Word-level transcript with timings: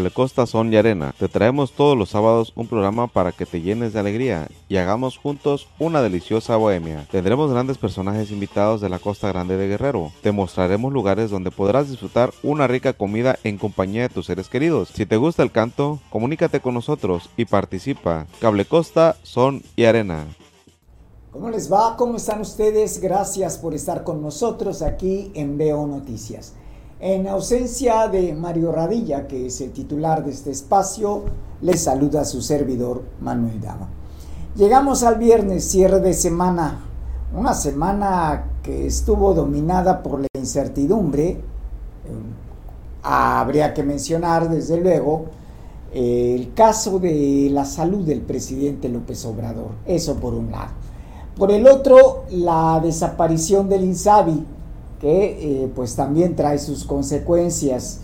Cable 0.00 0.12
Costa 0.12 0.46
Son 0.46 0.72
y 0.72 0.76
Arena. 0.76 1.14
Te 1.18 1.28
traemos 1.28 1.72
todos 1.72 1.94
los 1.94 2.08
sábados 2.08 2.54
un 2.56 2.66
programa 2.66 3.06
para 3.06 3.32
que 3.32 3.44
te 3.44 3.60
llenes 3.60 3.92
de 3.92 4.00
alegría 4.00 4.48
y 4.66 4.78
hagamos 4.78 5.18
juntos 5.18 5.68
una 5.78 6.00
deliciosa 6.00 6.56
bohemia. 6.56 7.06
Tendremos 7.10 7.50
grandes 7.50 7.76
personajes 7.76 8.30
invitados 8.30 8.80
de 8.80 8.88
la 8.88 8.98
Costa 8.98 9.28
Grande 9.28 9.58
de 9.58 9.68
Guerrero. 9.68 10.10
Te 10.22 10.32
mostraremos 10.32 10.90
lugares 10.90 11.30
donde 11.30 11.50
podrás 11.50 11.90
disfrutar 11.90 12.32
una 12.42 12.66
rica 12.66 12.94
comida 12.94 13.38
en 13.44 13.58
compañía 13.58 14.04
de 14.04 14.08
tus 14.08 14.24
seres 14.24 14.48
queridos. 14.48 14.88
Si 14.88 15.04
te 15.04 15.18
gusta 15.18 15.42
el 15.42 15.52
canto, 15.52 15.98
comunícate 16.08 16.60
con 16.60 16.72
nosotros 16.72 17.28
y 17.36 17.44
participa. 17.44 18.26
Cable 18.40 18.64
Costa 18.64 19.16
Son 19.22 19.62
y 19.76 19.84
Arena. 19.84 20.24
¿Cómo 21.30 21.50
les 21.50 21.70
va? 21.70 21.94
¿Cómo 21.98 22.16
están 22.16 22.40
ustedes? 22.40 23.02
Gracias 23.02 23.58
por 23.58 23.74
estar 23.74 24.02
con 24.02 24.22
nosotros 24.22 24.80
aquí 24.80 25.30
en 25.34 25.58
Veo 25.58 25.86
Noticias. 25.86 26.54
En 27.02 27.26
ausencia 27.28 28.08
de 28.08 28.34
Mario 28.34 28.72
Radilla, 28.72 29.26
que 29.26 29.46
es 29.46 29.62
el 29.62 29.70
titular 29.70 30.22
de 30.22 30.32
este 30.32 30.50
espacio, 30.50 31.22
les 31.62 31.84
saluda 31.84 32.26
su 32.26 32.42
servidor 32.42 33.02
Manuel 33.22 33.58
Dama. 33.58 33.88
Llegamos 34.54 35.02
al 35.02 35.16
viernes, 35.16 35.64
cierre 35.64 36.00
de 36.00 36.12
semana, 36.12 36.84
una 37.34 37.54
semana 37.54 38.50
que 38.62 38.86
estuvo 38.86 39.32
dominada 39.32 40.02
por 40.02 40.20
la 40.20 40.26
incertidumbre. 40.38 41.28
Eh, 41.28 41.40
habría 43.02 43.72
que 43.72 43.82
mencionar, 43.82 44.50
desde 44.50 44.78
luego, 44.78 45.24
el 45.94 46.52
caso 46.52 46.98
de 46.98 47.48
la 47.50 47.64
salud 47.64 48.04
del 48.04 48.20
presidente 48.20 48.90
López 48.90 49.24
Obrador. 49.24 49.70
Eso 49.86 50.16
por 50.16 50.34
un 50.34 50.50
lado. 50.50 50.72
Por 51.34 51.50
el 51.50 51.66
otro, 51.66 52.24
la 52.30 52.78
desaparición 52.82 53.70
del 53.70 53.84
INSABI, 53.84 54.44
que 55.00 55.62
eh, 55.64 55.72
pues 55.74 55.96
también 55.96 56.36
trae 56.36 56.58
sus 56.58 56.84
consecuencias 56.84 58.00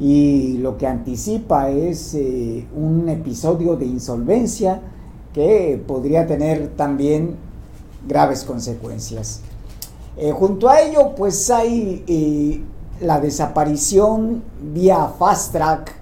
y 0.00 0.56
lo 0.58 0.78
que 0.78 0.86
anticipa 0.86 1.70
es 1.70 2.14
eh, 2.14 2.66
un 2.74 3.08
episodio 3.08 3.76
de 3.76 3.84
insolvencia 3.84 4.80
que 5.34 5.82
podría 5.86 6.26
tener 6.26 6.68
también 6.76 7.36
graves 8.06 8.44
consecuencias. 8.44 9.42
Eh, 10.16 10.32
junto 10.32 10.68
a 10.68 10.80
ello, 10.80 11.14
pues 11.14 11.50
hay 11.50 12.64
la 13.00 13.20
desaparición 13.20 14.42
vía 14.72 15.12
fast 15.18 15.52
track 15.52 15.94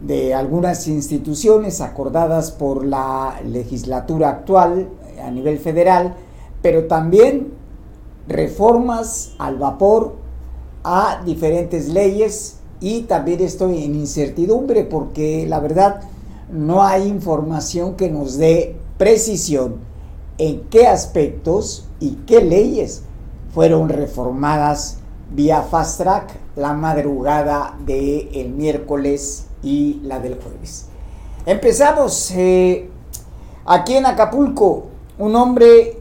de 0.00 0.34
algunas 0.34 0.86
instituciones 0.86 1.80
acordadas 1.80 2.50
por 2.50 2.84
la 2.84 3.40
legislatura 3.44 4.28
actual 4.28 4.88
a 5.24 5.30
nivel 5.30 5.58
federal, 5.58 6.14
pero 6.60 6.84
también 6.84 7.52
reformas 8.28 9.32
al 9.38 9.56
vapor 9.58 10.16
a 10.84 11.22
diferentes 11.24 11.88
leyes 11.88 12.58
y 12.80 13.02
también 13.02 13.40
estoy 13.40 13.84
en 13.84 13.94
incertidumbre 13.94 14.84
porque 14.84 15.46
la 15.48 15.60
verdad 15.60 16.02
no 16.50 16.82
hay 16.82 17.08
información 17.08 17.94
que 17.94 18.10
nos 18.10 18.36
dé 18.36 18.76
precisión 18.98 19.76
en 20.38 20.62
qué 20.70 20.86
aspectos 20.86 21.86
y 22.00 22.16
qué 22.26 22.42
leyes 22.42 23.02
fueron 23.52 23.88
reformadas 23.88 24.98
vía 25.34 25.62
fast 25.62 25.98
track 25.98 26.38
la 26.56 26.72
madrugada 26.72 27.76
del 27.84 28.28
el 28.32 28.50
miércoles 28.50 29.46
y 29.62 30.00
la 30.02 30.20
del 30.20 30.34
jueves. 30.40 30.86
Empezamos 31.44 32.30
eh, 32.32 32.88
aquí 33.64 33.94
en 33.94 34.06
Acapulco. 34.06 34.86
Un 35.18 35.34
hombre 35.36 35.98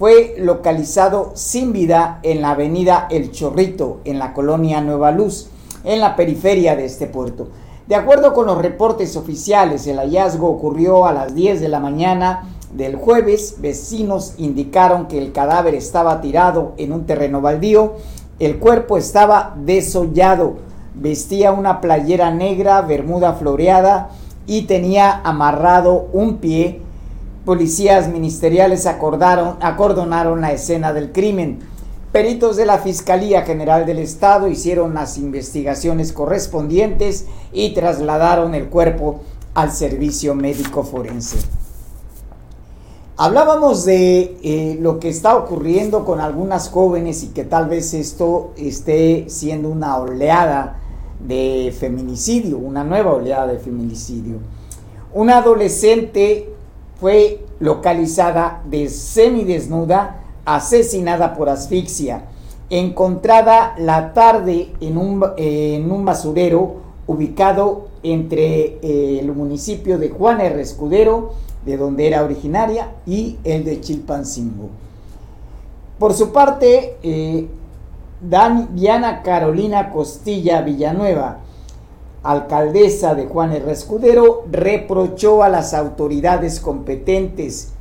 fue 0.00 0.34
localizado 0.38 1.32
sin 1.34 1.74
vida 1.74 2.20
en 2.22 2.40
la 2.40 2.52
avenida 2.52 3.06
El 3.10 3.32
Chorrito, 3.32 4.00
en 4.06 4.18
la 4.18 4.32
colonia 4.32 4.80
Nueva 4.80 5.10
Luz, 5.10 5.50
en 5.84 6.00
la 6.00 6.16
periferia 6.16 6.74
de 6.74 6.86
este 6.86 7.06
puerto. 7.06 7.48
De 7.86 7.96
acuerdo 7.96 8.32
con 8.32 8.46
los 8.46 8.56
reportes 8.56 9.14
oficiales, 9.18 9.86
el 9.86 9.98
hallazgo 9.98 10.48
ocurrió 10.48 11.04
a 11.04 11.12
las 11.12 11.34
10 11.34 11.60
de 11.60 11.68
la 11.68 11.80
mañana 11.80 12.48
del 12.72 12.96
jueves. 12.96 13.56
Vecinos 13.58 14.36
indicaron 14.38 15.06
que 15.06 15.18
el 15.18 15.32
cadáver 15.32 15.74
estaba 15.74 16.22
tirado 16.22 16.72
en 16.78 16.94
un 16.94 17.04
terreno 17.04 17.42
baldío. 17.42 17.96
El 18.38 18.58
cuerpo 18.58 18.96
estaba 18.96 19.54
desollado. 19.54 20.54
Vestía 20.94 21.52
una 21.52 21.82
playera 21.82 22.30
negra, 22.30 22.80
bermuda 22.80 23.34
floreada 23.34 24.08
y 24.46 24.62
tenía 24.62 25.20
amarrado 25.24 26.08
un 26.14 26.38
pie 26.38 26.80
Policías 27.50 28.08
ministeriales 28.08 28.86
acordaron, 28.86 29.56
acordonaron 29.60 30.40
la 30.40 30.52
escena 30.52 30.92
del 30.92 31.10
crimen. 31.10 31.58
Peritos 32.12 32.56
de 32.56 32.64
la 32.64 32.78
Fiscalía 32.78 33.42
General 33.42 33.86
del 33.86 33.98
Estado 33.98 34.46
hicieron 34.46 34.94
las 34.94 35.18
investigaciones 35.18 36.12
correspondientes 36.12 37.26
y 37.52 37.74
trasladaron 37.74 38.54
el 38.54 38.68
cuerpo 38.68 39.22
al 39.52 39.72
servicio 39.72 40.36
médico 40.36 40.84
forense. 40.84 41.38
Hablábamos 43.16 43.84
de 43.84 44.38
eh, 44.44 44.78
lo 44.80 45.00
que 45.00 45.08
está 45.08 45.36
ocurriendo 45.36 46.04
con 46.04 46.20
algunas 46.20 46.68
jóvenes 46.68 47.24
y 47.24 47.30
que 47.30 47.42
tal 47.42 47.68
vez 47.68 47.94
esto 47.94 48.52
esté 48.56 49.24
siendo 49.28 49.70
una 49.70 49.98
oleada 49.98 50.78
de 51.18 51.74
feminicidio, 51.76 52.58
una 52.58 52.84
nueva 52.84 53.10
oleada 53.10 53.48
de 53.48 53.58
feminicidio. 53.58 54.36
Un 55.12 55.30
adolescente 55.30 56.59
fue 57.00 57.40
localizada 57.60 58.62
de 58.66 58.88
semidesnuda, 58.88 60.20
asesinada 60.44 61.34
por 61.34 61.48
asfixia, 61.48 62.24
encontrada 62.68 63.74
la 63.78 64.12
tarde 64.12 64.72
en 64.80 64.98
un, 64.98 65.24
en 65.36 65.90
un 65.90 66.04
basurero 66.04 66.76
ubicado 67.06 67.88
entre 68.02 68.78
eh, 68.82 69.18
el 69.20 69.32
municipio 69.32 69.98
de 69.98 70.10
Juan 70.10 70.40
R. 70.40 70.60
Escudero, 70.60 71.32
de 71.64 71.76
donde 71.76 72.06
era 72.06 72.22
originaria, 72.22 72.92
y 73.06 73.38
el 73.44 73.64
de 73.64 73.80
Chilpancingo. 73.80 74.68
Por 75.98 76.14
su 76.14 76.32
parte, 76.32 76.96
eh, 77.02 77.48
Diana 78.20 79.22
Carolina 79.22 79.90
Costilla 79.90 80.60
Villanueva, 80.62 81.38
alcaldesa 82.22 83.14
de 83.14 83.26
Juan 83.26 83.52
R. 83.52 83.72
Escudero, 83.72 84.44
reprochó 84.50 85.42
a 85.42 85.48
las 85.48 85.74
autoridades 85.74 86.60
competentes 86.60 87.72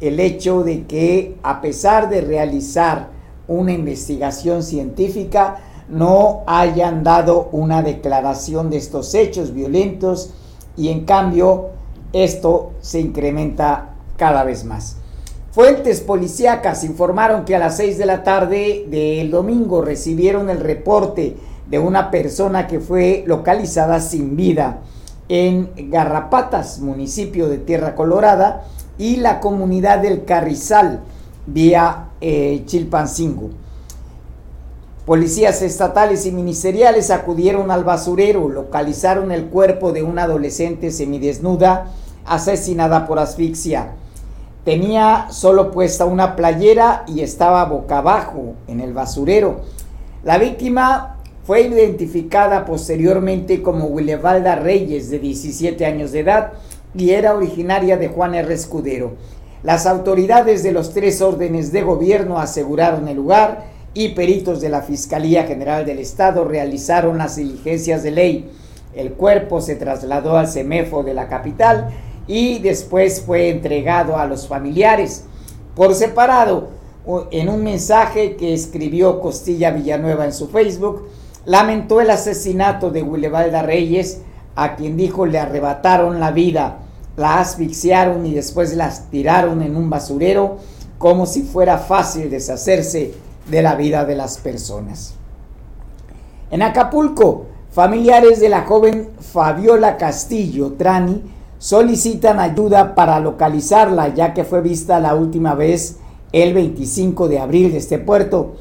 el 0.00 0.18
hecho 0.18 0.64
de 0.64 0.84
que 0.86 1.36
a 1.42 1.60
pesar 1.60 2.08
de 2.08 2.22
realizar 2.22 3.10
una 3.46 3.72
investigación 3.72 4.62
científica, 4.62 5.58
no 5.88 6.42
hayan 6.46 7.04
dado 7.04 7.48
una 7.52 7.82
declaración 7.82 8.70
de 8.70 8.78
estos 8.78 9.14
hechos 9.14 9.52
violentos 9.52 10.30
y 10.76 10.88
en 10.88 11.04
cambio 11.04 11.70
esto 12.12 12.72
se 12.80 13.00
incrementa 13.00 13.94
cada 14.16 14.44
vez 14.44 14.64
más. 14.64 14.96
Fuentes 15.50 16.00
policíacas 16.00 16.82
informaron 16.82 17.44
que 17.44 17.54
a 17.54 17.58
las 17.58 17.76
6 17.76 17.98
de 17.98 18.06
la 18.06 18.22
tarde 18.24 18.86
del 18.88 19.30
domingo 19.30 19.82
recibieron 19.82 20.48
el 20.48 20.60
reporte 20.60 21.36
de 21.68 21.78
una 21.78 22.10
persona 22.10 22.66
que 22.66 22.80
fue 22.80 23.24
localizada 23.26 24.00
sin 24.00 24.36
vida 24.36 24.80
en 25.28 25.70
Garrapatas, 25.90 26.80
municipio 26.80 27.48
de 27.48 27.58
Tierra 27.58 27.94
Colorada, 27.94 28.64
y 28.98 29.16
la 29.16 29.40
comunidad 29.40 29.98
del 30.00 30.24
Carrizal, 30.24 31.00
vía 31.46 32.08
eh, 32.20 32.62
Chilpancingo. 32.66 33.50
Policías 35.06 35.62
estatales 35.62 36.26
y 36.26 36.32
ministeriales 36.32 37.10
acudieron 37.10 37.70
al 37.72 37.82
basurero, 37.82 38.48
localizaron 38.48 39.32
el 39.32 39.46
cuerpo 39.46 39.92
de 39.92 40.04
una 40.04 40.24
adolescente 40.24 40.92
semidesnuda 40.92 41.88
asesinada 42.24 43.06
por 43.06 43.18
asfixia. 43.18 43.94
Tenía 44.64 45.26
solo 45.30 45.72
puesta 45.72 46.04
una 46.04 46.36
playera 46.36 47.02
y 47.08 47.22
estaba 47.22 47.64
boca 47.64 47.98
abajo 47.98 48.54
en 48.68 48.80
el 48.80 48.92
basurero. 48.92 49.62
La 50.22 50.38
víctima 50.38 51.16
fue 51.44 51.62
identificada 51.62 52.64
posteriormente 52.64 53.62
como 53.62 53.86
Willevalda 53.86 54.56
Reyes, 54.56 55.10
de 55.10 55.18
17 55.18 55.84
años 55.84 56.12
de 56.12 56.20
edad, 56.20 56.52
y 56.94 57.10
era 57.10 57.34
originaria 57.34 57.96
de 57.96 58.08
Juan 58.08 58.34
R. 58.34 58.54
Escudero. 58.54 59.12
Las 59.62 59.86
autoridades 59.86 60.62
de 60.62 60.72
los 60.72 60.92
tres 60.92 61.20
órdenes 61.20 61.72
de 61.72 61.82
gobierno 61.82 62.38
aseguraron 62.38 63.08
el 63.08 63.16
lugar 63.16 63.64
y 63.94 64.10
peritos 64.10 64.60
de 64.60 64.68
la 64.68 64.82
Fiscalía 64.82 65.44
General 65.44 65.84
del 65.84 65.98
Estado 65.98 66.44
realizaron 66.44 67.18
las 67.18 67.36
diligencias 67.36 68.02
de 68.02 68.10
ley. 68.10 68.50
El 68.94 69.12
cuerpo 69.12 69.60
se 69.60 69.76
trasladó 69.76 70.36
al 70.36 70.48
CEMEFO 70.48 71.02
de 71.02 71.14
la 71.14 71.28
capital 71.28 71.90
y 72.26 72.58
después 72.60 73.20
fue 73.20 73.50
entregado 73.50 74.16
a 74.16 74.26
los 74.26 74.46
familiares. 74.46 75.24
Por 75.74 75.94
separado, 75.94 76.68
en 77.30 77.48
un 77.48 77.64
mensaje 77.64 78.36
que 78.36 78.54
escribió 78.54 79.20
Costilla 79.20 79.70
Villanueva 79.70 80.24
en 80.24 80.32
su 80.32 80.48
Facebook, 80.48 81.08
lamentó 81.44 82.00
el 82.00 82.10
asesinato 82.10 82.90
de 82.90 83.02
Willebalda 83.02 83.62
Reyes, 83.62 84.20
a 84.54 84.76
quien 84.76 84.96
dijo 84.96 85.26
le 85.26 85.38
arrebataron 85.38 86.20
la 86.20 86.30
vida, 86.30 86.78
la 87.16 87.40
asfixiaron 87.40 88.26
y 88.26 88.34
después 88.34 88.74
las 88.76 89.10
tiraron 89.10 89.62
en 89.62 89.76
un 89.76 89.90
basurero 89.90 90.58
como 90.98 91.26
si 91.26 91.42
fuera 91.42 91.78
fácil 91.78 92.30
deshacerse 92.30 93.14
de 93.48 93.62
la 93.62 93.74
vida 93.74 94.04
de 94.04 94.14
las 94.14 94.38
personas. 94.38 95.14
En 96.50 96.62
Acapulco, 96.62 97.46
Familiares 97.72 98.38
de 98.38 98.50
la 98.50 98.66
joven 98.66 99.08
Fabiola 99.18 99.96
Castillo 99.96 100.74
Trani 100.74 101.22
solicitan 101.58 102.38
ayuda 102.38 102.94
para 102.94 103.18
localizarla 103.18 104.08
ya 104.08 104.34
que 104.34 104.44
fue 104.44 104.60
vista 104.60 105.00
la 105.00 105.14
última 105.14 105.54
vez 105.54 105.96
el 106.32 106.52
25 106.52 107.28
de 107.28 107.38
abril 107.38 107.72
de 107.72 107.78
este 107.78 107.98
puerto. 107.98 108.56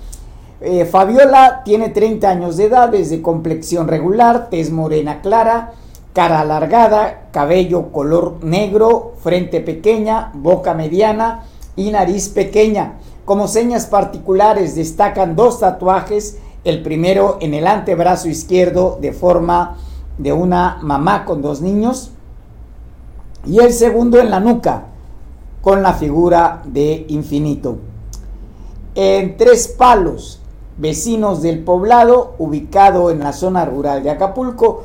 Eh, 0.64 0.86
Fabiola 0.86 1.64
tiene 1.66 1.90
30 1.90 2.30
años 2.30 2.56
de 2.56 2.66
edad, 2.66 2.94
es 2.94 3.10
de 3.10 3.24
complexión 3.24 3.88
regular, 3.88 4.50
tez 4.52 4.70
morena 4.70 5.22
clara, 5.22 5.74
cara 6.14 6.42
alargada, 6.42 7.30
cabello 7.32 7.92
color 7.92 8.44
negro, 8.44 9.14
frente 9.24 9.60
pequeña, 9.62 10.32
boca 10.36 10.76
mediana 10.76 11.46
y 11.76 11.90
nariz 11.90 12.30
pequeña. 12.30 13.00
Como 13.26 13.48
señas 13.48 13.88
particulares 13.88 14.76
destacan 14.76 15.36
dos 15.36 15.62
tatuajes 15.62 16.38
el 16.64 16.84
primero 16.84 17.40
en 17.42 17.56
el 17.56 17.66
antebrazo 17.66 18.28
izquierdo 18.28 19.00
de 19.02 19.14
forma 19.14 19.78
de 20.20 20.32
una 20.32 20.78
mamá 20.84 21.26
con 21.26 21.42
dos 21.42 21.62
niños 21.62 22.12
y 23.48 23.58
el 23.58 23.74
segundo 23.74 24.20
en 24.20 24.30
la 24.30 24.40
nuca 24.40 24.84
con 25.64 25.82
la 25.82 25.94
figura 25.94 26.62
de 26.66 27.06
infinito. 27.08 27.78
En 28.94 29.38
Tres 29.38 29.68
Palos, 29.70 30.41
vecinos 30.78 31.42
del 31.42 31.64
poblado, 31.64 32.36
ubicado 32.38 33.12
en 33.12 33.20
la 33.20 33.34
zona 33.34 33.66
rural 33.66 34.04
de 34.04 34.10
Acapulco, 34.10 34.84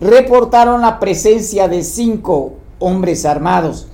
reportaron 0.00 0.80
la 0.80 1.00
presencia 1.00 1.68
de 1.68 1.82
cinco 1.82 2.54
hombres 2.78 3.24
armados. 3.24 3.88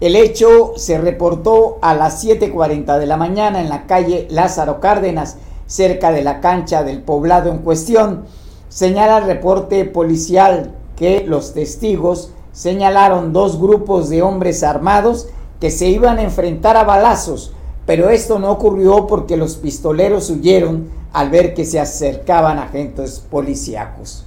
El 0.00 0.16
hecho 0.16 0.72
se 0.76 0.98
reportó 0.98 1.78
a 1.80 1.94
las 1.94 2.24
7.40 2.24 2.98
de 2.98 3.06
la 3.06 3.16
mañana 3.16 3.60
en 3.60 3.68
la 3.68 3.86
calle 3.86 4.26
Lázaro 4.30 4.80
Cárdenas, 4.80 5.36
cerca 5.66 6.12
de 6.12 6.22
la 6.22 6.40
cancha 6.40 6.82
del 6.82 7.02
poblado 7.02 7.50
en 7.50 7.58
cuestión. 7.58 8.24
Señala 8.68 9.18
el 9.18 9.24
reporte 9.24 9.84
policial 9.84 10.72
que 10.96 11.24
los 11.26 11.54
testigos 11.54 12.30
señalaron 12.52 13.32
dos 13.32 13.60
grupos 13.60 14.08
de 14.08 14.22
hombres 14.22 14.62
armados 14.62 15.28
que 15.60 15.70
se 15.70 15.88
iban 15.88 16.18
a 16.18 16.22
enfrentar 16.22 16.76
a 16.76 16.84
balazos, 16.84 17.52
pero 17.86 18.10
esto 18.10 18.38
no 18.38 18.50
ocurrió 18.50 19.06
porque 19.06 19.36
los 19.36 19.56
pistoleros 19.56 20.30
huyeron 20.30 20.88
al 21.12 21.30
ver 21.30 21.54
que 21.54 21.64
se 21.64 21.78
acercaban 21.78 22.58
agentes 22.58 23.20
policíacos. 23.30 24.24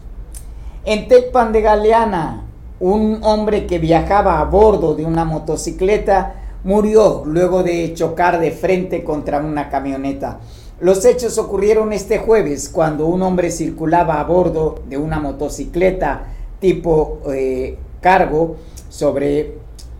En 0.86 1.08
Tecpan 1.08 1.52
de 1.52 1.62
Galeana, 1.62 2.46
un 2.80 3.20
hombre 3.24 3.66
que 3.66 3.80
viajaba 3.80 4.40
a 4.40 4.46
bordo 4.46 4.94
de 4.96 5.06
una 5.06 5.26
motocicleta 5.26 6.36
murió 6.64 7.24
luego 7.26 7.64
de 7.64 7.94
chocar 7.94 8.40
de 8.40 8.52
frente 8.52 9.04
contra 9.04 9.40
una 9.40 9.70
camioneta. 9.70 10.40
Los 10.80 11.06
hechos 11.06 11.38
ocurrieron 11.40 11.92
este 11.92 12.20
jueves 12.20 12.70
cuando 12.70 13.08
un 13.08 13.24
hombre 13.24 13.50
circulaba 13.50 14.20
a 14.20 14.24
bordo 14.26 14.76
de 14.88 14.98
una 14.98 15.20
motocicleta 15.20 16.28
tipo 16.60 17.20
eh, 17.34 17.78
cargo 18.00 18.58
sobre 18.90 19.56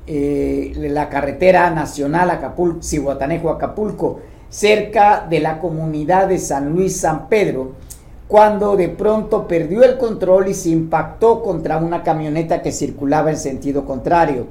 eh, 0.08 0.74
la 0.76 1.10
carretera 1.10 1.70
nacional 1.70 2.30
Acapulco, 2.32 2.82
Cihuatanejo 2.82 3.50
Acapulco, 3.50 4.20
cerca 4.50 5.28
de 5.30 5.42
la 5.42 5.60
comunidad 5.60 6.28
de 6.30 6.40
San 6.40 6.70
Luis 6.70 6.98
San 6.98 7.28
Pedro, 7.28 7.74
cuando 8.28 8.76
de 8.76 8.90
pronto 8.90 9.48
perdió 9.48 9.84
el 9.84 9.98
control 9.98 10.48
y 10.48 10.54
se 10.54 10.70
impactó 10.70 11.44
contra 11.44 11.78
una 11.78 12.04
camioneta 12.04 12.62
que 12.62 12.72
circulaba 12.72 13.32
en 13.32 13.38
sentido 13.38 13.86
contrario. 13.86 14.48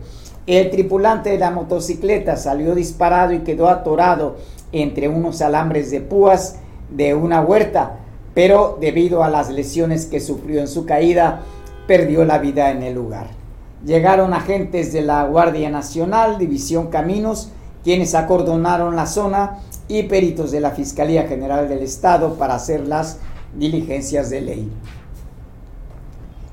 El 0.47 0.71
tripulante 0.71 1.31
de 1.31 1.39
la 1.39 1.51
motocicleta 1.51 2.37
salió 2.37 2.75
disparado 2.75 3.33
y 3.33 3.41
quedó 3.41 3.69
atorado 3.69 4.37
entre 4.73 5.09
unos 5.09 5.43
alambres 5.43 5.91
de 5.91 6.01
púas 6.01 6.57
de 6.91 7.15
una 7.15 7.41
huerta, 7.41 7.99
pero 8.35 8.79
debido 8.81 9.25
a 9.25 9.31
las 9.31 9.51
lesiones 9.51 10.07
que 10.07 10.21
sufrió 10.21 10.61
en 10.61 10.69
su 10.69 10.87
caída, 10.87 11.41
perdió 11.87 12.25
la 12.25 12.39
vida 12.39 12.71
en 12.71 12.83
el 12.83 12.95
lugar. 12.95 13.46
Llegaron 13.85 14.33
agentes 14.33 14.93
de 14.93 15.03
la 15.03 15.25
Guardia 15.25 15.71
Nacional, 15.71 16.39
División 16.39 16.89
Caminos, 16.89 17.51
quienes 17.85 18.15
acordonaron 18.15 18.97
la 18.97 19.07
zona 19.07 19.59
y 19.89 20.05
peritos 20.05 20.51
de 20.51 20.61
la 20.61 20.73
Fiscalía 20.73 21.29
General 21.29 21.69
del 21.69 21.81
Estado 21.81 22.35
para 22.35 22.55
hacer 22.55 22.87
las 22.87 23.19
diligencias 23.57 24.31
de 24.31 24.41
ley. 24.41 24.73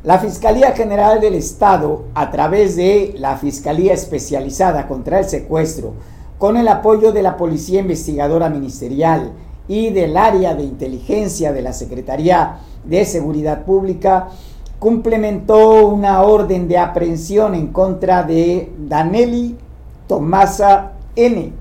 La 0.04 0.20
Fiscalía 0.20 0.74
General 0.74 1.22
del 1.22 1.34
Estado, 1.34 2.04
a 2.14 2.30
través 2.30 2.76
de 2.76 3.16
la 3.18 3.38
Fiscalía 3.38 3.94
Especializada 3.94 4.88
contra 4.88 5.20
el 5.20 5.26
Secuestro, 5.26 5.94
con 6.38 6.58
el 6.58 6.68
apoyo 6.68 7.14
de 7.14 7.22
la 7.22 7.38
Policía 7.38 7.80
Investigadora 7.80 8.50
Ministerial 8.50 9.32
y 9.68 9.92
del 9.92 10.18
área 10.18 10.56
de 10.56 10.64
inteligencia 10.64 11.54
de 11.54 11.62
la 11.62 11.72
Secretaría 11.72 12.58
de 12.84 13.06
Seguridad 13.06 13.64
Pública, 13.64 14.28
complementó 14.84 15.88
una 15.88 16.24
orden 16.24 16.68
de 16.68 16.78
aprehensión 16.78 17.56
en 17.56 17.68
contra 17.68 18.24
de 18.24 18.70
Danelli 18.78 19.56
Tomasa 20.10 20.92
N. 21.16 21.54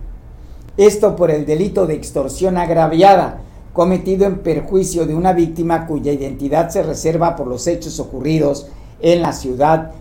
Esto 0.77 1.15
por 1.15 1.31
el 1.31 1.47
delito 1.47 1.87
de 1.87 1.95
extorsión 1.95 2.57
agraviada 2.57 3.39
cometido 3.73 4.27
en 4.27 4.41
perjuicio 4.41 5.07
de 5.07 5.15
una 5.15 5.33
víctima 5.35 5.87
cuya 5.87 6.11
identidad 6.11 6.71
se 6.71 6.83
reserva 6.83 7.37
por 7.37 7.47
los 7.47 7.69
hechos 7.69 8.01
ocurridos 8.01 8.67
en 9.01 9.23
la 9.23 9.33
ciudad 9.33 9.93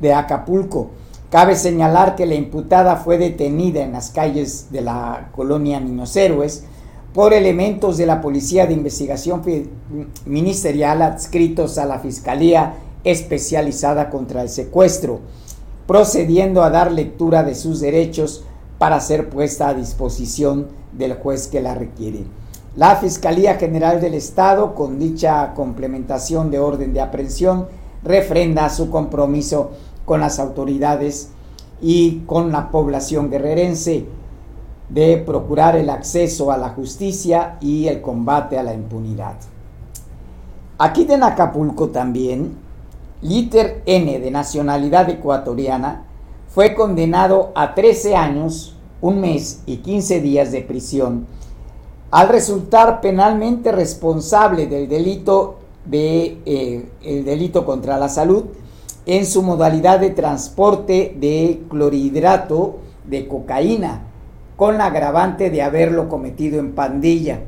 de 0.00 0.12
Acapulco. 0.12 0.90
Cabe 1.30 1.54
señalar 1.54 2.16
que 2.16 2.26
la 2.26 2.34
imputada 2.34 2.96
fue 2.96 3.18
detenida 3.18 3.84
en 3.84 3.92
las 3.92 4.10
calles 4.10 4.72
de 4.72 4.80
la 4.80 5.28
colonia 5.30 5.78
Niños 5.78 6.16
Héroes 6.16 6.64
por 7.14 7.32
elementos 7.32 7.96
de 7.96 8.06
la 8.06 8.20
Policía 8.20 8.66
de 8.66 8.74
Investigación 8.74 9.40
Ministerial 10.26 11.00
adscritos 11.00 11.78
a 11.78 11.86
la 11.86 12.00
Fiscalía 12.00 12.74
Especializada 13.04 14.10
contra 14.10 14.42
el 14.42 14.48
Secuestro, 14.48 15.20
procediendo 15.86 16.64
a 16.64 16.70
dar 16.70 16.90
lectura 16.90 17.44
de 17.44 17.54
sus 17.54 17.80
derechos 17.80 18.44
para 18.78 19.00
ser 19.00 19.30
puesta 19.30 19.68
a 19.68 19.74
disposición 19.74 20.66
del 20.92 21.14
juez 21.14 21.46
que 21.46 21.60
la 21.60 21.76
requiere. 21.76 22.24
La 22.74 22.96
Fiscalía 22.96 23.54
General 23.54 24.00
del 24.00 24.14
Estado, 24.14 24.74
con 24.74 24.98
dicha 24.98 25.54
complementación 25.54 26.50
de 26.50 26.58
orden 26.58 26.92
de 26.92 27.00
aprehensión, 27.00 27.68
refrenda 28.02 28.68
su 28.70 28.90
compromiso 28.90 29.70
con 30.04 30.18
las 30.18 30.40
autoridades 30.40 31.28
y 31.80 32.22
con 32.26 32.50
la 32.50 32.72
población 32.72 33.30
guerrerense 33.30 34.06
de 34.88 35.18
procurar 35.18 35.76
el 35.76 35.90
acceso 35.90 36.52
a 36.52 36.58
la 36.58 36.70
justicia 36.70 37.58
y 37.60 37.88
el 37.88 38.00
combate 38.00 38.58
a 38.58 38.62
la 38.62 38.74
impunidad. 38.74 39.36
Aquí 40.78 41.06
en 41.08 41.22
Acapulco 41.22 41.88
también, 41.88 42.56
Liter 43.22 43.82
N 43.86 44.18
de 44.20 44.30
nacionalidad 44.30 45.08
ecuatoriana 45.08 46.04
fue 46.48 46.74
condenado 46.74 47.52
a 47.54 47.74
13 47.74 48.16
años, 48.16 48.76
un 49.00 49.20
mes 49.20 49.62
y 49.66 49.78
15 49.78 50.20
días 50.20 50.52
de 50.52 50.62
prisión 50.62 51.26
al 52.14 52.28
resultar 52.28 53.00
penalmente 53.00 53.72
responsable 53.72 54.68
del 54.68 54.88
delito 54.88 55.56
de 55.84 56.38
eh, 56.46 56.88
el 57.02 57.24
delito 57.24 57.66
contra 57.66 57.98
la 57.98 58.08
salud 58.08 58.44
en 59.04 59.26
su 59.26 59.42
modalidad 59.42 59.98
de 59.98 60.10
transporte 60.10 61.16
de 61.18 61.64
clorhidrato 61.68 62.76
de 63.04 63.26
cocaína, 63.26 64.02
con 64.56 64.78
la 64.78 64.86
agravante 64.86 65.50
de 65.50 65.62
haberlo 65.62 66.08
cometido 66.08 66.58
en 66.58 66.72
pandilla. 66.72 67.40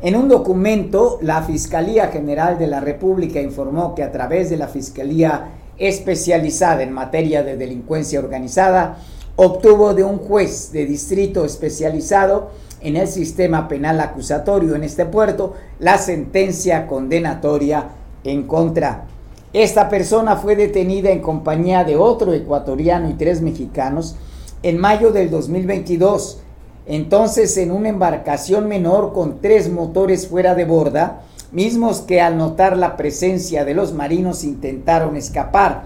En 0.00 0.16
un 0.16 0.28
documento, 0.28 1.18
la 1.22 1.42
Fiscalía 1.42 2.08
General 2.08 2.58
de 2.58 2.66
la 2.66 2.80
República 2.80 3.40
informó 3.40 3.94
que 3.94 4.02
a 4.02 4.12
través 4.12 4.50
de 4.50 4.56
la 4.56 4.68
Fiscalía 4.68 5.50
especializada 5.78 6.82
en 6.82 6.92
materia 6.92 7.42
de 7.42 7.56
delincuencia 7.56 8.18
organizada, 8.18 8.98
obtuvo 9.36 9.94
de 9.94 10.04
un 10.04 10.18
juez 10.18 10.72
de 10.72 10.86
distrito 10.86 11.44
especializado 11.44 12.50
en 12.80 12.96
el 12.96 13.08
sistema 13.08 13.68
penal 13.68 14.00
acusatorio 14.00 14.74
en 14.74 14.84
este 14.84 15.06
puerto 15.06 15.54
la 15.78 15.98
sentencia 15.98 16.86
condenatoria 16.86 17.88
en 18.24 18.44
contra 18.44 19.06
esta 19.52 19.88
persona 19.88 20.36
fue 20.36 20.56
detenida 20.56 21.10
en 21.10 21.20
compañía 21.20 21.82
de 21.82 21.96
otro 21.96 22.34
ecuatoriano 22.34 23.08
y 23.08 23.14
tres 23.14 23.40
mexicanos 23.40 24.16
en 24.62 24.76
mayo 24.76 25.10
del 25.10 25.30
2022. 25.30 26.42
Entonces 26.88 27.56
en 27.56 27.70
una 27.70 27.90
embarcación 27.90 28.66
menor 28.66 29.12
con 29.12 29.40
tres 29.40 29.70
motores 29.70 30.26
fuera 30.26 30.56
de 30.56 30.64
borda, 30.64 31.22
mismos 31.52 32.00
que 32.00 32.20
al 32.20 32.36
notar 32.36 32.76
la 32.76 32.96
presencia 32.96 33.64
de 33.64 33.74
los 33.74 33.92
marinos 33.92 34.42
intentaron 34.42 35.16
escapar. 35.16 35.84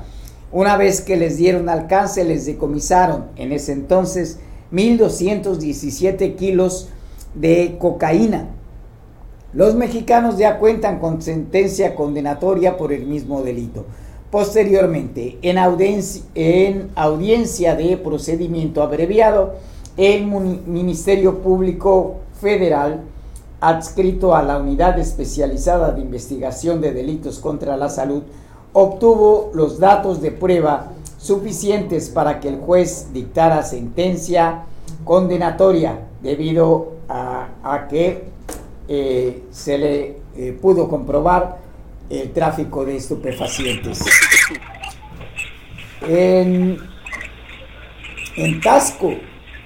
Una 0.50 0.78
vez 0.78 1.02
que 1.02 1.16
les 1.16 1.36
dieron 1.36 1.68
alcance, 1.68 2.24
les 2.24 2.46
decomisaron 2.46 3.26
en 3.36 3.52
ese 3.52 3.72
entonces 3.72 4.38
1.217 4.72 6.36
kilos 6.36 6.88
de 7.34 7.76
cocaína 7.78 8.48
los 9.52 9.74
mexicanos 9.74 10.38
ya 10.38 10.58
cuentan 10.58 10.98
con 10.98 11.20
sentencia 11.20 11.94
condenatoria 11.94 12.78
por 12.78 12.90
el 12.90 13.04
mismo 13.04 13.42
delito. 13.42 13.84
Posteriormente, 14.30 15.38
en 15.42 15.58
audiencia, 15.58 16.22
en 16.34 16.88
audiencia 16.94 17.76
de 17.76 17.98
procedimiento 17.98 18.82
abreviado, 18.82 19.56
el 19.96 20.24
Ministerio 20.24 21.38
Público 21.38 22.20
Federal 22.40 23.02
adscrito 23.60 24.34
a 24.34 24.42
la 24.42 24.58
Unidad 24.58 24.98
Especializada 24.98 25.92
de 25.92 26.00
Investigación 26.00 26.80
de 26.80 26.92
Delitos 26.92 27.38
contra 27.38 27.76
la 27.76 27.88
Salud, 27.88 28.22
obtuvo 28.72 29.50
los 29.54 29.78
datos 29.78 30.20
de 30.20 30.32
prueba 30.32 30.92
suficientes 31.16 32.08
para 32.08 32.40
que 32.40 32.48
el 32.48 32.58
juez 32.58 33.12
dictara 33.12 33.62
sentencia 33.62 34.64
condenatoria 35.04 36.00
debido 36.22 36.94
a, 37.08 37.86
que 37.88 38.24
eh, 38.88 39.44
se 39.52 39.78
le 39.78 40.16
eh, 40.36 40.58
pudo 40.60 40.88
comprobar 40.88 41.58
el 42.10 42.32
tráfico 42.32 42.84
de 42.84 42.96
estupefacientes. 42.96 44.00
En, 46.00 46.78
en 48.36 48.60
Tasco, 48.60 49.12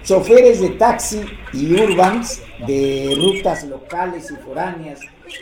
choferes 0.06 0.60
de 0.60 0.68
taxi 0.70 1.26
y 1.52 1.74
urbans 1.74 2.40
de 2.64 3.12
rutas 3.16 3.64
locales 3.64 4.30
y 4.30 4.36
foráneas 4.36 5.00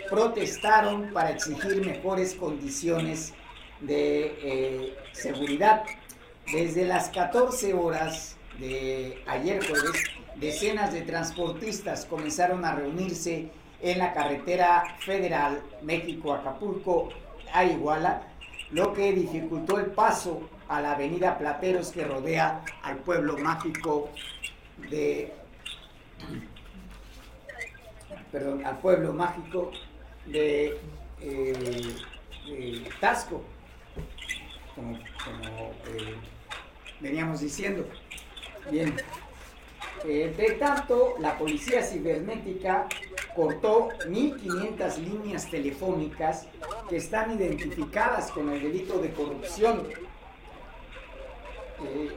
protestaron 0.09 1.12
para 1.12 1.33
exigir 1.33 1.85
mejores 1.85 2.35
condiciones 2.35 3.35
de 3.83 4.38
eh, 4.42 4.97
seguridad. 5.12 5.85
Desde 6.50 6.87
las 6.87 7.11
14 7.11 7.75
horas 7.75 8.37
de 8.59 9.23
ayer 9.26 9.62
jueves, 9.66 10.02
decenas 10.37 10.94
de 10.94 11.02
transportistas 11.02 12.06
comenzaron 12.06 12.64
a 12.64 12.75
reunirse 12.75 13.50
en 13.83 13.99
la 13.99 14.14
carretera 14.14 14.97
federal 15.00 15.61
México-Acapulco 15.83 17.11
a 17.52 17.64
Iguala, 17.66 18.28
lo 18.71 18.94
que 18.94 19.12
dificultó 19.12 19.78
el 19.78 19.87
paso 19.90 20.40
a 20.68 20.80
la 20.80 20.92
avenida 20.92 21.37
Plateros 21.37 21.92
que 21.92 22.04
rodea 22.04 22.64
al 22.83 22.97
pueblo 22.97 23.37
mágico 23.37 24.09
de 24.91 25.33
perdón, 28.35 28.67
al 28.67 28.79
pueblo 28.79 29.12
mágico 29.12 29.71
de, 30.26 30.76
eh, 31.21 32.88
Tasco, 33.00 33.43
como, 34.75 34.97
eh, 34.97 36.17
veníamos 37.00 37.41
diciendo. 37.41 37.87
Bien. 38.71 38.97
Entre 40.05 40.50
tanto, 40.55 41.14
la 41.21 41.38
policía 41.38 41.83
cibernética 41.83 42.88
cortó 43.37 43.91
1.500 44.07 44.99
líneas 44.99 45.49
telefónicas 45.49 46.49
que 46.91 46.97
están 46.97 47.31
identificadas 47.31 48.33
con 48.33 48.50
el 48.50 48.61
delito 48.61 48.99
de 48.99 49.12
corrupción. 49.12 49.87
Eh, 51.85 52.11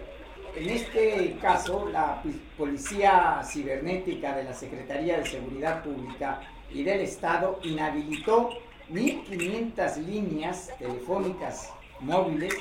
en 0.58 0.70
este 0.70 1.38
caso, 1.40 1.88
la 1.92 2.22
Policía 2.58 3.42
Cibernética 3.44 4.36
de 4.36 4.44
la 4.44 4.54
Secretaría 4.54 5.20
de 5.20 5.26
Seguridad 5.26 5.84
Pública 5.84 6.42
y 6.72 6.84
del 6.84 7.02
Estado 7.02 7.60
inhabilitó 7.64 8.50
1.500 8.90 9.98
líneas 9.98 10.72
telefónicas 10.80 11.72
móviles 12.00 12.54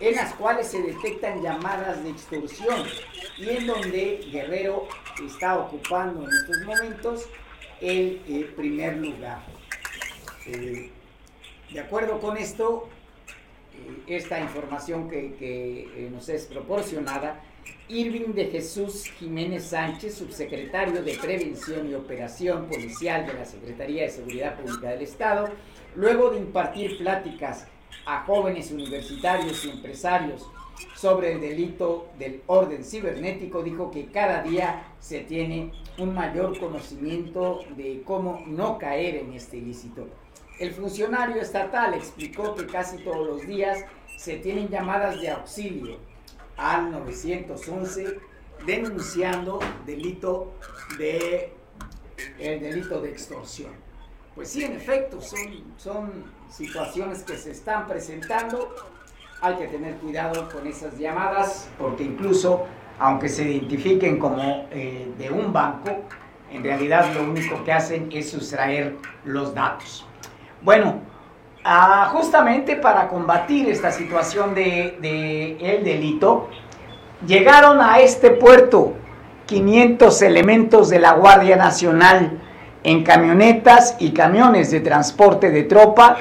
en 0.00 0.14
las 0.14 0.34
cuales 0.34 0.68
se 0.68 0.82
detectan 0.82 1.42
llamadas 1.42 2.02
de 2.02 2.10
extorsión 2.10 2.84
y 3.38 3.48
en 3.48 3.66
donde 3.66 4.28
Guerrero 4.30 4.86
está 5.24 5.58
ocupando 5.58 6.22
en 6.22 6.30
estos 6.30 6.64
momentos 6.64 7.28
el, 7.80 8.22
eh, 8.28 8.52
primer 8.56 8.96
lugar. 8.98 9.42
Eh, 10.46 10.90
de 11.72 11.80
acuerdo 11.80 12.20
con 12.20 12.36
esto, 12.36 12.88
esta 14.06 14.40
información 14.40 15.08
que, 15.08 15.36
eh, 15.40 16.08
nos 16.10 16.28
es 16.28 16.46
proporcionada, 16.46 17.40
Irving 17.88 18.34
de 18.34 18.46
Jesús 18.46 19.04
Jiménez 19.18 19.64
Sánchez, 19.64 20.14
subsecretario 20.14 21.02
de 21.02 21.14
Prevención 21.14 21.90
y 21.90 21.94
Operación 21.94 22.66
Policial 22.66 23.26
de 23.26 23.34
la 23.34 23.44
Secretaría 23.44 24.02
de 24.02 24.10
Seguridad 24.10 24.58
Pública 24.58 24.90
del 24.90 25.02
Estado, 25.02 25.48
luego 25.96 26.30
de 26.30 26.38
impartir 26.38 26.98
pláticas 26.98 27.66
a 28.06 28.22
jóvenes 28.24 28.70
universitarios 28.70 29.64
y 29.64 29.70
empresarios 29.70 30.46
sobre 30.96 31.32
el 31.32 31.40
delito 31.40 32.08
del 32.18 32.42
orden 32.46 32.84
cibernético, 32.84 33.62
dijo 33.62 33.90
que 33.90 34.06
cada 34.06 34.42
día 34.42 34.94
se 34.98 35.20
tiene 35.20 35.72
un 35.98 36.14
mayor 36.14 36.58
conocimiento 36.58 37.60
de 37.76 38.02
cómo 38.04 38.42
no 38.46 38.78
caer 38.78 39.16
en 39.16 39.32
este 39.32 39.58
ilícito. 39.58 40.06
El 40.60 40.72
funcionario 40.72 41.40
estatal 41.40 41.94
explicó 41.94 42.54
que 42.54 42.66
casi 42.66 42.98
todos 42.98 43.26
los 43.26 43.46
días 43.46 43.82
se 44.18 44.36
tienen 44.36 44.68
llamadas 44.68 45.18
de 45.18 45.30
auxilio 45.30 45.96
al 46.58 46.92
911 46.92 48.18
denunciando 48.66 49.58
delito 49.86 50.52
de 50.98 51.54
el 52.38 52.60
delito 52.60 53.00
de 53.00 53.08
extorsión. 53.08 53.72
Pues 54.34 54.50
sí, 54.50 54.62
en 54.62 54.74
efecto, 54.74 55.22
son, 55.22 55.40
son 55.78 56.24
situaciones 56.50 57.22
que 57.22 57.38
se 57.38 57.52
están 57.52 57.86
presentando. 57.86 58.74
Hay 59.40 59.54
que 59.54 59.66
tener 59.66 59.94
cuidado 59.94 60.46
con 60.50 60.66
esas 60.66 60.98
llamadas 60.98 61.70
porque 61.78 62.04
incluso, 62.04 62.66
aunque 62.98 63.30
se 63.30 63.44
identifiquen 63.44 64.18
como 64.18 64.68
eh, 64.70 65.10
de 65.16 65.30
un 65.30 65.54
banco, 65.54 66.04
en 66.52 66.62
realidad 66.62 67.14
lo 67.14 67.22
único 67.22 67.64
que 67.64 67.72
hacen 67.72 68.10
es 68.12 68.28
sustraer 68.28 68.96
los 69.24 69.54
datos. 69.54 70.06
Bueno, 70.62 71.00
ah, 71.64 72.10
justamente 72.12 72.76
para 72.76 73.08
combatir 73.08 73.68
esta 73.70 73.90
situación 73.90 74.54
de, 74.54 75.56
el 75.58 75.84
delito, 75.84 76.48
llegaron 77.26 77.80
a 77.80 78.00
este 78.00 78.30
puerto 78.30 78.92
500 79.46 80.20
elementos 80.22 80.90
de 80.90 80.98
la 80.98 81.12
Guardia 81.12 81.56
Nacional 81.56 82.38
en 82.84 83.02
camionetas 83.04 83.96
y 83.98 84.12
camiones 84.12 84.70
de 84.70 84.80
transporte 84.80 85.50
de 85.50 85.62
tropa 85.64 86.16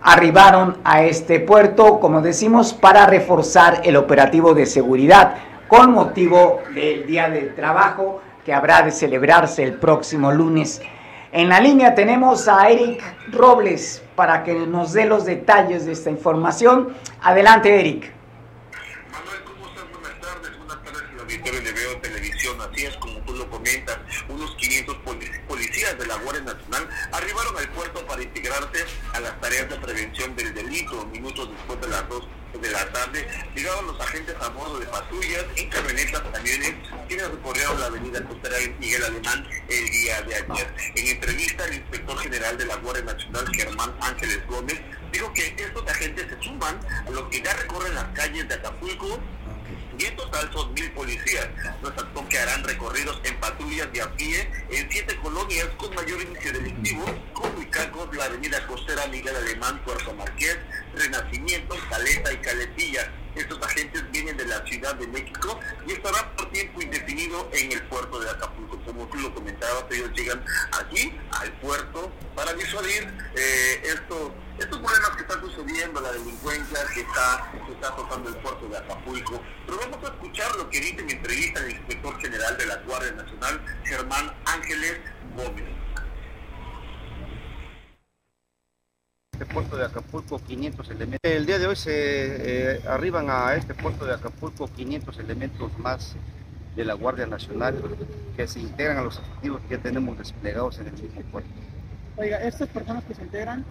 arribaron 0.00 0.78
a 0.84 1.02
este 1.02 1.40
puerto, 1.40 2.00
como 2.00 2.22
decimos, 2.22 2.74
para 2.74 3.06
reforzar 3.06 3.82
el 3.84 3.96
operativo 3.96 4.52
de 4.54 4.66
seguridad 4.66 5.36
con 5.68 5.92
motivo 5.92 6.60
del 6.74 7.06
Día 7.06 7.28
del 7.28 7.54
Trabajo 7.54 8.20
que 8.44 8.52
habrá 8.52 8.82
de 8.82 8.90
celebrarse 8.90 9.62
el 9.62 9.74
próximo 9.74 10.32
lunes 10.32 10.82
en 11.32 11.48
la 11.48 11.60
línea 11.60 11.94
tenemos 11.94 12.46
a 12.46 12.68
Eric 12.68 13.02
Robles 13.32 14.02
para 14.14 14.44
que 14.44 14.52
nos 14.52 14.92
dé 14.92 15.06
los 15.06 15.24
detalles 15.24 15.86
de 15.86 15.92
esta 15.92 16.10
información. 16.10 16.94
Adelante, 17.22 17.80
Eric. 17.80 18.12
Manuel, 19.10 19.42
¿cómo 19.44 19.66
estás? 19.66 19.84
Buenas 19.90 20.20
tardes. 20.20 20.58
Buenas 20.58 20.84
tardes, 20.84 21.02
auditorio 21.18 21.60
de 21.62 21.72
Veo 21.72 22.00
Televisión. 22.02 22.56
Así 22.60 22.84
es, 22.84 22.96
como 22.98 23.18
tú 23.20 23.32
lo 23.34 23.48
comentas, 23.48 23.98
unos 24.28 24.54
500 24.56 24.96
policías 25.48 25.98
de 25.98 26.06
la 26.06 26.16
Guardia 26.16 26.42
Nacional 26.42 26.88
arribaron 27.12 27.56
al 27.56 27.68
puerto 27.70 28.06
para 28.06 28.22
integrarse 28.22 28.84
a 29.14 29.20
las 29.20 29.40
tareas 29.40 29.70
de 29.70 29.76
prevención 29.76 30.36
del 30.36 30.52
delito. 30.52 31.06
Minutos 31.06 31.48
después 31.50 31.80
de 31.80 31.88
las 31.88 32.06
dos 32.10 32.28
de 32.62 32.70
la 32.70 32.90
tarde 32.92 33.26
llegaron 33.54 33.88
los 33.88 34.00
agentes 34.00 34.36
a 34.40 34.48
bordo 34.50 34.78
de 34.78 34.86
patrullas 34.86 35.44
en 35.56 35.68
camionetas, 35.68 36.22
camiones, 36.32 36.74
quienes 37.08 37.28
recorrieron 37.28 37.80
la 37.80 37.86
avenida 37.86 38.24
costera 38.24 38.56
Miguel 38.78 39.04
Alemán 39.04 39.46
el 39.68 39.90
día 39.90 40.22
de 40.22 40.34
ayer. 40.36 40.74
En 40.94 41.08
entrevista, 41.08 41.64
el 41.66 41.74
inspector 41.74 42.18
general 42.18 42.56
de 42.56 42.66
la 42.66 42.76
Guardia 42.76 43.04
Nacional, 43.04 43.44
Germán 43.52 43.92
Ángeles 44.00 44.46
Gómez, 44.46 44.80
dijo 45.10 45.32
que 45.34 45.54
estos 45.58 45.86
agentes 45.88 46.26
se 46.28 46.42
suman 46.44 46.78
a 47.06 47.10
los 47.10 47.28
que 47.28 47.42
ya 47.42 47.52
recorren 47.54 47.94
las 47.94 48.06
calles 48.14 48.48
de 48.48 48.54
Acapulco 48.54 49.18
y 50.02 50.06
en 50.06 50.16
total 50.16 50.50
son 50.52 50.74
mil 50.74 50.90
policías, 50.92 51.48
los 51.80 51.92
que 52.28 52.38
harán 52.38 52.64
recorridos 52.64 53.20
en 53.24 53.38
patrullas 53.38 53.92
de 53.92 54.02
a 54.02 54.10
pie 54.16 54.50
en 54.70 54.90
siete 54.90 55.16
colonias 55.16 55.68
con 55.76 55.94
mayor 55.94 56.20
índice 56.20 56.52
delictivo, 56.52 57.04
como 57.32 57.62
Icacos, 57.62 58.14
la 58.16 58.24
avenida 58.24 58.66
costera 58.66 59.06
Miguel 59.06 59.36
Alemán, 59.36 59.80
Puerto 59.84 60.12
Marqués, 60.14 60.58
Renacimiento, 60.94 61.76
Caleta 61.88 62.32
y 62.32 62.36
Caletilla. 62.38 63.12
Estos 63.34 63.62
agentes 63.62 64.02
vienen 64.10 64.36
de 64.36 64.44
la 64.44 64.64
Ciudad 64.66 64.94
de 64.96 65.06
México 65.06 65.58
y 65.86 65.92
estarán 65.92 66.34
por 66.36 66.50
tiempo 66.50 66.82
indefinido 66.82 67.48
en 67.52 67.72
el 67.72 67.82
puerto 67.84 68.20
de 68.20 68.28
Acapulco. 68.28 68.78
Como 68.84 69.06
tú 69.06 69.18
lo 69.18 69.32
comentabas, 69.32 69.84
ellos 69.90 70.10
llegan 70.14 70.44
aquí, 70.78 71.14
al 71.30 71.52
puerto, 71.60 72.12
para 72.34 72.52
disuadir 72.54 73.08
eh, 73.36 73.82
estos, 73.84 74.32
estos 74.62 74.78
problemas 74.78 75.10
que 75.10 75.22
están 75.22 75.40
sucediendo, 75.40 76.00
la 76.00 76.12
delincuencia 76.12 76.78
que 76.94 77.00
está, 77.00 77.52
que 77.66 77.72
está 77.72 77.96
tocando 77.96 78.28
el 78.28 78.36
puerto 78.36 78.68
de 78.68 78.78
Acapulco. 78.78 79.42
Pero 79.66 79.78
vamos 79.78 79.98
a 80.02 80.12
escuchar 80.14 80.54
lo 80.56 80.70
que 80.70 80.80
dice 80.80 81.00
en 81.00 81.10
entrevista 81.10 81.60
el 81.60 81.72
inspector 81.72 82.20
general 82.20 82.56
de 82.56 82.66
la 82.66 82.76
Guardia 82.76 83.12
Nacional, 83.12 83.60
Germán 83.84 84.32
Ángeles 84.46 85.00
Gómez. 85.36 85.64
este 89.32 89.54
puerto 89.54 89.76
de 89.76 89.84
Acapulco 89.84 90.38
500 90.38 90.90
elementos. 90.90 91.18
El 91.22 91.46
día 91.46 91.58
de 91.58 91.66
hoy 91.66 91.74
se 91.74 92.76
eh, 92.76 92.80
arriban 92.86 93.26
a 93.28 93.56
este 93.56 93.74
puerto 93.74 94.04
de 94.04 94.14
Acapulco 94.14 94.68
500 94.68 95.18
elementos 95.18 95.76
más 95.78 96.14
de 96.76 96.84
la 96.84 96.94
Guardia 96.94 97.26
Nacional 97.26 97.74
que 98.36 98.46
se 98.46 98.60
integran 98.60 98.98
a 98.98 99.02
los 99.02 99.18
efectivos 99.18 99.60
que 99.62 99.76
ya 99.76 99.82
tenemos 99.82 100.16
desplegados 100.16 100.78
en 100.78 100.86
el 100.86 100.92
mismo 100.92 101.22
puerto. 101.32 101.50
Oiga, 102.16 102.38
estas 102.38 102.68
personas 102.68 103.02
que 103.04 103.14
se 103.14 103.22
integran, 103.22 103.64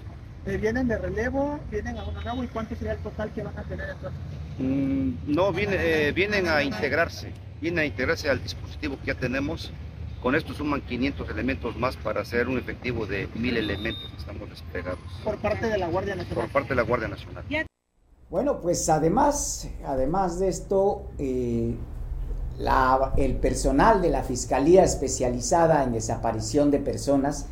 eh, 0.46 0.58
¿vienen 0.58 0.88
de 0.88 0.98
relevo? 0.98 1.60
¿Vienen 1.70 1.98
a 1.98 2.04
una 2.04 2.22
nuevo? 2.24 2.44
¿Y 2.44 2.48
cuánto 2.48 2.76
sería 2.76 2.94
el 2.94 3.00
total 3.00 3.32
que 3.32 3.44
van 3.44 3.58
a 3.58 3.64
tener 3.64 3.90
entonces? 3.90 4.20
Mm, 4.58 5.12
no, 5.28 5.52
viene, 5.54 5.76
eh, 5.80 6.12
vienen 6.12 6.48
a 6.48 6.64
integrarse, 6.64 7.32
vienen 7.62 7.80
a 7.80 7.86
integrarse 7.86 8.30
al 8.30 8.42
dispositivo 8.42 8.98
que 9.00 9.08
ya 9.08 9.16
tenemos 9.16 9.72
Con 10.22 10.36
esto 10.36 10.54
suman 10.54 10.82
500 10.82 11.30
elementos 11.32 11.76
más 11.78 11.98
para 11.98 12.22
hacer 12.22 12.48
un 12.48 12.60
efectivo 12.60 13.08
de 13.08 13.28
1000 13.34 13.58
elementos 13.58 14.08
que 14.12 14.18
estamos 14.18 14.48
desplegados. 14.52 15.00
Por 15.24 15.38
parte 15.38 15.68
de 15.68 15.80
la 15.80 15.88
Guardia 15.88 16.16
Nacional. 16.16 16.44
Por 16.44 16.54
parte 16.54 16.70
de 16.70 16.76
la 16.76 16.84
Guardia 16.84 17.08
Nacional. 17.08 17.44
Bueno, 18.30 18.62
pues 18.62 18.88
además, 18.88 19.68
además 19.84 20.40
de 20.40 20.48
esto, 20.48 21.10
eh, 21.18 21.76
el 23.18 23.36
personal 23.38 24.02
de 24.02 24.10
la 24.10 24.24
Fiscalía 24.24 24.84
especializada 24.84 25.84
en 25.84 25.92
desaparición 25.92 26.70
de 26.70 26.78
personas 26.78 27.48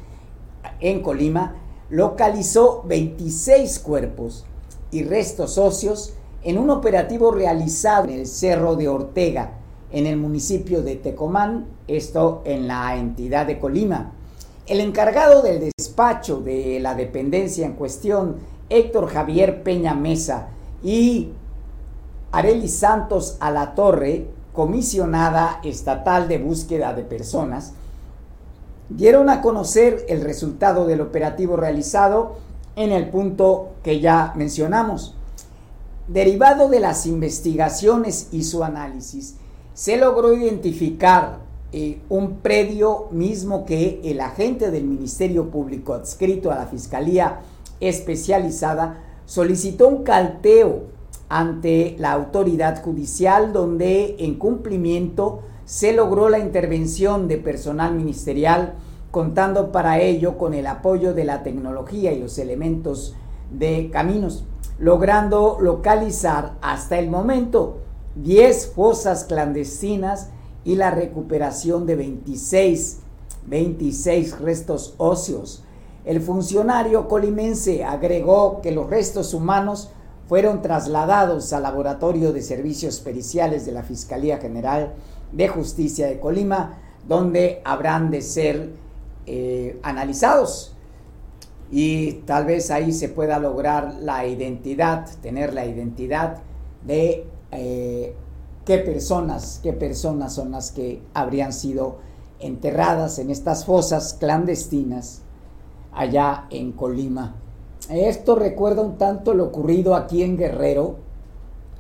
en 0.79 1.01
Colima 1.01 1.55
localizó 1.89 2.83
26 2.85 3.79
cuerpos 3.79 4.45
y 4.91 5.03
restos 5.03 5.57
óseos 5.57 6.13
en 6.43 6.57
un 6.57 6.69
operativo 6.69 7.31
realizado 7.31 8.05
en 8.05 8.11
el 8.11 8.27
Cerro 8.27 8.75
de 8.75 8.87
Ortega, 8.87 9.53
en 9.91 10.05
el 10.05 10.17
municipio 10.17 10.81
de 10.81 10.95
Tecomán, 10.95 11.67
esto 11.87 12.41
en 12.45 12.67
la 12.67 12.95
entidad 12.95 13.45
de 13.45 13.59
Colima. 13.59 14.13
El 14.67 14.81
encargado 14.81 15.41
del 15.41 15.71
despacho 15.77 16.41
de 16.41 16.79
la 16.79 16.93
dependencia 16.93 17.65
en 17.65 17.73
cuestión, 17.73 18.37
Héctor 18.69 19.07
Javier 19.07 19.63
Peña 19.63 19.95
Mesa 19.95 20.49
y 20.83 21.29
Areli 22.31 22.67
Santos 22.67 23.37
Alatorre, 23.39 24.27
comisionada 24.53 25.59
estatal 25.63 26.27
de 26.27 26.37
búsqueda 26.37 26.93
de 26.93 27.03
personas, 27.03 27.73
dieron 28.89 29.29
a 29.29 29.41
conocer 29.41 30.05
el 30.09 30.21
resultado 30.21 30.85
del 30.85 31.01
operativo 31.01 31.55
realizado 31.55 32.37
en 32.75 32.91
el 32.91 33.09
punto 33.09 33.69
que 33.83 33.99
ya 33.99 34.33
mencionamos. 34.35 35.15
Derivado 36.07 36.69
de 36.69 36.79
las 36.79 37.05
investigaciones 37.05 38.29
y 38.31 38.43
su 38.43 38.63
análisis, 38.63 39.35
se 39.73 39.97
logró 39.97 40.33
identificar 40.33 41.39
eh, 41.71 42.01
un 42.09 42.37
predio 42.37 43.07
mismo 43.11 43.63
que 43.65 44.01
el 44.03 44.21
agente 44.21 44.71
del 44.71 44.85
Ministerio 44.85 45.51
Público 45.51 45.93
adscrito 45.93 46.51
a 46.51 46.55
la 46.55 46.65
Fiscalía 46.65 47.41
Especializada 47.79 49.03
solicitó 49.25 49.87
un 49.87 50.03
calteo 50.03 50.85
ante 51.29 51.95
la 51.99 52.11
autoridad 52.11 52.81
judicial 52.83 53.53
donde 53.53 54.15
en 54.17 54.35
cumplimiento 54.35 55.43
se 55.69 55.93
logró 55.93 56.29
la 56.29 56.39
intervención 56.39 57.27
de 57.27 57.37
personal 57.37 57.93
ministerial 57.93 58.73
contando 59.11 59.71
para 59.71 59.99
ello 59.99 60.35
con 60.35 60.55
el 60.55 60.65
apoyo 60.65 61.13
de 61.13 61.25
la 61.25 61.43
tecnología 61.43 62.11
y 62.11 62.19
los 62.19 62.39
elementos 62.39 63.15
de 63.51 63.91
caminos, 63.91 64.45
logrando 64.79 65.59
localizar 65.61 66.55
hasta 66.63 66.97
el 66.97 67.11
momento 67.11 67.81
10 68.15 68.71
fosas 68.73 69.25
clandestinas 69.25 70.31
y 70.63 70.73
la 70.73 70.89
recuperación 70.89 71.85
de 71.85 71.97
26, 71.97 73.01
26 73.45 74.39
restos 74.39 74.95
óseos. 74.97 75.63
El 76.03 76.19
funcionario 76.19 77.07
colimense 77.07 77.83
agregó 77.83 78.61
que 78.61 78.71
los 78.71 78.89
restos 78.89 79.35
humanos 79.35 79.91
fueron 80.27 80.63
trasladados 80.63 81.53
al 81.53 81.61
Laboratorio 81.61 82.33
de 82.33 82.41
Servicios 82.41 83.01
Periciales 83.01 83.67
de 83.67 83.71
la 83.71 83.83
Fiscalía 83.83 84.39
General 84.39 84.95
de 85.31 85.47
Justicia 85.47 86.07
de 86.07 86.19
Colima, 86.19 86.77
donde 87.07 87.61
habrán 87.63 88.11
de 88.11 88.21
ser 88.21 88.71
eh, 89.25 89.79
analizados 89.83 90.75
y 91.71 92.13
tal 92.25 92.45
vez 92.45 92.71
ahí 92.71 92.91
se 92.91 93.09
pueda 93.09 93.39
lograr 93.39 93.95
la 94.01 94.25
identidad, 94.25 95.07
tener 95.21 95.53
la 95.53 95.65
identidad 95.65 96.37
de 96.85 97.25
eh, 97.51 98.15
qué 98.65 98.77
personas, 98.79 99.59
qué 99.61 99.73
personas 99.73 100.33
son 100.33 100.51
las 100.51 100.71
que 100.71 101.01
habrían 101.13 101.53
sido 101.53 101.97
enterradas 102.39 103.19
en 103.19 103.29
estas 103.29 103.65
fosas 103.65 104.15
clandestinas 104.19 105.21
allá 105.91 106.47
en 106.49 106.71
Colima. 106.71 107.35
Esto 107.89 108.35
recuerda 108.35 108.81
un 108.81 108.97
tanto 108.97 109.33
lo 109.33 109.45
ocurrido 109.45 109.95
aquí 109.95 110.23
en 110.23 110.37
Guerrero 110.37 110.97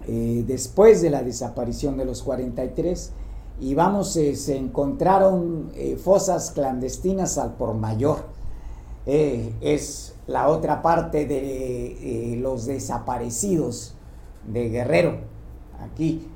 eh, 0.07 0.43
después 0.47 1.01
de 1.01 1.09
la 1.09 1.23
desaparición 1.23 1.97
de 1.97 2.05
los 2.05 2.21
43 2.23 3.11
y 3.59 3.75
vamos, 3.75 4.15
eh, 4.15 4.35
se 4.35 4.57
encontraron 4.57 5.71
eh, 5.75 5.97
fosas 5.97 6.51
clandestinas 6.51 7.37
al 7.37 7.53
por 7.53 7.73
mayor. 7.73 8.39
es 9.05 10.13
la 10.27 10.49
otra 10.49 10.83
parte 10.83 11.25
de 11.25 12.37
los 12.39 12.67
desaparecidos 12.67 13.95
de 14.45 14.69
Guerrero. 14.69 15.17
Aquí 15.81 16.27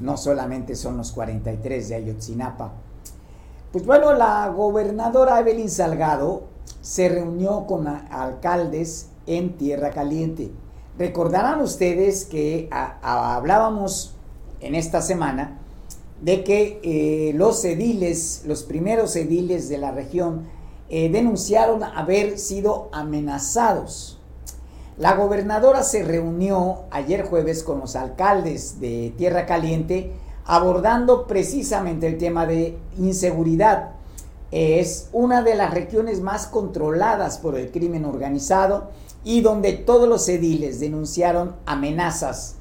no 0.00 0.16
solamente 0.16 0.74
son 0.74 0.96
los 0.96 1.12
43 1.12 1.88
de 1.88 1.94
Ayotzinapa. 1.94 2.72
Pues 3.70 3.86
bueno, 3.86 4.12
la 4.12 4.48
gobernadora 4.48 5.38
Evelyn 5.38 5.70
Salgado 5.70 6.48
se 6.80 7.08
reunió 7.08 7.66
con 7.66 7.86
alcaldes 7.86 9.10
en 9.26 9.56
Tierra 9.56 9.90
Caliente. 9.90 10.50
Recordarán 10.98 11.60
ustedes 11.60 12.24
que 12.24 12.68
hablábamos 12.70 14.14
en 14.60 14.74
esta 14.74 15.02
semana 15.02 15.60
de 16.24 16.42
que 16.42 16.80
eh, 16.82 17.32
los 17.34 17.64
ediles, 17.64 18.42
los 18.46 18.62
primeros 18.62 19.14
ediles 19.14 19.68
de 19.68 19.76
la 19.76 19.92
región, 19.92 20.48
eh, 20.88 21.10
denunciaron 21.10 21.82
haber 21.82 22.38
sido 22.38 22.88
amenazados. 22.92 24.18
La 24.96 25.16
gobernadora 25.16 25.82
se 25.82 26.02
reunió 26.02 26.84
ayer 26.90 27.24
jueves 27.26 27.62
con 27.62 27.80
los 27.80 27.94
alcaldes 27.94 28.80
de 28.80 29.12
Tierra 29.18 29.44
Caliente 29.44 30.12
abordando 30.46 31.26
precisamente 31.26 32.06
el 32.06 32.18
tema 32.18 32.46
de 32.46 32.78
inseguridad. 32.98 33.92
Es 34.50 35.08
una 35.12 35.42
de 35.42 35.54
las 35.56 35.74
regiones 35.74 36.20
más 36.20 36.46
controladas 36.46 37.38
por 37.38 37.58
el 37.58 37.70
crimen 37.70 38.04
organizado 38.04 38.90
y 39.24 39.40
donde 39.40 39.72
todos 39.72 40.08
los 40.08 40.28
ediles 40.28 40.80
denunciaron 40.80 41.56
amenazas 41.66 42.56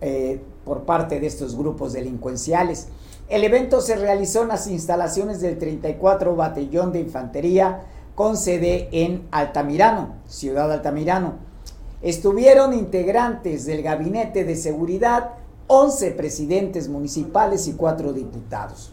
eh, 0.00 0.40
por 0.64 0.82
parte 0.82 1.20
de 1.20 1.26
estos 1.26 1.56
grupos 1.56 1.92
delincuenciales. 1.92 2.88
El 3.28 3.42
evento 3.42 3.80
se 3.80 3.96
realizó 3.96 4.42
en 4.42 4.48
las 4.48 4.68
instalaciones 4.68 5.40
del 5.40 5.58
34 5.58 6.36
Batallón 6.36 6.92
de 6.92 7.00
Infantería 7.00 7.80
con 8.14 8.36
sede 8.36 8.88
en 8.92 9.26
Altamirano, 9.32 10.14
Ciudad 10.28 10.70
Altamirano. 10.70 11.34
Estuvieron 12.02 12.72
integrantes 12.72 13.66
del 13.66 13.82
Gabinete 13.82 14.44
de 14.44 14.54
Seguridad, 14.54 15.30
11 15.66 16.12
presidentes 16.12 16.88
municipales 16.88 17.66
y 17.66 17.72
4 17.72 18.12
diputados. 18.12 18.92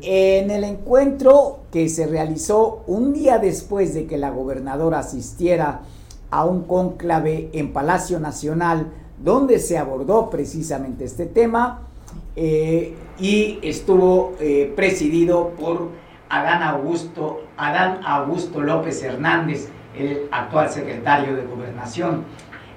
En 0.00 0.50
el 0.50 0.64
encuentro 0.64 1.60
que 1.70 1.90
se 1.90 2.06
realizó 2.06 2.82
un 2.86 3.12
día 3.12 3.38
después 3.38 3.92
de 3.92 4.06
que 4.06 4.16
la 4.16 4.30
gobernadora 4.30 5.00
asistiera 5.00 5.82
a 6.30 6.46
un 6.46 6.62
cónclave 6.62 7.50
en 7.52 7.74
Palacio 7.74 8.18
Nacional 8.20 8.90
donde 9.22 9.58
se 9.58 9.76
abordó 9.76 10.30
precisamente 10.30 11.04
este 11.04 11.26
tema 11.26 11.88
eh, 12.36 12.94
y 13.18 13.58
estuvo 13.62 14.34
eh, 14.40 14.72
presidido 14.74 15.50
por 15.50 15.90
Adán 16.28 16.62
Augusto, 16.62 17.44
Adán 17.56 18.00
Augusto 18.04 18.60
López 18.60 19.02
Hernández, 19.02 19.68
el 19.96 20.28
actual 20.32 20.70
secretario 20.70 21.36
de 21.36 21.44
Gobernación. 21.44 22.24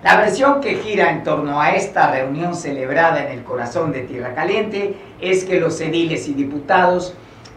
La 0.04 0.18
versión 0.18 0.62
que 0.62 0.76
gira 0.76 1.12
en 1.12 1.24
torno 1.24 1.60
a 1.60 1.72
esta 1.72 2.12
reunión 2.12 2.56
celebrada 2.56 3.26
en 3.26 3.40
el 3.40 3.44
corazón 3.44 3.92
de 3.92 4.02
Tierra 4.02 4.36
Caliente 4.36 4.96
es 5.20 5.44
que 5.44 5.60
los 5.60 5.82
ediles 5.82 6.28
y 6.28 6.34
diputados 6.34 7.16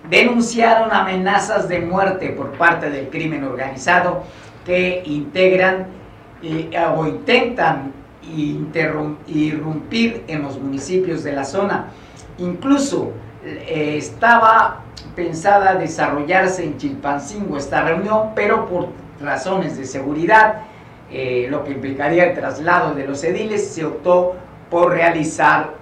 denunciaron 0.08 0.90
amenazas 0.92 1.68
de 1.68 1.80
muerte 1.80 2.30
por 2.30 2.52
parte 2.52 2.88
del 2.88 3.10
crimen 3.10 3.44
organizado 3.44 4.22
que 4.64 5.02
integran 5.04 5.86
eh, 6.42 6.70
o 6.96 7.06
intentan 7.06 7.92
irrumpir 9.26 10.24
en 10.28 10.42
los 10.42 10.58
municipios 10.58 11.24
de 11.24 11.32
la 11.32 11.44
zona. 11.44 11.86
Incluso 12.38 13.12
eh, 13.44 13.96
estaba 13.96 14.82
pensada 15.14 15.74
desarrollarse 15.74 16.64
en 16.64 16.78
Chilpancingo 16.78 17.56
esta 17.56 17.82
reunión, 17.82 18.30
pero 18.34 18.66
por 18.66 18.88
razones 19.20 19.76
de 19.76 19.84
seguridad, 19.84 20.62
eh, 21.10 21.48
lo 21.50 21.64
que 21.64 21.72
implicaría 21.72 22.26
el 22.26 22.34
traslado 22.34 22.94
de 22.94 23.06
los 23.06 23.22
ediles, 23.24 23.68
se 23.68 23.84
optó 23.84 24.36
por 24.70 24.92
realizar 24.92 25.80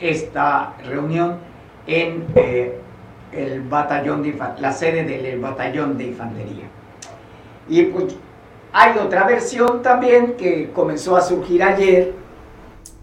esta 0.00 0.74
reunión 0.84 1.36
en 1.86 2.24
el 3.32 3.60
batallón 3.62 4.22
de 4.22 4.34
la 4.58 4.72
sede 4.72 5.04
del 5.04 5.38
batallón 5.38 5.98
de 5.98 6.04
infantería. 6.04 6.64
Y 7.68 7.82
pues 7.84 8.16
hay 8.78 8.98
otra 8.98 9.26
versión 9.26 9.80
también 9.80 10.34
que 10.36 10.70
comenzó 10.70 11.16
a 11.16 11.22
surgir 11.22 11.62
ayer 11.62 12.12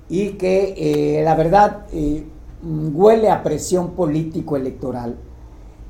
y 0.07 0.33
que 0.33 0.75
eh, 0.77 1.23
la 1.23 1.33
verdad 1.33 1.87
eh, 1.91 2.23
huele 2.61 3.31
a 3.31 3.41
presión 3.41 3.95
político-electoral. 3.95 5.15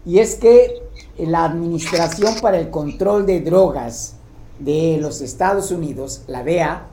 Y 0.06 0.20
es 0.20 0.36
que 0.36 0.84
la 1.18 1.44
Administración 1.44 2.36
para 2.42 2.60
el 2.60 2.70
Control 2.70 3.26
de 3.26 3.42
Drogas 3.42 4.16
de 4.58 5.00
los 5.02 5.20
Estados 5.20 5.70
Unidos, 5.70 6.24
la 6.28 6.46
DEA, 6.46 6.84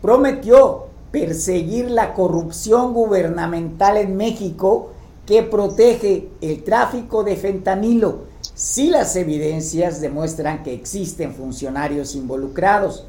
prometió 0.00 0.86
perseguir 1.10 1.90
la 1.90 2.14
corrupción 2.14 2.94
gubernamental 2.94 3.96
en 3.96 4.16
México 4.16 4.92
que 5.26 5.42
protege 5.42 6.28
el 6.40 6.62
tráfico 6.62 7.24
de 7.24 7.34
fentanilo 7.34 8.23
si 8.54 8.88
las 8.88 9.16
evidencias 9.16 10.00
demuestran 10.00 10.62
que 10.62 10.72
existen 10.72 11.34
funcionarios 11.34 12.14
involucrados. 12.14 13.04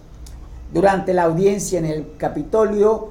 Durante 0.74 1.14
la 1.14 1.24
audiencia 1.24 1.78
en 1.78 1.86
el 1.86 2.18
Capitolio, 2.18 3.10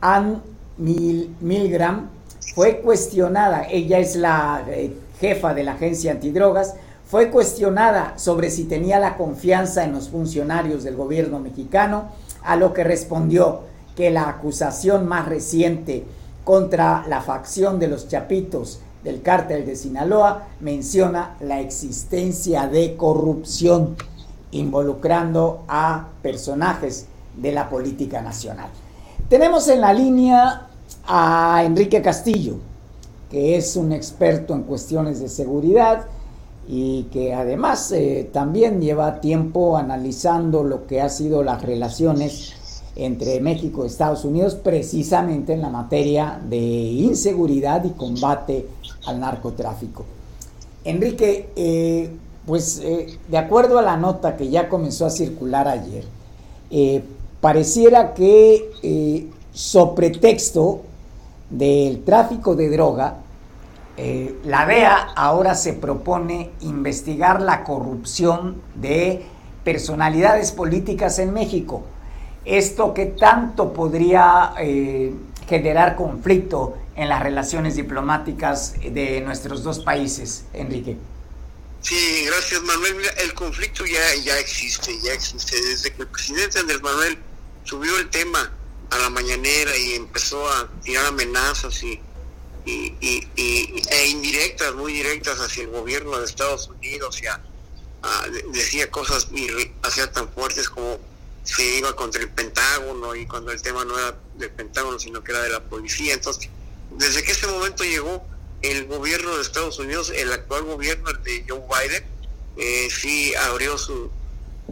Ann 0.00 0.42
Milgram 0.76 2.08
fue 2.54 2.80
cuestionada, 2.80 3.66
ella 3.70 3.98
es 3.98 4.16
la 4.16 4.64
eh, 4.68 4.92
jefa 5.20 5.54
de 5.54 5.62
la 5.62 5.72
agencia 5.72 6.10
antidrogas, 6.10 6.74
fue 7.06 7.30
cuestionada 7.30 8.14
sobre 8.18 8.50
si 8.50 8.64
tenía 8.64 8.98
la 8.98 9.16
confianza 9.16 9.84
en 9.84 9.92
los 9.92 10.08
funcionarios 10.08 10.82
del 10.82 10.96
gobierno 10.96 11.38
mexicano, 11.38 12.08
a 12.42 12.56
lo 12.56 12.72
que 12.72 12.82
respondió 12.82 13.60
que 13.94 14.10
la 14.10 14.28
acusación 14.28 15.06
más 15.06 15.28
reciente 15.28 16.04
contra 16.44 17.04
la 17.08 17.20
facción 17.20 17.78
de 17.78 17.88
los 17.88 18.08
Chapitos 18.08 18.80
del 19.04 19.22
cártel 19.22 19.64
de 19.66 19.76
Sinaloa 19.76 20.48
menciona 20.60 21.36
la 21.40 21.60
existencia 21.60 22.66
de 22.66 22.96
corrupción 22.96 23.96
involucrando 24.52 25.64
a 25.68 26.08
personajes 26.22 27.06
de 27.36 27.52
la 27.52 27.68
política 27.68 28.20
nacional. 28.20 28.68
Tenemos 29.28 29.68
en 29.68 29.80
la 29.80 29.92
línea 29.92 30.66
a 31.06 31.62
Enrique 31.64 32.02
Castillo, 32.02 32.56
que 33.30 33.56
es 33.56 33.76
un 33.76 33.92
experto 33.92 34.54
en 34.54 34.62
cuestiones 34.62 35.20
de 35.20 35.28
seguridad 35.28 36.06
y 36.68 37.04
que 37.04 37.34
además 37.34 37.90
eh, 37.92 38.28
también 38.32 38.80
lleva 38.80 39.20
tiempo 39.20 39.76
analizando 39.76 40.62
lo 40.64 40.86
que 40.86 41.00
ha 41.00 41.08
sido 41.08 41.42
las 41.42 41.62
relaciones 41.62 42.54
entre 43.00 43.40
México 43.40 43.84
y 43.84 43.86
Estados 43.86 44.26
Unidos 44.26 44.54
precisamente 44.54 45.54
en 45.54 45.62
la 45.62 45.70
materia 45.70 46.38
de 46.48 46.58
inseguridad 46.58 47.82
y 47.84 47.90
combate 47.90 48.66
al 49.06 49.20
narcotráfico. 49.20 50.04
Enrique, 50.84 51.48
eh, 51.56 52.10
pues 52.46 52.80
eh, 52.84 53.18
de 53.28 53.38
acuerdo 53.38 53.78
a 53.78 53.82
la 53.82 53.96
nota 53.96 54.36
que 54.36 54.50
ya 54.50 54.68
comenzó 54.68 55.06
a 55.06 55.10
circular 55.10 55.66
ayer, 55.66 56.04
eh, 56.70 57.02
pareciera 57.40 58.12
que 58.12 59.30
sobre 59.52 60.10
pretexto 60.10 60.82
del 61.48 62.04
tráfico 62.04 62.54
de 62.54 62.68
droga, 62.68 63.16
la 64.44 64.66
DEA 64.66 65.12
ahora 65.14 65.54
se 65.54 65.74
propone 65.74 66.50
investigar 66.60 67.42
la 67.42 67.64
corrupción 67.64 68.56
de 68.74 69.22
personalidades 69.64 70.52
políticas 70.52 71.18
en 71.18 71.32
México. 71.32 71.82
¿Esto 72.50 72.92
qué 72.94 73.06
tanto 73.06 73.72
podría 73.72 74.54
eh, 74.58 75.14
generar 75.48 75.94
conflicto 75.94 76.76
en 76.96 77.08
las 77.08 77.22
relaciones 77.22 77.76
diplomáticas 77.76 78.74
de 78.80 79.20
nuestros 79.20 79.62
dos 79.62 79.78
países, 79.78 80.46
Enrique? 80.52 80.96
Sí, 81.80 82.24
gracias 82.26 82.60
Manuel. 82.62 82.96
el 83.18 83.34
conflicto 83.34 83.86
ya, 83.86 84.00
ya 84.24 84.36
existe, 84.40 84.98
ya 85.00 85.12
existe. 85.12 85.62
Desde 85.62 85.92
que 85.92 86.02
el 86.02 86.08
presidente 86.08 86.58
Andrés 86.58 86.82
Manuel 86.82 87.18
subió 87.62 87.96
el 87.98 88.10
tema 88.10 88.52
a 88.90 88.98
la 88.98 89.10
mañanera 89.10 89.70
y 89.76 89.92
empezó 89.92 90.44
a 90.50 90.68
tirar 90.82 91.06
amenazas 91.06 91.80
y, 91.84 92.00
e 92.66 94.06
indirectas, 94.08 94.74
muy 94.74 94.94
directas 94.94 95.38
hacia 95.38 95.62
el 95.62 95.70
gobierno 95.70 96.18
de 96.18 96.24
Estados 96.24 96.66
Unidos, 96.66 97.20
ya 97.22 97.40
decía 98.52 98.90
cosas 98.90 99.28
hacía 99.82 100.10
tan 100.10 100.28
fuertes 100.32 100.68
como 100.68 100.98
se 101.50 101.78
iba 101.78 101.94
contra 101.96 102.22
el 102.22 102.30
Pentágono 102.30 103.14
y 103.16 103.26
cuando 103.26 103.50
el 103.50 103.60
tema 103.60 103.84
no 103.84 103.98
era 103.98 104.16
del 104.36 104.50
Pentágono, 104.50 104.98
sino 104.98 105.22
que 105.22 105.32
era 105.32 105.42
de 105.42 105.50
la 105.50 105.60
policía. 105.64 106.14
Entonces, 106.14 106.48
desde 106.96 107.24
que 107.24 107.32
ese 107.32 107.46
momento 107.48 107.82
llegó 107.82 108.24
el 108.62 108.86
gobierno 108.86 109.34
de 109.34 109.42
Estados 109.42 109.78
Unidos, 109.78 110.12
el 110.14 110.32
actual 110.32 110.64
gobierno 110.64 111.12
de 111.12 111.44
Joe 111.48 111.60
Biden, 111.60 112.04
eh, 112.56 112.88
sí 112.90 113.34
abrió 113.34 113.78
su, 113.78 114.10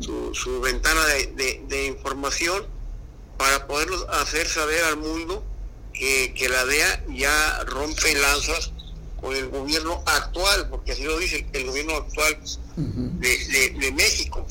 su, 0.00 0.60
ventana 0.60 1.04
de, 1.04 1.86
información 1.86 2.66
para 3.36 3.66
poder 3.66 3.88
hacer 4.10 4.48
saber 4.48 4.84
al 4.84 4.98
mundo 4.98 5.42
que, 5.92 6.32
que 6.34 6.48
la 6.48 6.64
DEA 6.64 7.04
ya 7.08 7.64
rompe 7.64 8.14
lanzas 8.14 8.72
con 9.20 9.34
el 9.34 9.48
gobierno 9.48 10.02
actual, 10.06 10.68
porque 10.70 10.92
así 10.92 11.02
lo 11.02 11.18
dice 11.18 11.44
el 11.52 11.66
gobierno 11.66 11.94
actual 11.96 12.38
de, 12.76 13.70
de 13.80 13.92
México. 13.92 14.46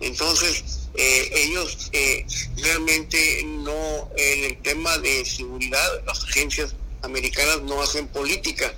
Entonces, 0.00 0.88
eh, 0.96 1.30
ellos 1.34 1.90
eh, 1.92 2.26
realmente 2.56 3.42
no, 3.44 4.10
en 4.16 4.44
el 4.44 4.62
tema 4.62 4.96
de 4.98 5.24
seguridad, 5.24 6.04
las 6.06 6.22
agencias 6.24 6.74
americanas 7.02 7.62
no 7.62 7.82
hacen 7.82 8.08
política. 8.08 8.74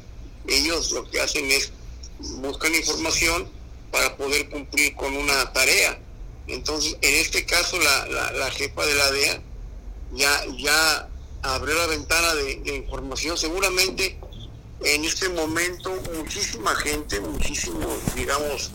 Ellos 0.46 0.92
lo 0.92 1.08
que 1.10 1.20
hacen 1.20 1.50
es 1.50 1.72
buscan 2.18 2.74
información 2.74 3.48
para 3.90 4.16
poder 4.16 4.48
cumplir 4.48 4.94
con 4.94 5.16
una 5.16 5.52
tarea. 5.52 5.98
Entonces, 6.46 6.96
en 7.02 7.14
este 7.14 7.44
caso, 7.44 7.78
la, 7.78 8.32
la, 8.32 8.50
jefa 8.50 8.86
de 8.86 8.94
la 8.94 9.10
DEA 9.10 9.42
ya, 10.12 10.44
ya 10.58 11.08
abrió 11.42 11.74
la 11.74 11.86
ventana 11.86 12.34
de, 12.34 12.56
de 12.56 12.76
información. 12.76 13.36
Seguramente 13.36 14.18
en 14.84 15.04
este 15.04 15.28
momento 15.28 15.90
muchísima 16.14 16.74
gente, 16.76 17.20
muchísimo, 17.20 17.86
digamos, 18.14 18.70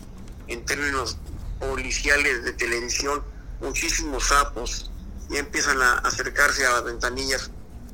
en 0.48 0.66
términos 0.66 1.18
policiales 1.62 2.44
de 2.44 2.52
televisión, 2.54 3.24
muchísimos 3.62 4.28
sapos 4.28 4.92
y 5.30 5.38
empiezan 5.38 5.82
a 5.82 6.00
acercarse 6.00 6.66
a 6.66 6.74
las 6.74 6.84
ventanillas 6.84 7.52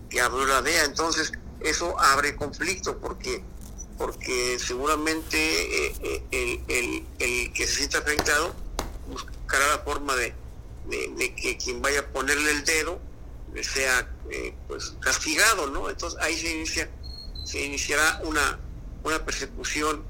que 0.10 0.20
abrió 0.22 0.46
la 0.46 0.64
DEA. 0.64 0.86
Entonces, 0.86 1.32
eso 1.60 2.00
abre 2.00 2.36
conflicto 2.36 2.98
porque 2.98 3.44
porque 3.98 4.60
seguramente 4.60 5.38
eh, 5.38 6.24
eh, 6.32 7.04
el, 7.20 7.54
que 7.54 7.68
se 7.68 7.78
sienta 7.78 7.98
afectado 7.98 8.54
buscará 9.08 9.68
la 9.70 9.80
forma 9.80 10.16
de, 10.16 10.36
que 11.36 11.58
quien 11.58 11.82
vaya 11.82 12.02
a 12.02 12.06
ponerle 12.08 12.52
el 12.52 12.64
dedo 12.64 13.00
sea 13.62 14.08
eh, 14.30 14.54
pues 14.68 14.94
castigado, 15.00 15.68
¿no? 15.72 15.90
Entonces 15.90 16.20
ahí 16.22 16.38
se 16.38 16.56
inicia, 16.56 16.90
se 17.44 17.66
iniciará 17.66 18.22
una, 18.24 18.60
una 19.04 19.26
persecución 19.26 20.04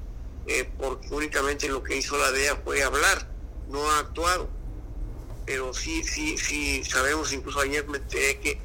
porque 0.78 1.08
únicamente 1.10 1.68
lo 1.68 1.82
que 1.82 1.96
hizo 1.96 2.16
la 2.16 2.30
DEA 2.32 2.56
fue 2.56 2.82
hablar, 2.82 3.26
no 3.70 3.90
ha 3.90 3.98
actuado 4.00 4.58
pero 5.48 5.72
sí, 5.72 6.04
sí, 6.04 6.36
sí 6.36 6.84
sabemos, 6.84 7.32
incluso 7.32 7.60
ayer 7.60 7.88
me 7.88 7.96
enteré 7.96 8.38
que, 8.38 8.60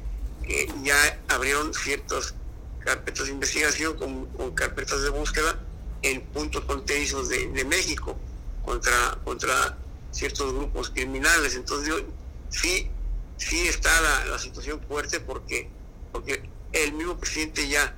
ya 0.82 1.18
abrieron 1.28 1.72
ciertas 1.72 2.34
carpetas 2.80 3.24
de 3.24 3.32
investigación 3.32 3.96
con, 3.96 4.54
carpetas 4.54 5.02
de 5.02 5.08
búsqueda 5.08 5.58
en 6.02 6.20
puntos 6.26 6.62
fronterizos 6.64 7.30
de, 7.30 7.64
México 7.64 8.14
contra, 8.66 9.18
contra 9.24 9.78
ciertos 10.10 10.52
grupos 10.52 10.90
criminales. 10.90 11.54
Entonces 11.54 12.04
sí, 12.50 12.90
sí 13.38 13.66
está 13.66 13.90
la, 14.28 14.38
situación 14.38 14.78
fuerte 14.86 15.20
porque, 15.20 15.70
porque 16.12 16.42
el 16.74 16.92
mismo 16.92 17.16
presidente 17.16 17.66
ya, 17.66 17.96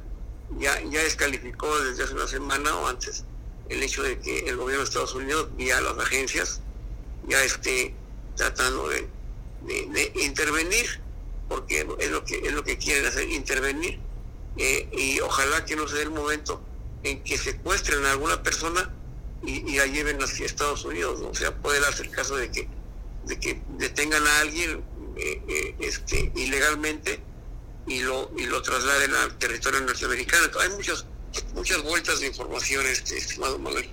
ya, 0.61 0.81
ya 0.83 1.03
descalificó 1.03 1.77
desde 1.81 2.05
hace 2.05 2.15
una 2.15 2.29
semana 2.29 2.77
o 2.77 2.87
antes 2.87 3.25
el 3.69 3.83
hecho 3.83 4.05
de 4.05 4.21
que 4.21 4.49
el 4.49 4.57
gobierno 4.57 4.85
de 4.85 4.89
Estados 4.89 5.17
Unidos, 5.17 5.49
vía 5.57 5.81
las 5.81 5.99
agencias, 5.99 6.61
ya 7.29 7.43
esté 7.43 7.95
tratando 8.37 8.89
de, 8.89 9.09
intervenir, 10.23 11.01
porque 11.49 11.87
es 11.99 12.11
lo 12.11 12.25
que 12.25 12.39
es 12.39 12.53
lo 12.53 12.63
que 12.63 12.79
quieren 12.79 13.07
hacer, 13.07 13.29
intervenir, 13.31 13.99
eh, 14.57 14.89
y 14.93 15.21
ojalá 15.21 15.65
que 15.65 15.77
no 15.77 15.89
sea 15.89 16.03
el 16.03 16.11
momento 16.11 16.63
en 17.03 17.23
que 17.23 17.37
secuestren 17.37 18.05
a 18.05 18.13
alguna 18.13 18.43
persona 18.43 18.91
y, 19.45 19.77
la 19.77 19.87
lleven 19.87 20.23
hacia 20.23 20.47
Estados 20.47 20.85
Unidos, 20.85 21.21
o 21.21 21.35
sea, 21.35 21.55
puede 21.55 21.81
darse 21.81 22.03
el 22.03 22.11
caso 22.11 22.37
de 22.37 22.51
que, 22.51 22.69
de 23.27 23.39
que 23.39 23.61
detengan 23.79 24.27
a 24.27 24.41
alguien 24.41 24.83
eh, 25.17 25.43
eh, 25.49 25.75
este, 25.81 26.33
ilegalmente 26.35 27.21
y 27.87 28.01
lo, 28.01 28.31
y 28.37 28.47
lo 28.47 28.63
trasladen 28.63 29.15
al 29.15 29.39
territorio 29.39 29.81
norteamericano. 29.81 30.49
hay 30.61 30.71
muchas, 30.71 31.07
muchas 31.55 31.83
vueltas 31.83 32.21
de 32.21 32.27
información, 32.29 32.87
este, 32.87 33.19
estimado 33.19 33.59
Manuel. 33.59 33.89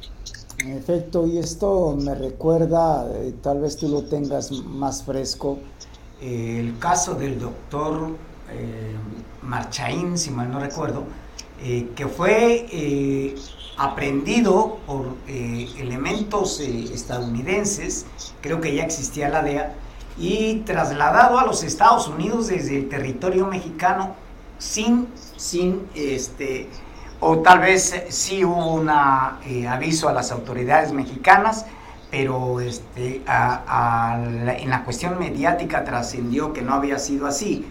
En 0.63 0.77
efecto, 0.77 1.27
y 1.27 1.39
esto 1.39 1.93
me 2.01 2.15
recuerda, 2.15 3.05
eh, 3.15 3.33
tal 3.41 3.59
vez 3.59 3.75
tú 3.75 3.89
lo 3.89 4.03
tengas 4.03 4.49
más 4.51 5.03
fresco, 5.03 5.59
eh, 6.21 6.57
el 6.57 6.79
caso 6.79 7.15
del 7.15 7.37
doctor 7.37 8.11
eh, 8.49 8.95
Marchaín, 9.41 10.17
si 10.17 10.31
mal 10.31 10.49
no 10.49 10.61
recuerdo, 10.61 11.03
que 11.95 12.07
fue 12.07 13.35
aprendido 13.77 14.79
por 14.85 15.15
elementos 15.27 16.59
estadounidenses, 16.59 18.05
creo 18.41 18.59
que 18.59 18.75
ya 18.75 18.83
existía 18.83 19.29
la 19.29 19.43
DEA, 19.43 19.73
y 20.17 20.55
trasladado 20.65 21.39
a 21.39 21.45
los 21.45 21.63
Estados 21.63 22.09
Unidos 22.09 22.47
desde 22.47 22.77
el 22.77 22.89
territorio 22.89 23.47
mexicano 23.47 24.13
sin, 24.57 25.07
sin 25.37 25.87
este, 25.95 26.67
o 27.25 27.39
tal 27.39 27.59
vez 27.59 28.03
sí 28.09 28.43
hubo 28.43 28.73
un 28.73 28.89
eh, 28.89 29.67
aviso 29.67 30.09
a 30.09 30.13
las 30.13 30.31
autoridades 30.31 30.91
mexicanas, 30.91 31.65
pero 32.11 32.59
este, 32.59 33.21
en 33.25 34.69
la 34.69 34.81
cuestión 34.83 35.17
mediática 35.17 35.83
trascendió 35.85 36.51
que 36.51 36.61
no 36.61 36.73
había 36.73 36.99
sido 36.99 37.25
así. 37.25 37.65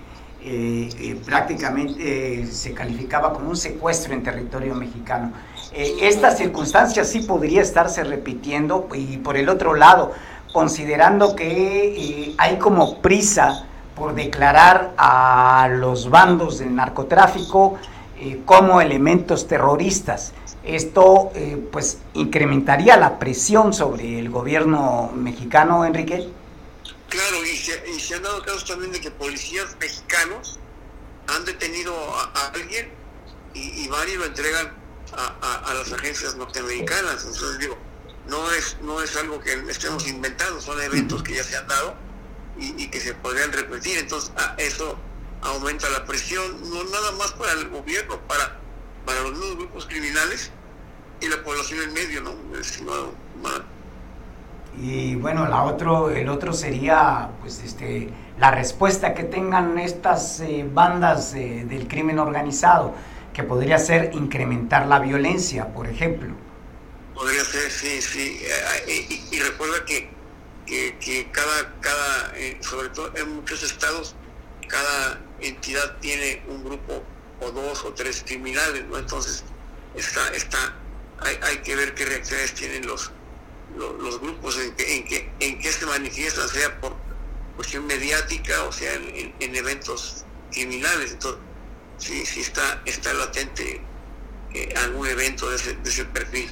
eh, 0.44 0.88
eh, 0.98 1.20
prácticamente 1.24 2.46
se 2.46 2.74
calificaba 2.74 3.32
como 3.32 3.50
un 3.50 3.56
secuestro 3.56 4.12
en 4.12 4.24
territorio 4.24 4.74
mexicano. 4.74 5.30
esta 5.72 6.32
circunstancia 6.32 7.04
sí 7.04 7.20
podría 7.20 7.62
estarse 7.62 8.02
repitiendo 8.02 8.88
y 8.94 9.18
por 9.18 9.36
el 9.36 9.48
otro 9.48 9.74
lado, 9.74 10.12
considerando 10.52 11.36
que 11.36 12.34
hay 12.38 12.58
como 12.58 13.00
prisa 13.00 13.66
por 13.94 14.14
declarar 14.14 14.92
a 14.96 15.68
los 15.70 16.10
bandos 16.10 16.58
del 16.58 16.74
narcotráfico 16.74 17.78
como 18.44 18.80
elementos 18.80 19.46
terroristas. 19.48 20.32
Esto 20.64 21.32
pues 21.72 21.98
incrementaría 22.14 22.96
la 22.96 23.18
presión 23.18 23.72
sobre 23.72 24.18
el 24.18 24.30
gobierno 24.30 25.10
mexicano, 25.14 25.84
Enrique. 25.84 26.28
Claro, 27.12 27.44
y 27.44 27.56
se, 27.58 28.14
han 28.14 28.22
dado 28.22 28.42
casos 28.42 28.64
también 28.64 28.90
de 28.90 28.98
que 28.98 29.10
policías 29.10 29.76
mexicanos 29.78 30.58
han 31.28 31.44
detenido 31.44 31.94
a, 31.94 32.46
alguien 32.54 32.90
y, 33.52 33.86
varios 33.88 34.16
lo 34.16 34.24
entregan 34.24 34.72
a, 35.12 35.74
las 35.74 35.92
agencias 35.92 36.36
norteamericanas. 36.36 37.24
Entonces 37.26 37.58
digo, 37.58 37.76
no 38.28 38.50
es, 38.52 38.78
no 38.80 39.02
es 39.02 39.14
algo 39.16 39.40
que 39.40 39.52
estemos 39.68 40.08
inventando, 40.08 40.58
son 40.62 40.80
eventos 40.80 41.22
que 41.22 41.34
ya 41.34 41.44
se 41.44 41.54
han 41.54 41.68
dado 41.68 41.94
y, 42.58 42.88
que 42.88 42.98
se 42.98 43.12
podrían 43.12 43.52
repetir. 43.52 43.98
Entonces 43.98 44.32
eso 44.56 44.96
aumenta 45.42 45.88
la 45.90 46.04
presión, 46.04 46.60
no 46.70 46.84
nada 46.84 47.12
más 47.12 47.32
para 47.32 47.52
el 47.52 47.68
gobierno, 47.68 48.18
para, 48.28 48.58
para 49.04 49.20
los 49.22 49.32
nuevos 49.32 49.56
grupos 49.56 49.86
criminales 49.86 50.50
y 51.20 51.28
la 51.28 51.42
población 51.42 51.82
en 51.82 51.92
medio, 51.92 52.22
¿no? 52.22 52.34
Sino, 52.62 53.12
y 54.80 55.16
bueno, 55.16 55.46
la 55.46 55.64
otro, 55.64 56.10
el 56.10 56.28
otro 56.28 56.52
sería 56.52 57.30
pues 57.40 57.62
este, 57.62 58.08
la 58.38 58.50
respuesta 58.50 59.14
que 59.14 59.24
tengan 59.24 59.78
estas 59.78 60.40
eh, 60.40 60.66
bandas 60.72 61.32
del 61.32 61.86
crimen 61.88 62.18
organizado, 62.18 62.94
que 63.34 63.42
podría 63.42 63.78
ser 63.78 64.10
incrementar 64.14 64.86
la 64.86 64.98
violencia, 64.98 65.68
por 65.74 65.88
ejemplo. 65.88 66.34
Podría 67.14 67.44
ser, 67.44 67.70
sí, 67.70 68.00
sí. 68.00 68.40
Eh, 68.88 69.24
y, 69.30 69.38
recuerda 69.40 69.84
que, 69.84 70.10
que, 70.66 71.28
cada, 71.30 71.74
cada 71.80 72.32
eh, 72.36 72.56
sobre 72.60 72.88
todo 72.88 73.12
en 73.16 73.36
muchos 73.36 73.62
estados, 73.62 74.16
cada 74.72 75.20
entidad 75.40 75.98
tiene 76.00 76.42
un 76.48 76.64
grupo 76.64 77.04
o 77.40 77.50
dos 77.50 77.84
o 77.84 77.92
tres 77.92 78.24
criminales, 78.26 78.86
¿no? 78.88 78.96
Entonces, 78.96 79.44
está, 79.94 80.28
está, 80.34 80.58
hay, 81.20 81.38
hay 81.42 81.58
que 81.58 81.76
ver 81.76 81.94
qué 81.94 82.06
reacciones 82.06 82.54
tienen 82.54 82.86
los 82.86 83.12
los 83.76 84.20
grupos 84.20 84.58
en 84.58 84.74
que, 84.74 84.96
en, 84.96 85.04
que, 85.04 85.30
en 85.40 85.58
que 85.58 85.72
se 85.72 85.86
manifiestan, 85.86 86.48
sea 86.48 86.80
por 86.80 86.94
cuestión 87.56 87.86
mediática 87.86 88.64
o 88.68 88.72
sea 88.72 88.92
en, 88.94 89.54
eventos 89.54 90.24
criminales. 90.52 91.12
Entonces, 91.12 91.40
sí, 91.98 92.26
sí 92.26 92.40
está, 92.40 92.82
está 92.84 93.12
latente 93.14 93.80
eh, 94.54 94.74
algún 94.84 95.06
evento 95.06 95.48
de 95.48 95.56
ese, 95.56 95.74
de 95.76 95.88
ese, 95.88 96.04
perfil. 96.04 96.50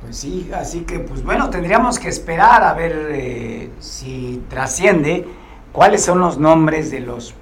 Pues 0.00 0.18
sí, 0.18 0.50
así 0.54 0.80
que 0.80 0.98
pues 0.98 1.22
bueno, 1.22 1.50
tendríamos 1.50 1.98
que 1.98 2.08
esperar 2.08 2.62
a 2.62 2.74
ver 2.74 3.08
eh, 3.12 3.70
si 3.80 4.42
trasciende 4.48 5.26
cuáles 5.74 6.02
son 6.02 6.20
los 6.20 6.38
nombres 6.38 6.90
de 6.90 7.00
los 7.00 7.34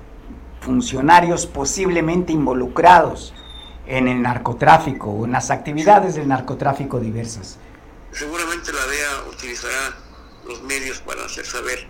funcionarios 0.60 1.46
posiblemente 1.46 2.32
involucrados 2.32 3.32
en 3.86 4.08
el 4.08 4.22
narcotráfico 4.22 5.10
o 5.10 5.24
en 5.26 5.32
las 5.32 5.52
actividades 5.52 6.16
del 6.16 6.26
narcotráfico 6.26 6.98
diversas 6.98 7.58
seguramente 8.12 8.72
la 8.72 8.86
DEA 8.86 9.30
utilizará 9.30 9.96
los 10.46 10.62
medios 10.62 11.00
para 11.00 11.24
hacer 11.24 11.44
saber 11.46 11.86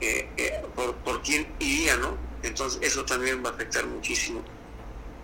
eh, 0.00 0.28
eh, 0.36 0.62
por, 0.74 1.22
quién 1.22 1.46
iría, 1.60 1.96
¿no? 1.96 2.16
Entonces 2.42 2.80
eso 2.82 3.04
también 3.04 3.42
va 3.44 3.50
a 3.50 3.52
afectar 3.52 3.86
muchísimo 3.86 4.40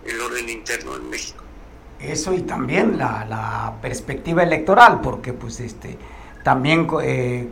el 0.05 0.19
orden 0.21 0.47
interno 0.49 0.95
en 0.95 1.09
México. 1.09 1.43
Eso 1.99 2.33
y 2.33 2.41
también 2.43 2.97
la, 2.97 3.77
perspectiva 3.81 4.43
electoral, 4.43 5.01
porque 5.01 5.33
pues 5.33 5.59
este 5.59 5.97
también 6.43 6.87
eh, 7.03 7.49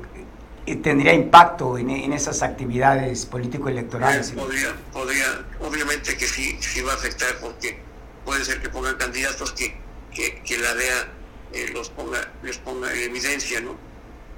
tendría 0.75 1.13
impacto 1.13 1.77
en, 1.77 2.11
esas 2.11 2.43
actividades 2.43 3.25
político-electorales. 3.25 4.31
Podría, 4.31 4.75
podría, 4.91 5.45
obviamente 5.61 6.17
que 6.17 6.27
sí, 6.27 6.57
sí 6.59 6.81
va 6.81 6.91
a 6.91 6.95
afectar 6.95 7.37
porque 7.39 7.79
puede 8.25 8.43
ser 8.43 8.61
que 8.61 8.67
pongan 8.67 8.95
candidatos 8.97 9.53
que, 9.53 9.77
que, 10.13 10.41
que 10.43 10.57
la 10.57 10.73
DEA 10.73 11.07
eh, 11.53 11.71
los 11.73 11.89
ponga, 11.89 12.19
les 12.43 12.57
ponga 12.57 12.91
en 12.91 13.09
evidencia, 13.09 13.61
¿no? 13.61 13.75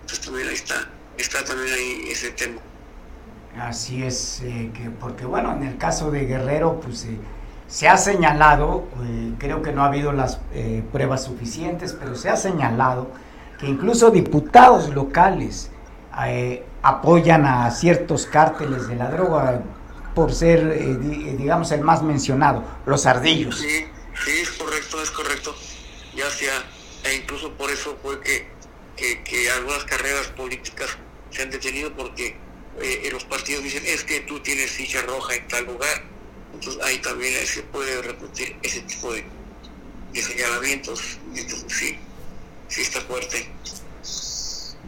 Entonces 0.01 0.23
también 0.23 0.47
ahí 0.47 0.53
está, 0.53 0.87
está 1.17 1.43
también 1.43 1.73
ahí 1.73 2.09
ese 2.11 2.29
tema. 2.31 2.61
Así 3.57 4.03
es, 4.03 4.41
eh, 4.43 4.69
que 4.73 4.91
porque 4.91 5.25
bueno, 5.25 5.51
en 5.53 5.63
el 5.63 5.77
caso 5.77 6.11
de 6.11 6.25
Guerrero, 6.25 6.79
pues 6.79 7.05
eh, 7.05 7.17
se 7.67 7.87
ha 7.87 7.97
señalado, 7.97 8.87
creo 9.39 9.63
que 9.63 9.71
no 9.71 9.83
ha 9.83 9.87
habido 9.87 10.11
las 10.11 10.39
pruebas 10.91 11.23
suficientes, 11.23 11.93
pero 11.93 12.15
se 12.15 12.29
ha 12.29 12.35
señalado 12.35 13.11
que 13.59 13.67
incluso 13.67 14.09
diputados 14.09 14.89
locales 14.89 15.69
apoyan 16.81 17.45
a 17.45 17.71
ciertos 17.71 18.25
cárteles 18.25 18.87
de 18.87 18.95
la 18.95 19.09
droga 19.09 19.61
por 20.15 20.33
ser, 20.33 20.97
digamos, 21.37 21.71
el 21.71 21.81
más 21.81 22.01
mencionado, 22.03 22.63
los 22.85 23.05
ardillos. 23.05 23.57
Sí, 23.57 23.85
sí, 24.25 24.31
es 24.41 24.49
correcto, 24.51 25.01
es 25.01 25.11
correcto. 25.11 25.55
Ya 26.15 26.29
sea 26.29 26.53
e 27.03 27.15
incluso 27.15 27.53
por 27.53 27.71
eso 27.71 27.97
fue 28.01 28.19
que, 28.21 28.47
que, 28.95 29.51
algunas 29.51 29.83
carreras 29.85 30.27
políticas 30.27 30.97
se 31.31 31.43
han 31.43 31.49
detenido 31.49 31.95
porque 31.95 32.35
eh, 32.81 33.09
los 33.11 33.23
partidos 33.23 33.63
dicen 33.63 33.83
es 33.85 34.03
que 34.03 34.21
tú 34.21 34.39
tienes 34.41 34.71
ficha 34.71 35.01
roja 35.03 35.35
en 35.35 35.47
tal 35.47 35.65
lugar. 35.65 36.03
Entonces 36.53 36.81
ahí 36.83 36.97
también 36.99 37.33
se 37.45 37.61
puede 37.63 38.01
repetir 38.01 38.57
ese 38.61 38.81
tipo 38.81 39.13
de, 39.13 39.23
señalamientos. 40.13 41.19
sí, 41.67 41.97
sí 42.67 42.81
está 42.81 43.01
fuerte. 43.01 43.49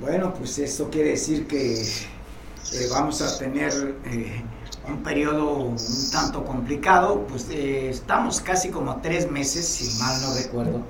Bueno, 0.02 0.34
pues 0.34 0.58
eso 0.58 0.90
quiere 0.90 1.12
decir 1.12 1.46
que 1.46 1.84
eh, 1.84 2.88
vamos 2.90 3.22
a 3.22 3.38
tener 3.38 3.72
eh, 4.06 4.44
un 4.88 5.04
periodo 5.04 5.54
un 5.58 5.78
tanto 6.12 6.44
complicado, 6.44 7.28
pues 7.30 7.48
estamos 7.52 8.42
casi 8.42 8.70
como 8.70 9.00
tres 9.00 9.30
meses, 9.30 9.64
si 9.68 10.00
mal 10.00 10.20
no 10.24 10.34
recuerdo, 10.34 10.82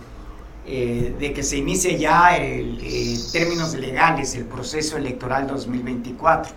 eh, 0.66 1.14
de 1.20 1.34
que 1.34 1.44
se 1.44 1.58
inicie 1.58 2.00
ya 2.00 2.38
en 2.38 2.78
términos 3.34 3.74
legales 3.74 4.34
el 4.36 4.46
proceso 4.46 4.96
electoral 4.96 5.46
2024. 5.46 6.54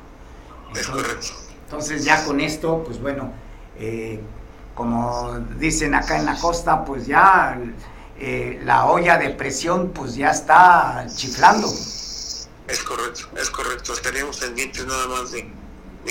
Entonces, 1.65 2.05
ya 2.05 2.25
con 2.25 2.41
esto, 2.41 2.85
pues 2.85 3.01
bueno, 3.01 3.33
eh, 3.81 4.21
como 4.77 5.41
dicen 5.59 5.95
acá 5.97 6.19
en 6.19 6.27
la 6.27 6.39
costa, 6.39 6.85
pues 6.85 7.07
ya 7.07 7.59
eh, 8.19 8.61
la 8.65 8.87
olla 8.87 9.19
de 9.19 9.31
presión 9.31 9.91
pues 9.91 10.15
ya 10.15 10.31
está 10.31 11.05
chiflando. 11.13 11.69
Es 12.69 12.83
correcto, 12.83 13.29
es 13.37 13.51
correcto. 13.51 13.93
Estaríamos 13.93 14.39
pendientes 14.39 14.87
nada 14.87 15.07
más 15.09 15.33
de, 15.33 15.53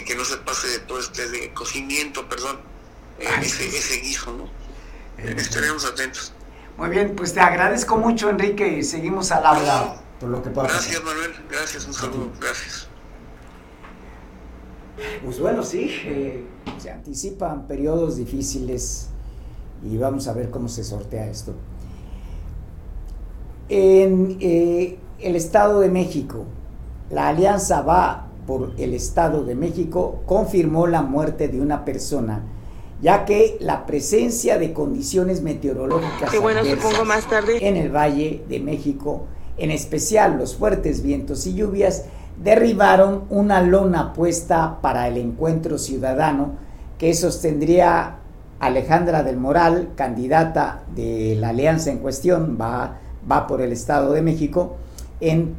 que 0.04 0.16
no 0.16 0.24
se 0.24 0.38
pase 0.38 0.68
de 0.68 0.80
todo 0.80 1.00
este 1.00 1.30
de 1.30 1.54
cocimiento, 1.54 2.28
perdón, 2.30 2.60
ese, 3.42 3.68
ese 3.68 4.00
guiso, 4.02 4.32
¿no? 4.34 4.50
Estaríamos 5.18 5.86
atentos. 5.86 6.34
Muy 6.78 6.90
bien, 6.90 7.16
pues 7.16 7.34
te 7.34 7.40
agradezco 7.40 7.98
mucho, 7.98 8.30
Enrique, 8.30 8.68
y 8.68 8.84
seguimos 8.84 9.32
al 9.32 9.46
habla 9.46 10.04
por 10.20 10.30
lo 10.30 10.42
que 10.42 10.50
pasa. 10.50 10.70
Gracias, 10.70 11.04
Manuel. 11.04 11.32
Gracias, 11.50 11.86
un 11.86 11.94
saludo. 11.94 12.32
Gracias. 12.40 12.88
Pues 15.24 15.40
bueno, 15.40 15.64
sí, 15.64 15.90
eh, 16.06 16.46
se 16.78 16.92
anticipan 16.92 17.68
periodos 17.68 18.18
difíciles 18.18 19.10
y 19.84 19.98
vamos 19.98 20.28
a 20.28 20.34
ver 20.34 20.50
cómo 20.50 20.70
se 20.70 20.84
sortea 20.84 21.28
esto. 21.30 21.54
En 23.70 24.38
eh, 24.40 25.00
el 25.24 25.36
Estado 25.36 25.80
de 25.80 25.90
México, 25.90 26.46
la 27.10 27.30
Alianza 27.30 27.82
Va 27.82 28.28
por 28.46 28.74
el 28.78 28.94
Estado 28.94 29.44
de 29.44 29.56
México 29.56 30.22
confirmó 30.26 30.88
la 30.88 31.02
muerte 31.02 31.48
de 31.48 31.62
una 31.62 31.86
persona 31.86 32.44
ya 33.04 33.26
que 33.26 33.58
la 33.60 33.86
presencia 33.86 34.58
de 34.58 34.72
condiciones 34.72 35.42
meteorológicas 35.42 36.32
más 37.06 37.30
tarde. 37.30 37.68
en 37.68 37.76
el 37.76 37.94
Valle 37.94 38.46
de 38.48 38.62
México, 38.62 39.26
en 39.58 39.72
especial 39.72 40.38
los 40.38 40.56
fuertes 40.56 41.04
vientos 41.04 41.46
y 41.46 41.54
lluvias, 41.54 42.06
derribaron 42.42 43.26
una 43.30 43.62
lona 43.62 44.14
puesta 44.14 44.80
para 44.82 45.10
el 45.10 45.18
encuentro 45.18 45.78
ciudadano 45.78 46.54
que 46.98 47.14
sostendría 47.14 48.20
Alejandra 48.62 49.22
del 49.22 49.36
Moral, 49.36 49.90
candidata 49.98 50.84
de 50.96 51.36
la 51.38 51.50
alianza 51.50 51.92
en 51.92 51.98
cuestión, 51.98 52.58
va, 52.60 53.00
va 53.30 53.48
por 53.48 53.62
el 53.62 53.74
Estado 53.74 54.14
de 54.14 54.22
México, 54.22 54.78
en, 55.30 55.56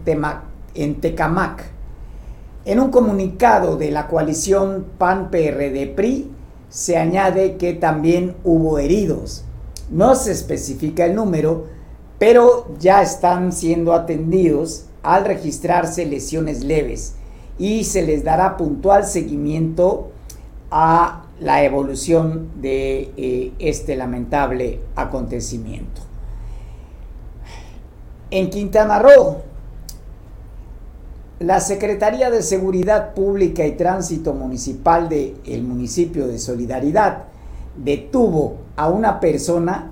en 0.75 1.01
Tecamac. 1.01 1.65
En 2.65 2.81
un 2.81 2.91
comunicado 2.91 3.77
de 3.77 3.91
la 3.91 4.07
coalición 4.07 4.87
PAN-PRD-PRI, 4.99 6.31
se 6.69 6.97
añade 6.97 7.57
que 7.57 7.75
también 7.75 8.35
hubo 8.43 8.79
heridos. 8.79 9.45
No 9.91 10.15
se 10.15 10.33
especifica 10.33 11.05
el 11.05 11.15
número, 11.15 11.67
pero 12.19 12.75
ya 12.79 13.03
están 13.03 13.53
siendo 13.53 13.93
atendidos 13.93 14.87
al 15.03 15.25
registrarse 15.25 16.07
lesiones 16.07 16.65
leves 16.65 17.17
y 17.59 17.85
se 17.85 18.03
les 18.03 18.25
dará 18.25 18.57
puntual 18.57 19.05
seguimiento 19.05 20.11
a 20.71 21.27
la 21.39 21.63
evolución 21.65 22.49
de 22.61 23.13
eh, 23.17 23.53
este 23.59 23.97
lamentable 23.97 24.81
acontecimiento. 24.97 26.01
En 28.31 28.51
Quintana 28.51 28.99
Roo, 28.99 29.43
la 31.41 31.61
Secretaría 31.61 32.31
de 32.31 32.43
Seguridad 32.43 33.13
Pública 33.13 33.67
y 33.67 33.73
Tránsito 33.73 34.35
Municipal 34.35 35.09
del 35.09 35.63
municipio 35.65 36.29
de 36.29 36.39
Solidaridad 36.39 37.25
detuvo 37.77 38.59
a 38.77 38.89
una 38.89 39.19
persona 39.19 39.91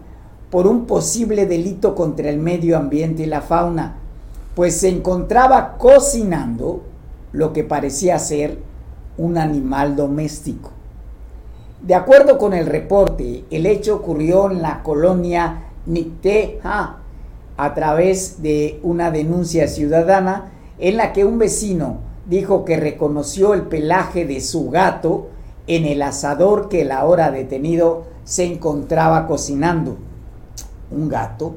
por 0.50 0.68
un 0.68 0.86
posible 0.86 1.46
delito 1.46 1.96
contra 1.96 2.30
el 2.30 2.38
medio 2.38 2.76
ambiente 2.76 3.24
y 3.24 3.26
la 3.26 3.40
fauna, 3.40 3.96
pues 4.54 4.76
se 4.76 4.88
encontraba 4.88 5.78
cocinando 5.78 6.82
lo 7.32 7.52
que 7.52 7.64
parecía 7.64 8.18
ser 8.18 8.58
un 9.16 9.36
animal 9.36 9.96
doméstico. 9.96 10.70
De 11.80 11.96
acuerdo 11.96 12.38
con 12.38 12.52
el 12.52 12.66
reporte, 12.66 13.44
el 13.50 13.66
hecho 13.66 13.96
ocurrió 13.96 14.48
en 14.48 14.62
la 14.62 14.84
colonia 14.84 15.64
Nicteja 15.86 16.98
a 17.56 17.74
través 17.74 18.42
de 18.42 18.78
una 18.84 19.10
denuncia 19.10 19.66
ciudadana 19.66 20.51
en 20.82 20.96
la 20.96 21.12
que 21.12 21.24
un 21.24 21.38
vecino 21.38 21.98
dijo 22.26 22.64
que 22.64 22.76
reconoció 22.76 23.54
el 23.54 23.62
pelaje 23.62 24.26
de 24.26 24.40
su 24.40 24.68
gato 24.68 25.28
en 25.68 25.84
el 25.84 26.02
asador 26.02 26.68
que 26.68 26.80
el 26.80 26.90
ahora 26.90 27.30
detenido 27.30 28.02
se 28.24 28.44
encontraba 28.46 29.28
cocinando. 29.28 29.96
Un 30.90 31.08
gato. 31.08 31.54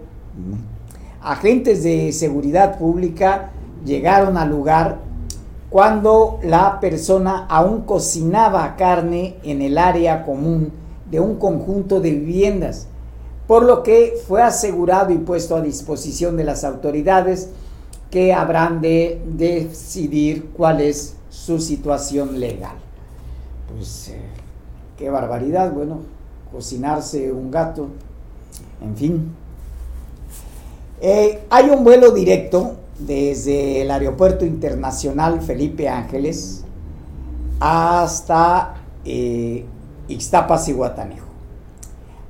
Agentes 1.24 1.84
de 1.84 2.12
seguridad 2.14 2.78
pública 2.78 3.50
llegaron 3.84 4.38
al 4.38 4.52
lugar 4.52 5.00
cuando 5.72 6.40
la 6.44 6.80
persona 6.80 7.48
aún 7.50 7.82
cocinaba 7.82 8.76
carne 8.76 9.38
en 9.42 9.64
el 9.64 9.80
área 9.80 10.24
común 10.24 10.72
de 11.10 11.20
un 11.20 11.38
conjunto 11.38 12.00
de 12.00 12.12
viviendas, 12.12 12.88
por 13.48 13.64
lo 13.64 13.82
que 13.82 14.14
fue 14.28 14.44
asegurado 14.44 15.12
y 15.12 15.18
puesto 15.18 15.56
a 15.56 15.62
disposición 15.62 16.38
de 16.38 16.44
las 16.44 16.64
autoridades 16.64 17.50
que 18.16 18.32
habrán 18.32 18.80
de 18.80 19.22
decidir 19.26 20.52
cuál 20.56 20.80
es 20.80 21.18
su 21.30 21.60
situación 21.60 22.40
legal. 22.40 22.78
Pues 23.68 24.08
eh, 24.08 24.22
qué 24.98 25.10
barbaridad, 25.10 25.74
bueno, 25.74 26.00
cocinarse 26.50 27.34
un 27.34 27.52
gato, 27.52 27.90
en 28.82 28.96
fin. 28.96 29.36
Eh, 31.02 31.44
hay 31.50 31.70
un 31.70 31.84
vuelo 31.84 32.12
directo 32.12 32.78
desde 33.00 33.82
el 33.82 33.92
Aeropuerto 33.92 34.46
Internacional 34.46 35.42
Felipe 35.42 35.90
Ángeles 35.90 36.64
hasta 37.60 38.76
eh, 39.04 39.66
Ixtapas 40.08 40.70
y 40.70 40.72
Guatanejo. 40.72 41.28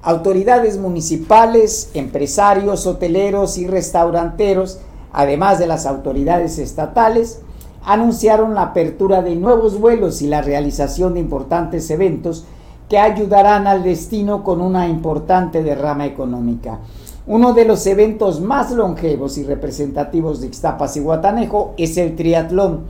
Autoridades 0.01 0.79
municipales, 0.79 1.91
empresarios, 1.93 2.87
hoteleros 2.87 3.59
y 3.59 3.67
restauranteros, 3.67 4.79
además 5.15 5.59
de 5.59 5.65
las 5.65 5.85
autoridades 5.85 6.59
estatales, 6.59 7.39
anunciaron 7.85 8.53
la 8.53 8.63
apertura 8.63 9.21
de 9.21 9.35
nuevos 9.35 9.79
vuelos 9.79 10.21
y 10.21 10.27
la 10.27 10.41
realización 10.41 11.13
de 11.13 11.21
importantes 11.21 11.89
eventos 11.89 12.45
que 12.89 12.97
ayudarán 12.99 13.65
al 13.65 13.81
destino 13.81 14.43
con 14.43 14.59
una 14.59 14.89
importante 14.89 15.63
derrama 15.63 16.05
económica. 16.05 16.79
Uno 17.27 17.53
de 17.53 17.63
los 17.63 17.87
eventos 17.87 18.41
más 18.41 18.71
longevos 18.71 19.37
y 19.37 19.43
representativos 19.43 20.41
de 20.41 20.47
Ixtapas 20.47 20.97
y 20.97 20.99
Guatanejo 20.99 21.73
es 21.77 21.97
el 21.97 22.15
triatlón. 22.17 22.81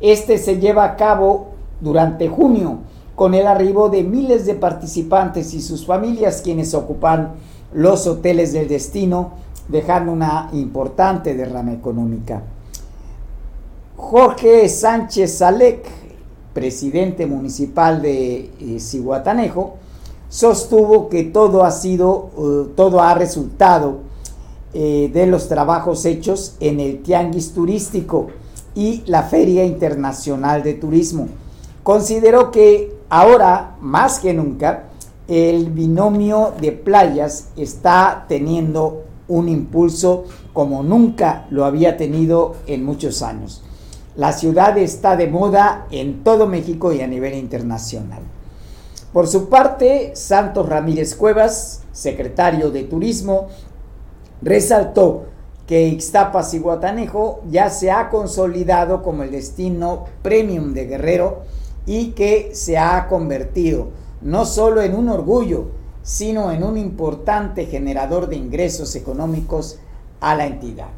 Este 0.00 0.36
se 0.36 0.58
lleva 0.58 0.84
a 0.84 0.96
cabo 0.96 1.50
durante 1.80 2.28
junio 2.28 2.78
con 3.14 3.34
el 3.34 3.46
arribo 3.46 3.88
de 3.88 4.02
miles 4.02 4.46
de 4.46 4.54
participantes 4.54 5.54
y 5.54 5.62
sus 5.62 5.86
familias 5.86 6.42
quienes 6.42 6.74
ocupan 6.74 7.34
los 7.72 8.06
hoteles 8.06 8.52
del 8.52 8.68
destino, 8.68 9.32
dejando 9.68 10.12
una 10.12 10.48
importante 10.52 11.34
derrama 11.34 11.72
económica. 11.72 12.42
Jorge 13.96 14.68
Sánchez 14.68 15.38
Salek, 15.38 15.86
presidente 16.54 17.26
municipal 17.26 18.00
de 18.00 18.50
eh, 18.60 18.80
sostuvo 20.28 21.08
que 21.08 21.24
todo 21.24 21.64
ha 21.64 21.70
sido, 21.70 22.30
uh, 22.36 22.64
todo 22.74 23.00
ha 23.00 23.14
resultado 23.14 24.00
eh, 24.74 25.10
de 25.12 25.26
los 25.26 25.48
trabajos 25.48 26.04
hechos 26.04 26.56
en 26.60 26.80
el 26.80 27.02
Tianguis 27.02 27.52
Turístico 27.52 28.28
y 28.74 29.02
la 29.06 29.22
Feria 29.22 29.64
Internacional 29.64 30.62
de 30.62 30.74
Turismo. 30.74 31.28
Consideró 31.82 32.50
que 32.50 32.94
ahora, 33.08 33.76
más 33.80 34.18
que 34.18 34.34
nunca, 34.34 34.84
el 35.26 35.70
binomio 35.70 36.52
de 36.60 36.72
playas 36.72 37.48
está 37.56 38.26
teniendo 38.28 39.04
un 39.28 39.48
impulso 39.48 40.24
como 40.52 40.82
nunca 40.82 41.46
lo 41.50 41.64
había 41.64 41.96
tenido 41.96 42.56
en 42.66 42.84
muchos 42.84 43.22
años. 43.22 43.62
La 44.16 44.32
ciudad 44.32 44.76
está 44.78 45.16
de 45.16 45.28
moda 45.28 45.86
en 45.90 46.24
todo 46.24 46.46
México 46.46 46.92
y 46.92 47.02
a 47.02 47.06
nivel 47.06 47.34
internacional. 47.34 48.22
Por 49.12 49.28
su 49.28 49.48
parte, 49.48 50.12
Santos 50.14 50.68
Ramírez 50.68 51.14
Cuevas, 51.14 51.82
secretario 51.92 52.70
de 52.70 52.84
Turismo, 52.84 53.46
resaltó 54.42 55.26
que 55.66 55.86
Ixtapas 55.88 56.54
y 56.54 56.58
Guatanejo 56.58 57.42
ya 57.50 57.70
se 57.70 57.90
ha 57.90 58.08
consolidado 58.10 59.02
como 59.02 59.22
el 59.22 59.30
destino 59.30 60.06
premium 60.22 60.72
de 60.72 60.86
Guerrero 60.86 61.42
y 61.86 62.12
que 62.12 62.50
se 62.54 62.78
ha 62.78 63.06
convertido 63.06 63.88
no 64.20 64.44
solo 64.44 64.82
en 64.82 64.94
un 64.94 65.08
orgullo, 65.08 65.68
sino 66.08 66.50
en 66.52 66.64
un 66.64 66.78
importante 66.78 67.66
generador 67.66 68.30
de 68.30 68.36
ingresos 68.36 68.96
económicos 68.96 69.78
a 70.20 70.34
la 70.34 70.46
entidad. 70.46 70.88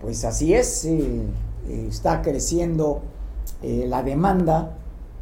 Pues 0.00 0.24
así 0.24 0.54
es, 0.54 0.84
eh, 0.84 1.26
eh, 1.68 1.86
está 1.88 2.22
creciendo 2.22 3.02
eh, 3.60 3.86
la 3.88 4.04
demanda 4.04 4.76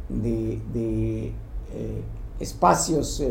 de 0.09 1.33
espacios 2.39 3.23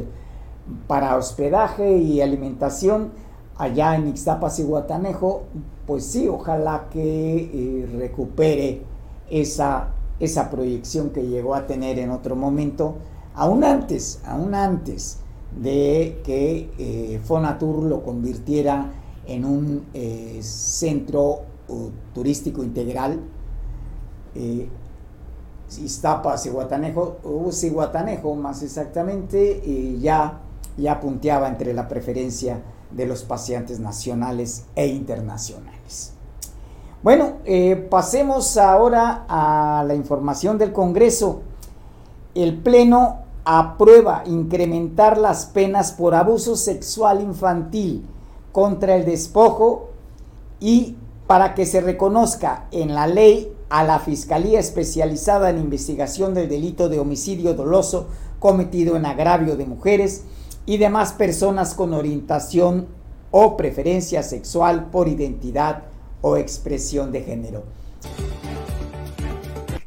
para 0.89 1.17
hospedaje 1.17 1.97
y 1.97 2.21
alimentación 2.21 3.13
allá 3.57 3.95
en 3.95 4.09
Ixtapas 4.09 4.59
y 4.59 4.65
Guatanejo, 4.65 5.45
pues 5.87 6.05
sí, 6.07 6.27
ojalá 6.27 6.89
que 6.91 7.87
recupere 8.01 8.83
esa, 9.31 9.91
esa 10.19 10.51
proyección 10.51 11.11
que 11.11 11.23
llegó 11.23 11.55
a 11.55 11.69
tener 11.69 12.01
en 12.01 12.11
otro 12.11 12.35
momento, 12.35 12.97
aún 13.37 13.63
antes, 13.63 14.21
aún 14.25 14.57
antes 14.57 15.22
de 15.61 16.21
que 16.25 17.21
Fonatur 17.25 17.83
lo 17.83 18.03
convirtiera 18.03 18.91
en 19.27 19.45
un 19.45 19.85
centro 20.41 21.43
uh, 21.69 21.91
turístico 22.15 22.63
integral 22.63 23.21
Iztapas 25.79 26.47
y 26.47 26.51
Guatanejo, 26.51 27.19
Guatanejo 27.23 28.35
más 28.35 28.63
exactamente, 28.63 29.63
y 29.65 30.01
ya, 30.01 30.41
ya 30.77 31.01
punteaba 31.01 31.49
entre 31.49 31.73
la 31.73 31.89
preferencia 31.89 32.63
de 32.91 33.07
los 33.07 33.25
pacientes 33.25 33.81
nacionales 33.81 34.67
e 34.75 34.87
internacionales. 34.87 36.13
Bueno, 37.03 37.39
eh, 37.45 37.77
pasemos 37.91 38.57
ahora 38.57 39.25
a 39.29 39.83
la 39.87 39.95
información 39.95 40.59
del 40.59 40.73
Congreso. 40.73 41.41
El 42.35 42.59
Pleno 42.59 43.22
aprueba 43.45 44.23
incrementar 44.27 45.19
las 45.19 45.47
penas 45.47 45.93
por 45.93 46.15
abuso 46.15 46.57
sexual 46.57 47.21
infantil 47.21 48.07
contra 48.53 48.97
el 48.97 49.05
despojo 49.05 49.91
y 50.61 50.97
para 51.27 51.55
que 51.55 51.67
se 51.67 51.81
reconozca 51.81 52.67
en 52.71 52.95
la 52.95 53.07
ley 53.07 53.53
a 53.69 53.85
la 53.85 53.99
Fiscalía 53.99 54.61
Especializada 54.61 55.51
en 55.51 55.59
Investigación 55.59 56.35
del 56.35 56.49
Delito 56.49 56.89
de 56.89 57.01
Homicidio 57.01 57.55
Doloso 57.55 58.07
cometido 58.39 58.97
en 58.97 59.07
agravio 59.07 59.57
de 59.57 59.67
mujeres 59.67 60.25
y 60.67 60.77
demás 60.77 61.13
personas 61.13 61.75
con 61.75 61.95
orientación 61.95 62.87
o 63.31 63.57
preferencia 63.57 64.23
sexual 64.23 64.91
por 64.91 65.09
identidad 65.09 65.85
o 66.21 66.37
expresión 66.37 67.13
de 67.13 67.23
género 67.23 67.63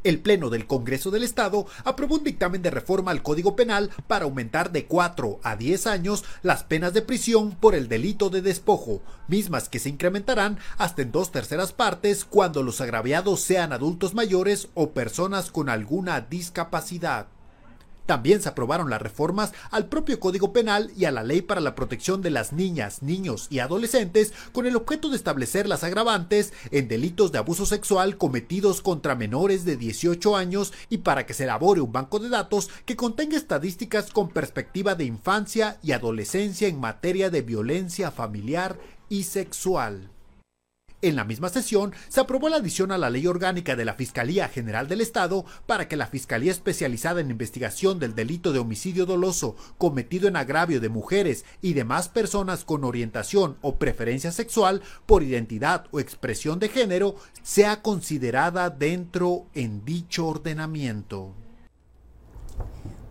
el 0.05 0.19
Pleno 0.19 0.49
del 0.49 0.67
Congreso 0.67 1.11
del 1.11 1.23
Estado 1.23 1.65
aprobó 1.83 2.15
un 2.15 2.23
dictamen 2.23 2.61
de 2.61 2.69
reforma 2.69 3.11
al 3.11 3.23
Código 3.23 3.55
Penal 3.55 3.89
para 4.07 4.25
aumentar 4.25 4.71
de 4.71 4.85
4 4.85 5.39
a 5.43 5.55
10 5.55 5.87
años 5.87 6.23
las 6.43 6.63
penas 6.63 6.93
de 6.93 7.01
prisión 7.01 7.51
por 7.51 7.75
el 7.75 7.89
delito 7.89 8.29
de 8.29 8.41
despojo, 8.41 9.01
mismas 9.27 9.67
que 9.67 9.79
se 9.79 9.89
incrementarán 9.89 10.59
hasta 10.77 11.01
en 11.01 11.11
dos 11.11 11.31
terceras 11.31 11.73
partes 11.73 12.23
cuando 12.23 12.63
los 12.63 12.79
agraviados 12.81 13.41
sean 13.41 13.73
adultos 13.73 14.13
mayores 14.13 14.69
o 14.75 14.91
personas 14.91 15.49
con 15.51 15.69
alguna 15.69 16.21
discapacidad. 16.21 17.34
También 18.05 18.41
se 18.41 18.49
aprobaron 18.49 18.89
las 18.89 19.01
reformas 19.01 19.53
al 19.71 19.87
propio 19.87 20.19
Código 20.19 20.53
Penal 20.53 20.91
y 20.95 21.05
a 21.05 21.11
la 21.11 21.23
Ley 21.23 21.41
para 21.41 21.61
la 21.61 21.75
Protección 21.75 22.21
de 22.21 22.29
las 22.29 22.53
Niñas, 22.53 23.01
Niños 23.01 23.47
y 23.49 23.59
Adolescentes 23.59 24.33
con 24.51 24.65
el 24.65 24.75
objeto 24.75 25.09
de 25.09 25.17
establecer 25.17 25.67
las 25.67 25.83
agravantes 25.83 26.53
en 26.71 26.87
delitos 26.87 27.31
de 27.31 27.39
abuso 27.39 27.65
sexual 27.65 28.17
cometidos 28.17 28.81
contra 28.81 29.15
menores 29.15 29.65
de 29.65 29.77
18 29.77 30.35
años 30.35 30.73
y 30.89 30.99
para 30.99 31.25
que 31.25 31.33
se 31.33 31.43
elabore 31.43 31.81
un 31.81 31.91
banco 31.91 32.19
de 32.19 32.29
datos 32.29 32.69
que 32.85 32.95
contenga 32.95 33.37
estadísticas 33.37 34.11
con 34.11 34.29
perspectiva 34.29 34.95
de 34.95 35.05
infancia 35.05 35.77
y 35.81 35.91
adolescencia 35.91 36.67
en 36.67 36.79
materia 36.79 37.29
de 37.29 37.41
violencia 37.41 38.11
familiar 38.11 38.77
y 39.09 39.23
sexual. 39.23 40.14
En 41.05 41.15
la 41.15 41.23
misma 41.23 41.49
sesión 41.49 41.93
se 42.07 42.19
aprobó 42.19 42.49
la 42.49 42.55
adición 42.55 42.91
a 42.91 42.97
la 42.97 43.11
ley 43.11 43.27
orgánica 43.27 43.75
de 43.75 43.85
la 43.85 43.93
Fiscalía 43.93 44.47
General 44.47 44.87
del 44.87 45.01
Estado 45.01 45.45
para 45.67 45.87
que 45.87 45.97
la 45.97 46.07
Fiscalía 46.07 46.51
especializada 46.51 47.21
en 47.21 47.29
investigación 47.29 47.99
del 47.99 48.15
delito 48.15 48.51
de 48.51 48.57
homicidio 48.57 49.05
doloso 49.05 49.55
cometido 49.77 50.27
en 50.27 50.35
agravio 50.35 50.81
de 50.81 50.89
mujeres 50.89 51.45
y 51.61 51.73
demás 51.73 52.09
personas 52.09 52.65
con 52.65 52.83
orientación 52.83 53.55
o 53.61 53.75
preferencia 53.75 54.31
sexual 54.31 54.81
por 55.05 55.21
identidad 55.21 55.85
o 55.91 55.99
expresión 55.99 56.57
de 56.57 56.69
género 56.69 57.17
sea 57.43 57.83
considerada 57.83 58.71
dentro 58.71 59.45
en 59.53 59.85
dicho 59.85 60.25
ordenamiento. 60.25 61.33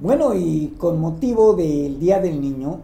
Bueno, 0.01 0.35
y 0.35 0.75
con 0.79 1.01
motivo 1.01 1.55
del 1.55 2.01
Día 2.01 2.19
del 2.19 2.41
Niño, 2.41 2.81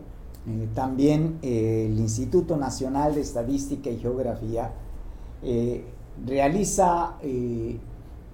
eh, 0.46 0.68
también 0.72 1.40
eh, 1.42 1.88
el 1.90 1.98
Instituto 1.98 2.56
Nacional 2.56 3.16
de 3.16 3.22
Estadística 3.22 3.90
y 3.90 3.98
Geografía 3.98 4.70
eh, 5.42 5.84
realiza 6.26 7.16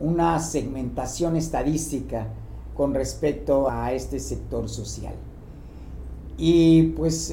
una 0.00 0.38
segmentación 0.40 1.36
estadística 1.36 2.26
con 2.76 2.94
respecto 2.94 3.70
a 3.70 3.92
este 3.92 4.18
sector 4.18 4.68
social. 4.68 5.14
Y 6.36 6.88
pues 6.88 7.32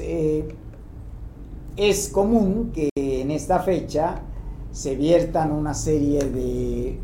es 1.76 2.08
común 2.08 2.72
que 2.72 2.88
en 2.94 3.30
esta 3.30 3.60
fecha 3.60 4.22
se 4.72 4.94
viertan 4.94 5.52
una 5.52 5.74
serie 5.74 6.20
de 6.20 6.98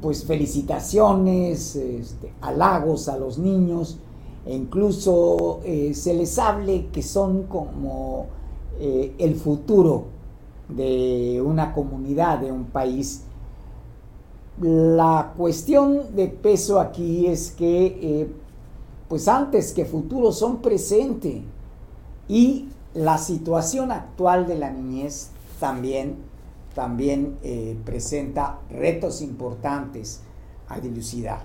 pues 0.00 0.24
felicitaciones, 0.24 1.76
este, 1.76 2.32
halagos 2.40 3.08
a 3.08 3.16
los 3.16 3.38
niños, 3.38 3.98
e 4.46 4.54
incluso 4.54 5.60
eh, 5.64 5.92
se 5.94 6.14
les 6.14 6.38
hable 6.38 6.86
que 6.86 7.02
son 7.02 7.44
como 7.44 8.26
eh, 8.80 9.14
el 9.18 9.34
futuro 9.34 10.04
de 10.76 11.42
una 11.44 11.72
comunidad, 11.72 12.38
de 12.38 12.52
un 12.52 12.64
país. 12.64 13.22
La 14.60 15.32
cuestión 15.36 16.14
de 16.14 16.28
peso 16.28 16.80
aquí 16.80 17.26
es 17.26 17.50
que, 17.52 17.86
eh, 17.86 18.32
pues 19.08 19.28
antes 19.28 19.72
que 19.72 19.84
futuro 19.84 20.32
son 20.32 20.58
presente 20.62 21.42
y 22.28 22.68
la 22.94 23.18
situación 23.18 23.92
actual 23.92 24.46
de 24.46 24.58
la 24.58 24.70
niñez 24.70 25.30
también, 25.58 26.16
también 26.74 27.36
presenta 27.84 28.60
retos 28.70 29.20
importantes 29.22 30.20
a 30.68 30.80
dilucidar. 30.80 31.40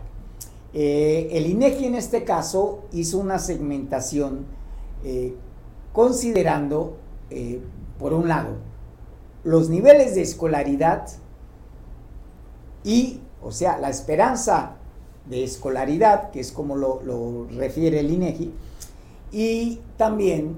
Eh, 0.77 1.29
el 1.31 1.47
INEGI 1.47 1.85
en 1.85 1.95
este 1.95 2.25
caso 2.25 2.83
hizo 2.91 3.17
una 3.17 3.39
segmentación 3.39 4.45
eh, 5.05 5.33
considerando, 5.93 6.97
eh, 7.29 7.61
por 7.97 8.13
un 8.13 8.27
lado, 8.27 8.57
los 9.45 9.69
niveles 9.69 10.15
de 10.15 10.23
escolaridad 10.23 11.07
y, 12.83 13.21
o 13.41 13.51
sea, 13.51 13.77
la 13.77 13.89
esperanza 13.89 14.71
de 15.29 15.43
escolaridad, 15.43 16.31
que 16.31 16.39
es 16.39 16.51
como 16.51 16.75
lo, 16.75 17.47
refiere 17.51 17.99
el 17.99 18.11
INEGI, 18.11 18.51
y 19.31 19.79
también 19.97 20.57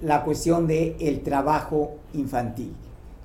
la 0.00 0.24
cuestión 0.24 0.66
del 0.66 0.96
el 1.00 1.22
trabajo 1.22 1.96
infantil, 2.14 2.74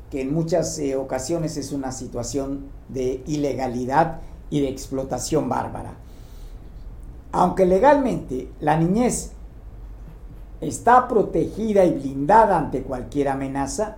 que 0.10 0.22
en 0.22 0.34
muchas 0.34 0.82
ocasiones 0.98 1.58
es 1.58 1.72
una 1.72 1.92
situación 1.92 2.66
de 2.90 3.24
ilegalidad 3.28 4.22
y 4.50 4.62
de 4.62 4.70
explotación 4.70 5.48
bárbara. 5.48 5.94
Aunque 7.32 7.66
legalmente 7.66 8.50
la 8.62 8.78
niñez 8.78 9.32
está 10.62 11.08
protegida 11.08 11.86
y 11.86 11.92
blindada 11.92 12.58
ante 12.58 12.82
cualquier 12.82 13.30
amenaza, 13.30 13.98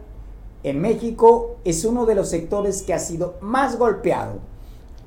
en 0.63 0.81
México 0.81 1.57
es 1.63 1.85
uno 1.85 2.05
de 2.05 2.15
los 2.15 2.29
sectores 2.29 2.81
que 2.81 2.93
ha 2.93 2.99
sido 2.99 3.35
más 3.41 3.77
golpeado, 3.77 4.39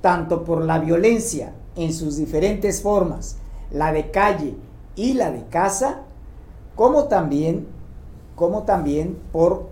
tanto 0.01 0.45
por 0.45 0.65
la 0.65 0.79
violencia 0.79 1.55
en 1.77 1.93
sus 1.93 2.17
diferentes 2.17 2.83
formas, 2.83 3.37
la 3.71 3.93
de 3.93 4.11
calle 4.11 4.55
y 4.97 5.15
la 5.15 5.31
de 5.31 5.45
casa, 5.47 6.03
como 6.77 7.05
también, 7.05 7.67
como 8.37 8.63
también 8.63 9.19
por 9.33 9.69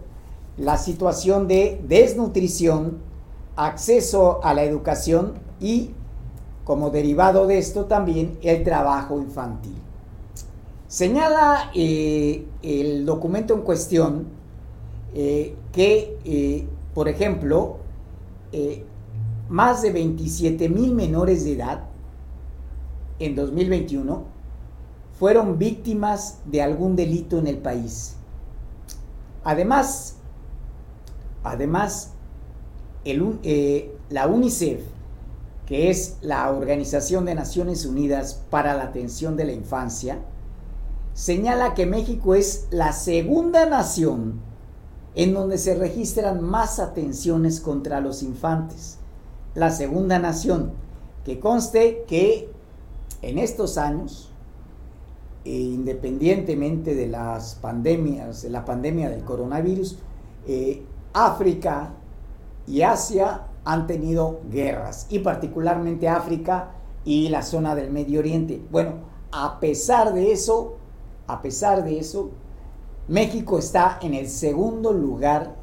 la 0.57 0.76
situación 0.76 1.49
de 1.49 1.81
desnutrición, 1.87 2.99
acceso 3.57 4.41
a 4.43 4.55
la 4.55 4.64
educación 4.64 5.35
y 5.61 5.93
como 6.64 6.91
derivado 6.91 7.47
de 7.47 7.59
esto 7.59 7.87
también 7.87 8.39
el 8.43 8.62
trabajo 8.62 9.18
infantil. 9.18 9.76
Señala 10.87 11.70
eh, 11.74 12.47
el 12.62 13.05
documento 13.05 13.55
en 13.55 13.62
cuestión 13.62 14.26
eh, 15.14 15.55
que, 15.79 16.18
eh, 16.24 16.66
por 16.93 17.07
ejemplo, 17.09 17.76
más 19.49 19.81
de 19.83 19.93
27 19.93 20.68
mil 20.68 20.93
menores 20.93 21.45
de 21.45 21.53
edad 21.53 21.85
en 23.20 23.37
2021 23.37 24.24
fueron 25.20 25.57
víctimas 25.57 26.41
de 26.47 26.62
algún 26.62 26.97
delito 26.97 27.39
en 27.39 27.47
el 27.47 27.59
país. 27.59 28.16
Además, 29.45 30.16
además 31.45 32.12
la 33.05 34.26
UNICEF 34.26 34.81
que 35.64 35.91
es 35.91 36.16
la 36.22 36.51
Organización 36.51 37.24
de 37.24 37.37
Naciones 37.37 37.87
Unidas 37.87 38.43
para 38.51 38.74
la 38.74 38.83
Atención 38.83 39.37
de 39.37 39.45
la 39.45 39.53
Infancia, 39.53 40.18
señala 41.14 41.74
que 41.74 41.87
México 41.87 42.35
es 42.35 42.66
la 42.72 42.93
segunda 42.93 43.66
nación 43.66 44.48
en 45.19 45.35
donde 45.35 45.59
se 45.59 45.75
registran 45.75 46.41
más 46.45 46.79
atenciones 46.79 47.61
contra 47.61 48.01
los 48.01 48.23
infantes. 48.23 48.99
La 49.57 49.73
segunda 49.73 50.21
nación, 50.21 50.71
que 51.25 51.41
conste 51.41 52.05
que 52.07 52.49
en 53.23 53.39
estos 53.39 53.79
años, 53.79 54.31
e 55.45 55.59
independientemente 55.59 56.95
de 56.95 57.09
las 57.09 57.57
pandemias, 57.57 58.43
de 58.43 58.51
la 58.51 58.64
pandemia 58.64 59.11
del 59.11 59.25
coronavirus, 59.25 59.99
eh, 60.47 60.85
África 61.12 61.95
y 62.69 62.83
Asia 62.83 63.49
han 63.64 63.89
tenido 63.89 64.39
guerras, 64.49 65.09
y 65.11 65.19
particularmente 65.19 66.09
África 66.09 66.71
y 67.05 67.29
la 67.29 67.43
zona 67.43 67.75
del 67.75 67.91
Medio 67.91 68.21
Oriente. 68.21 68.62
Bueno, 68.71 68.93
a 69.33 69.59
pesar 69.59 70.14
de 70.14 70.31
eso, 70.31 70.77
a 71.27 71.43
pesar 71.43 71.83
de 71.83 71.99
eso, 71.99 72.31
México 73.09 73.59
está 73.59 73.99
en 74.03 74.13
el 74.15 74.29
segundo 74.29 74.93
lugar 74.93 75.57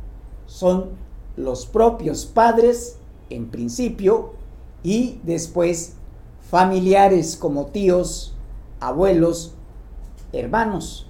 son 0.47 0.91
los 1.37 1.67
propios 1.67 2.27
padres, 2.27 2.99
en 3.29 3.49
principio, 3.49 4.35
y 4.83 5.21
después 5.23 5.95
familiares 6.51 7.37
como 7.37 7.67
tíos, 7.67 8.35
abuelos, 8.81 9.55
hermanos. 10.33 11.07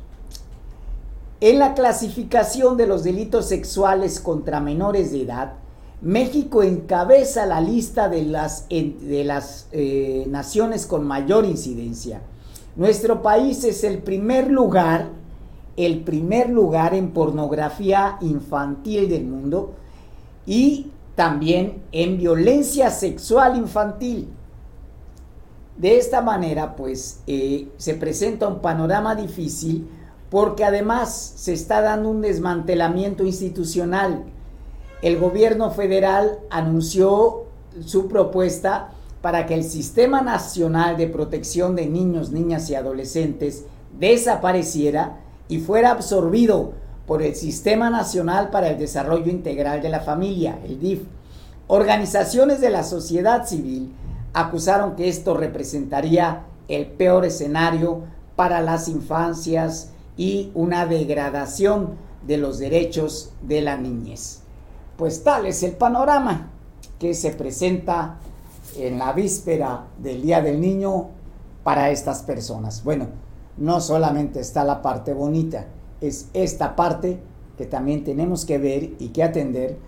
En 1.40 1.58
la 1.58 1.74
clasificación 1.74 2.76
de 2.76 2.86
los 2.86 3.02
delitos 3.02 3.48
sexuales 3.48 4.20
contra 4.20 4.60
menores 4.60 5.10
de 5.10 5.22
edad, 5.22 5.54
México 6.00 6.62
encabeza 6.62 7.46
la 7.46 7.60
lista 7.60 8.08
de 8.08 8.22
las, 8.24 8.68
de 8.68 9.24
las 9.24 9.66
eh, 9.72 10.24
naciones 10.28 10.86
con 10.86 11.04
mayor 11.04 11.44
incidencia. 11.44 12.22
Nuestro 12.76 13.22
país 13.22 13.64
es 13.64 13.82
el 13.82 13.98
primer 13.98 14.50
lugar, 14.50 15.08
el 15.76 16.00
primer 16.02 16.48
lugar 16.48 16.94
en 16.94 17.10
pornografía 17.10 18.18
infantil 18.20 19.08
del 19.08 19.24
mundo 19.24 19.74
y 20.46 20.91
también 21.14 21.82
en 21.92 22.18
violencia 22.18 22.90
sexual 22.90 23.56
infantil. 23.56 24.28
De 25.76 25.98
esta 25.98 26.20
manera, 26.20 26.76
pues, 26.76 27.20
eh, 27.26 27.68
se 27.76 27.94
presenta 27.94 28.46
un 28.46 28.60
panorama 28.60 29.14
difícil 29.14 29.88
porque 30.30 30.64
además 30.64 31.34
se 31.36 31.52
está 31.52 31.80
dando 31.80 32.08
un 32.10 32.22
desmantelamiento 32.22 33.24
institucional 33.24 34.24
el 35.02 35.18
gobierno 35.18 35.72
federal 35.72 36.38
anunció 36.48 37.46
su 37.84 38.06
propuesta 38.06 38.92
para 39.20 39.46
que 39.46 39.54
el 39.54 39.64
Sistema 39.64 40.22
Nacional 40.22 40.96
de 40.96 41.08
Protección 41.08 41.74
de 41.74 41.86
Niños, 41.86 42.30
Niñas 42.30 42.70
y 42.70 42.76
Adolescentes 42.76 43.64
desapareciera 43.98 45.18
y 45.48 45.58
fuera 45.58 45.90
absorbido 45.90 46.74
por 47.12 47.22
el 47.22 47.34
Sistema 47.34 47.90
Nacional 47.90 48.48
para 48.48 48.70
el 48.70 48.78
Desarrollo 48.78 49.30
Integral 49.30 49.82
de 49.82 49.90
la 49.90 50.00
Familia, 50.00 50.58
el 50.64 50.80
DIF. 50.80 51.02
Organizaciones 51.66 52.62
de 52.62 52.70
la 52.70 52.84
sociedad 52.84 53.44
civil 53.46 53.92
acusaron 54.32 54.96
que 54.96 55.10
esto 55.10 55.34
representaría 55.34 56.46
el 56.68 56.86
peor 56.86 57.26
escenario 57.26 58.04
para 58.34 58.62
las 58.62 58.88
infancias 58.88 59.90
y 60.16 60.52
una 60.54 60.86
degradación 60.86 61.96
de 62.26 62.38
los 62.38 62.58
derechos 62.58 63.34
de 63.42 63.60
la 63.60 63.76
niñez. 63.76 64.40
Pues 64.96 65.22
tal 65.22 65.44
es 65.44 65.62
el 65.62 65.72
panorama 65.72 66.48
que 66.98 67.12
se 67.12 67.32
presenta 67.32 68.20
en 68.74 68.98
la 68.98 69.12
víspera 69.12 69.84
del 69.98 70.22
Día 70.22 70.40
del 70.40 70.62
Niño 70.62 71.08
para 71.62 71.90
estas 71.90 72.22
personas. 72.22 72.82
Bueno, 72.82 73.08
no 73.58 73.82
solamente 73.82 74.40
está 74.40 74.64
la 74.64 74.80
parte 74.80 75.12
bonita, 75.12 75.66
es 76.02 76.28
esta 76.34 76.76
parte 76.76 77.18
que 77.56 77.64
también 77.64 78.04
tenemos 78.04 78.44
que 78.44 78.58
ver 78.58 78.90
y 78.98 79.08
que 79.08 79.22
atender 79.22 79.78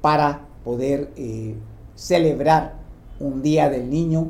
para 0.00 0.46
poder 0.64 1.12
eh, 1.16 1.54
celebrar 1.94 2.74
un 3.20 3.42
Día 3.42 3.70
del 3.70 3.88
Niño 3.88 4.28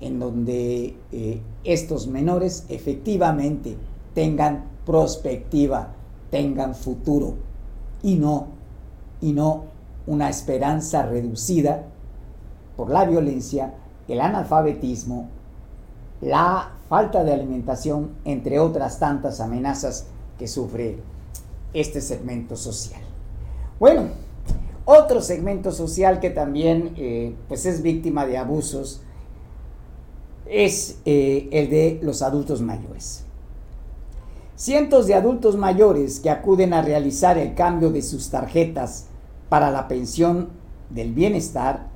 en 0.00 0.18
donde 0.20 0.96
eh, 1.10 1.40
estos 1.64 2.06
menores 2.06 2.66
efectivamente 2.68 3.76
tengan 4.14 4.66
prospectiva, 4.84 5.94
tengan 6.30 6.74
futuro 6.74 7.34
y 8.02 8.16
no 8.16 8.48
y 9.20 9.32
no 9.32 9.64
una 10.06 10.28
esperanza 10.28 11.06
reducida 11.06 11.84
por 12.76 12.90
la 12.90 13.06
violencia, 13.06 13.72
el 14.06 14.20
analfabetismo, 14.20 15.28
la 16.20 16.72
falta 16.88 17.24
de 17.24 17.32
alimentación, 17.32 18.10
entre 18.24 18.58
otras 18.58 18.98
tantas 18.98 19.40
amenazas 19.40 20.06
que 20.38 20.46
sufre 20.46 20.98
este 21.72 22.00
segmento 22.00 22.56
social. 22.56 23.00
Bueno, 23.78 24.08
otro 24.84 25.20
segmento 25.20 25.72
social 25.72 26.20
que 26.20 26.30
también 26.30 26.94
eh, 26.96 27.34
pues 27.48 27.66
es 27.66 27.82
víctima 27.82 28.24
de 28.26 28.38
abusos 28.38 29.02
es 30.46 30.98
eh, 31.04 31.48
el 31.50 31.70
de 31.70 31.98
los 32.02 32.22
adultos 32.22 32.62
mayores. 32.62 33.24
Cientos 34.54 35.06
de 35.06 35.14
adultos 35.14 35.56
mayores 35.56 36.20
que 36.20 36.30
acuden 36.30 36.72
a 36.72 36.82
realizar 36.82 37.36
el 37.36 37.54
cambio 37.54 37.90
de 37.90 38.00
sus 38.00 38.30
tarjetas 38.30 39.06
para 39.48 39.70
la 39.70 39.88
pensión 39.88 40.48
del 40.88 41.12
bienestar 41.12 41.88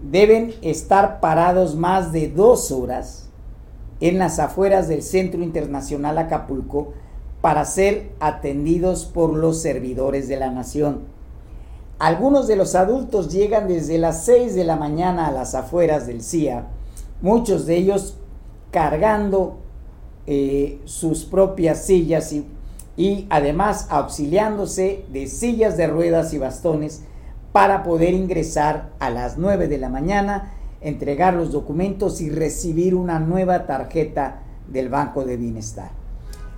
deben 0.00 0.54
estar 0.62 1.20
parados 1.20 1.74
más 1.74 2.12
de 2.12 2.28
dos 2.28 2.70
horas 2.70 3.28
en 4.00 4.18
las 4.18 4.38
afueras 4.38 4.88
del 4.88 5.02
Centro 5.02 5.42
Internacional 5.42 6.18
Acapulco 6.18 6.92
para 7.40 7.64
ser 7.64 8.10
atendidos 8.20 9.06
por 9.06 9.34
los 9.34 9.62
servidores 9.62 10.28
de 10.28 10.36
la 10.36 10.50
nación. 10.50 11.00
Algunos 11.98 12.46
de 12.46 12.56
los 12.56 12.74
adultos 12.74 13.30
llegan 13.30 13.68
desde 13.68 13.98
las 13.98 14.24
6 14.24 14.54
de 14.54 14.64
la 14.64 14.76
mañana 14.76 15.26
a 15.26 15.32
las 15.32 15.54
afueras 15.54 16.06
del 16.06 16.22
CIA, 16.22 16.66
muchos 17.20 17.66
de 17.66 17.76
ellos 17.76 18.16
cargando 18.70 19.58
eh, 20.26 20.80
sus 20.84 21.24
propias 21.24 21.84
sillas 21.84 22.32
y, 22.32 22.46
y 22.96 23.26
además 23.30 23.86
auxiliándose 23.90 25.04
de 25.12 25.26
sillas 25.26 25.76
de 25.76 25.86
ruedas 25.86 26.32
y 26.32 26.38
bastones 26.38 27.02
para 27.52 27.82
poder 27.82 28.14
ingresar 28.14 28.90
a 28.98 29.10
las 29.10 29.36
9 29.36 29.68
de 29.68 29.78
la 29.78 29.88
mañana, 29.88 30.52
entregar 30.80 31.34
los 31.34 31.52
documentos 31.52 32.20
y 32.20 32.30
recibir 32.30 32.94
una 32.94 33.18
nueva 33.18 33.66
tarjeta 33.66 34.42
del 34.68 34.88
Banco 34.88 35.24
de 35.24 35.36
Bienestar. 35.36 35.99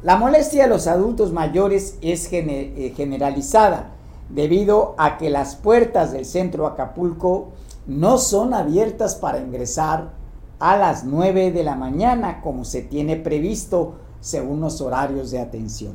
La 0.03 0.17
molestia 0.17 0.65
de 0.65 0.69
los 0.69 0.89
adultos 0.89 1.33
mayores 1.33 1.97
es 2.03 2.29
eh, 2.33 2.93
generalizada 2.97 3.93
debido 4.29 4.97
a 4.99 5.17
que 5.17 5.31
las 5.31 5.55
puertas 5.55 6.11
del 6.11 6.25
centro 6.25 6.67
Acapulco 6.67 7.51
no 7.87 8.19
son 8.19 8.53
abiertas 8.53 9.15
para 9.15 9.39
ingresar 9.39 10.11
a 10.59 10.77
las 10.77 11.05
9 11.05 11.53
de 11.53 11.63
la 11.63 11.77
mañana 11.77 12.41
como 12.41 12.65
se 12.65 12.83
tiene 12.83 13.15
previsto 13.15 13.95
según 14.21 14.61
los 14.61 14.81
horarios 14.81 15.31
de 15.31 15.39
atención. 15.39 15.93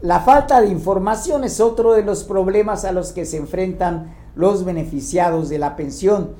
La 0.00 0.18
falta 0.18 0.60
de 0.60 0.66
información 0.66 1.44
es 1.44 1.60
otro 1.60 1.92
de 1.92 2.02
los 2.02 2.24
problemas 2.24 2.84
a 2.84 2.90
los 2.90 3.12
que 3.12 3.26
se 3.26 3.36
enfrentan 3.36 4.12
los 4.34 4.64
beneficiados 4.64 5.48
de 5.48 5.58
la 5.58 5.76
pensión, 5.76 6.30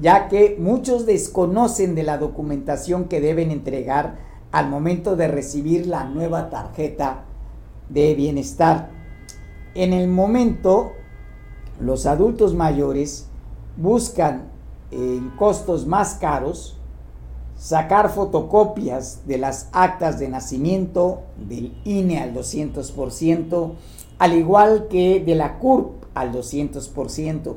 ya 0.00 0.28
que 0.28 0.56
muchos 0.60 1.06
desconocen 1.06 1.96
de 1.96 2.04
la 2.04 2.18
documentación 2.18 3.06
que 3.06 3.20
deben 3.20 3.50
entregar 3.50 4.29
al 4.52 4.68
momento 4.68 5.16
de 5.16 5.28
recibir 5.28 5.86
la 5.86 6.04
nueva 6.04 6.50
tarjeta 6.50 7.24
de 7.88 8.14
bienestar. 8.14 8.90
En 9.74 9.92
el 9.92 10.08
momento, 10.08 10.92
los 11.80 12.06
adultos 12.06 12.54
mayores 12.54 13.28
buscan 13.76 14.50
en 14.90 15.30
costos 15.30 15.86
más 15.86 16.14
caros 16.14 16.76
sacar 17.56 18.10
fotocopias 18.10 19.26
de 19.26 19.38
las 19.38 19.68
actas 19.72 20.18
de 20.18 20.28
nacimiento 20.28 21.22
del 21.36 21.78
INE 21.84 22.18
al 22.20 22.34
200%, 22.34 23.72
al 24.18 24.32
igual 24.32 24.88
que 24.88 25.20
de 25.20 25.34
la 25.34 25.58
CURP 25.58 26.04
al 26.14 26.32
200%, 26.32 27.54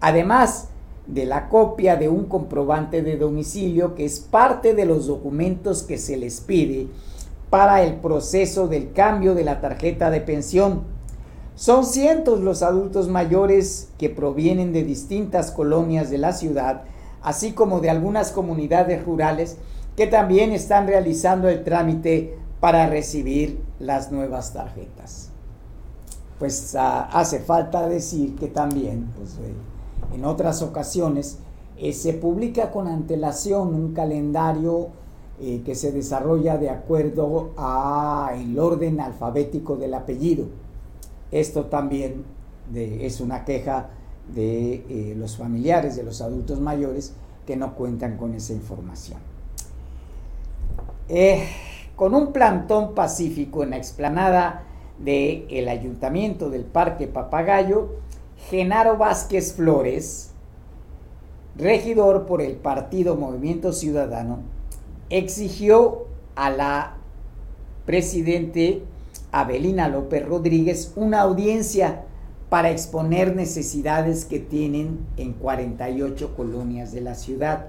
además 0.00 0.68
de 1.12 1.26
la 1.26 1.48
copia 1.48 1.96
de 1.96 2.08
un 2.08 2.24
comprobante 2.24 3.02
de 3.02 3.16
domicilio 3.16 3.94
que 3.94 4.04
es 4.04 4.20
parte 4.20 4.74
de 4.74 4.84
los 4.84 5.06
documentos 5.06 5.82
que 5.82 5.98
se 5.98 6.16
les 6.16 6.40
pide 6.40 6.88
para 7.50 7.82
el 7.82 7.96
proceso 7.96 8.68
del 8.68 8.92
cambio 8.92 9.34
de 9.34 9.44
la 9.44 9.60
tarjeta 9.60 10.10
de 10.10 10.20
pensión. 10.20 10.82
Son 11.54 11.84
cientos 11.84 12.40
los 12.40 12.62
adultos 12.62 13.08
mayores 13.08 13.90
que 13.98 14.08
provienen 14.08 14.72
de 14.72 14.84
distintas 14.84 15.50
colonias 15.50 16.08
de 16.10 16.18
la 16.18 16.32
ciudad 16.32 16.84
así 17.22 17.52
como 17.52 17.80
de 17.80 17.90
algunas 17.90 18.32
comunidades 18.32 19.04
rurales 19.04 19.56
que 19.96 20.06
también 20.06 20.52
están 20.52 20.86
realizando 20.86 21.48
el 21.48 21.64
trámite 21.64 22.36
para 22.60 22.88
recibir 22.88 23.60
las 23.78 24.10
nuevas 24.10 24.52
tarjetas. 24.52 25.30
Pues 26.38 26.74
ah, 26.74 27.08
hace 27.12 27.40
falta 27.40 27.88
decir 27.88 28.34
que 28.36 28.48
también, 28.48 29.08
pues, 29.16 29.34
eh, 29.34 29.54
en 30.14 30.24
otras 30.24 30.62
ocasiones, 30.62 31.38
eh, 31.76 31.92
se 31.92 32.12
publica 32.12 32.70
con 32.70 32.86
antelación 32.86 33.74
un 33.74 33.92
calendario 33.92 34.88
eh, 35.40 35.62
que 35.64 35.74
se 35.74 35.90
desarrolla 35.90 36.58
de 36.58 36.70
acuerdo 36.70 37.50
al 37.56 38.58
orden 38.58 39.00
alfabético 39.00 39.76
del 39.76 39.94
apellido. 39.94 40.46
Esto 41.30 41.64
también 41.64 42.24
es 42.74 43.20
una 43.20 43.44
queja 43.44 43.88
de 44.32 44.74
eh, 44.74 45.14
los 45.16 45.36
familiares 45.36 45.96
de 45.96 46.04
los 46.04 46.20
adultos 46.20 46.60
mayores 46.60 47.14
que 47.46 47.56
no 47.56 47.74
cuentan 47.74 48.16
con 48.16 48.34
esa 48.34 48.52
información. 48.52 49.18
Con 51.96 52.14
un 52.14 52.32
plantón 52.32 52.94
pacífico 52.94 53.62
en 53.64 53.70
la 53.70 53.76
explanada 53.76 54.64
del 54.98 55.68
ayuntamiento 55.68 56.48
del 56.48 56.64
Parque 56.64 57.06
Papagayo, 57.06 58.01
Genaro 58.50 58.96
Vázquez 58.96 59.54
Flores, 59.54 60.32
regidor 61.56 62.26
por 62.26 62.42
el 62.42 62.56
partido 62.56 63.16
Movimiento 63.16 63.72
Ciudadano, 63.72 64.40
exigió 65.10 66.06
a 66.34 66.50
la 66.50 66.96
presidente 67.86 68.82
Abelina 69.30 69.88
López 69.88 70.26
Rodríguez 70.26 70.92
una 70.96 71.20
audiencia 71.20 72.04
para 72.48 72.70
exponer 72.70 73.34
necesidades 73.34 74.24
que 74.24 74.38
tienen 74.38 75.06
en 75.16 75.32
48 75.32 76.36
colonias 76.36 76.92
de 76.92 77.00
la 77.00 77.14
ciudad. 77.14 77.68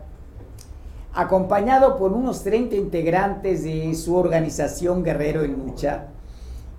Acompañado 1.14 1.98
por 1.98 2.12
unos 2.12 2.44
30 2.44 2.76
integrantes 2.76 3.64
de 3.64 3.94
su 3.96 4.16
organización 4.16 5.04
Guerrero 5.04 5.44
en 5.44 5.54
Lucha, 5.54 6.08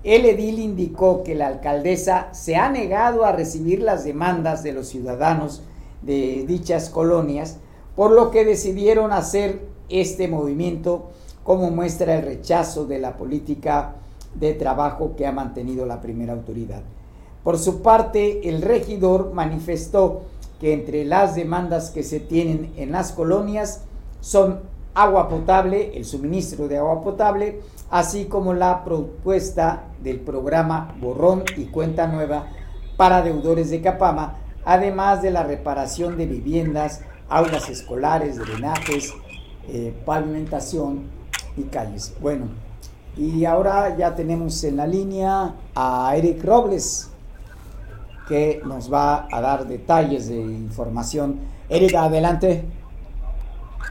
el 0.04 0.26
edil 0.26 0.58
indicó 0.58 1.24
que 1.24 1.34
la 1.34 1.46
alcaldesa 1.46 2.28
se 2.32 2.56
ha 2.56 2.68
negado 2.68 3.24
a 3.24 3.32
recibir 3.32 3.82
las 3.82 4.04
demandas 4.04 4.62
de 4.62 4.72
los 4.72 4.88
ciudadanos 4.88 5.62
de 6.02 6.44
dichas 6.46 6.90
colonias, 6.90 7.56
por 7.96 8.10
lo 8.10 8.30
que 8.30 8.44
decidieron 8.44 9.12
hacer 9.12 9.62
este 9.88 10.28
movimiento 10.28 11.10
como 11.42 11.70
muestra 11.70 12.16
el 12.16 12.24
rechazo 12.24 12.84
de 12.84 12.98
la 12.98 13.16
política 13.16 13.94
de 14.34 14.52
trabajo 14.52 15.14
que 15.16 15.26
ha 15.26 15.32
mantenido 15.32 15.86
la 15.86 16.00
primera 16.02 16.34
autoridad. 16.34 16.82
Por 17.42 17.58
su 17.58 17.80
parte, 17.82 18.48
el 18.48 18.62
regidor 18.62 19.32
manifestó 19.32 20.22
que 20.60 20.72
entre 20.74 21.04
las 21.04 21.34
demandas 21.34 21.90
que 21.90 22.02
se 22.02 22.20
tienen 22.20 22.72
en 22.76 22.92
las 22.92 23.12
colonias 23.12 23.82
son 24.20 24.60
agua 24.94 25.28
potable, 25.28 25.96
el 25.96 26.04
suministro 26.04 26.68
de 26.68 26.78
agua 26.78 27.02
potable, 27.02 27.60
así 27.90 28.26
como 28.26 28.54
la 28.54 28.84
propuesta 28.84 29.84
del 30.02 30.20
programa 30.20 30.94
Borrón 31.00 31.44
y 31.56 31.66
Cuenta 31.66 32.06
Nueva 32.06 32.46
para 32.96 33.22
deudores 33.22 33.70
de 33.70 33.80
Capama, 33.80 34.36
además 34.64 35.22
de 35.22 35.30
la 35.30 35.42
reparación 35.42 36.16
de 36.16 36.26
viviendas, 36.26 37.02
aulas 37.28 37.68
escolares, 37.68 38.38
drenajes, 38.38 39.12
eh, 39.68 39.94
pavimentación 40.04 41.04
y 41.56 41.64
calles. 41.64 42.14
Bueno, 42.20 42.46
y 43.16 43.44
ahora 43.44 43.96
ya 43.96 44.14
tenemos 44.14 44.62
en 44.64 44.76
la 44.76 44.86
línea 44.86 45.54
a 45.74 46.14
Eric 46.16 46.44
Robles, 46.44 47.10
que 48.28 48.62
nos 48.64 48.92
va 48.92 49.28
a 49.30 49.40
dar 49.40 49.66
detalles 49.66 50.28
de 50.28 50.36
información. 50.36 51.38
Eric, 51.68 51.94
adelante. 51.94 52.64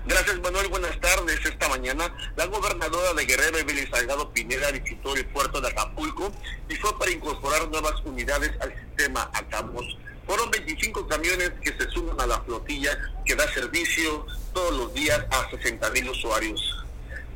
Gracias 0.06 0.40
Manuel, 0.42 0.68
buenas 0.68 1.00
tardes. 1.00 1.40
Esta 1.46 1.70
mañana 1.70 2.14
la 2.36 2.46
gobernadora 2.48 3.14
de 3.14 3.26
Guerrero, 3.26 3.58
Evelyn 3.58 3.90
Salgado 3.90 4.32
Pineda, 4.34 4.72
visitó 4.72 5.16
el 5.16 5.26
puerto 5.28 5.62
de 5.62 5.70
Acapulco 5.70 6.32
y 6.68 6.76
fue 6.76 6.98
para 7.00 7.12
incorporar 7.12 7.70
nuevas 7.70 7.94
unidades 8.04 8.52
al 8.60 8.74
sistema 8.76 9.30
Acamos. 9.34 9.86
Fueron 10.26 10.52
25 10.52 11.08
camiones 11.08 11.52
que 11.62 11.74
se 11.78 11.90
suman 11.92 12.20
a 12.20 12.28
la 12.28 12.42
flotilla 12.42 12.98
que 13.26 13.36
da 13.36 13.52
servicio 13.54 14.26
todos 14.54 14.76
los 14.78 14.94
días 14.94 15.26
a 15.32 15.50
60 15.50 15.90
mil 15.92 16.10
usuarios. 16.10 16.84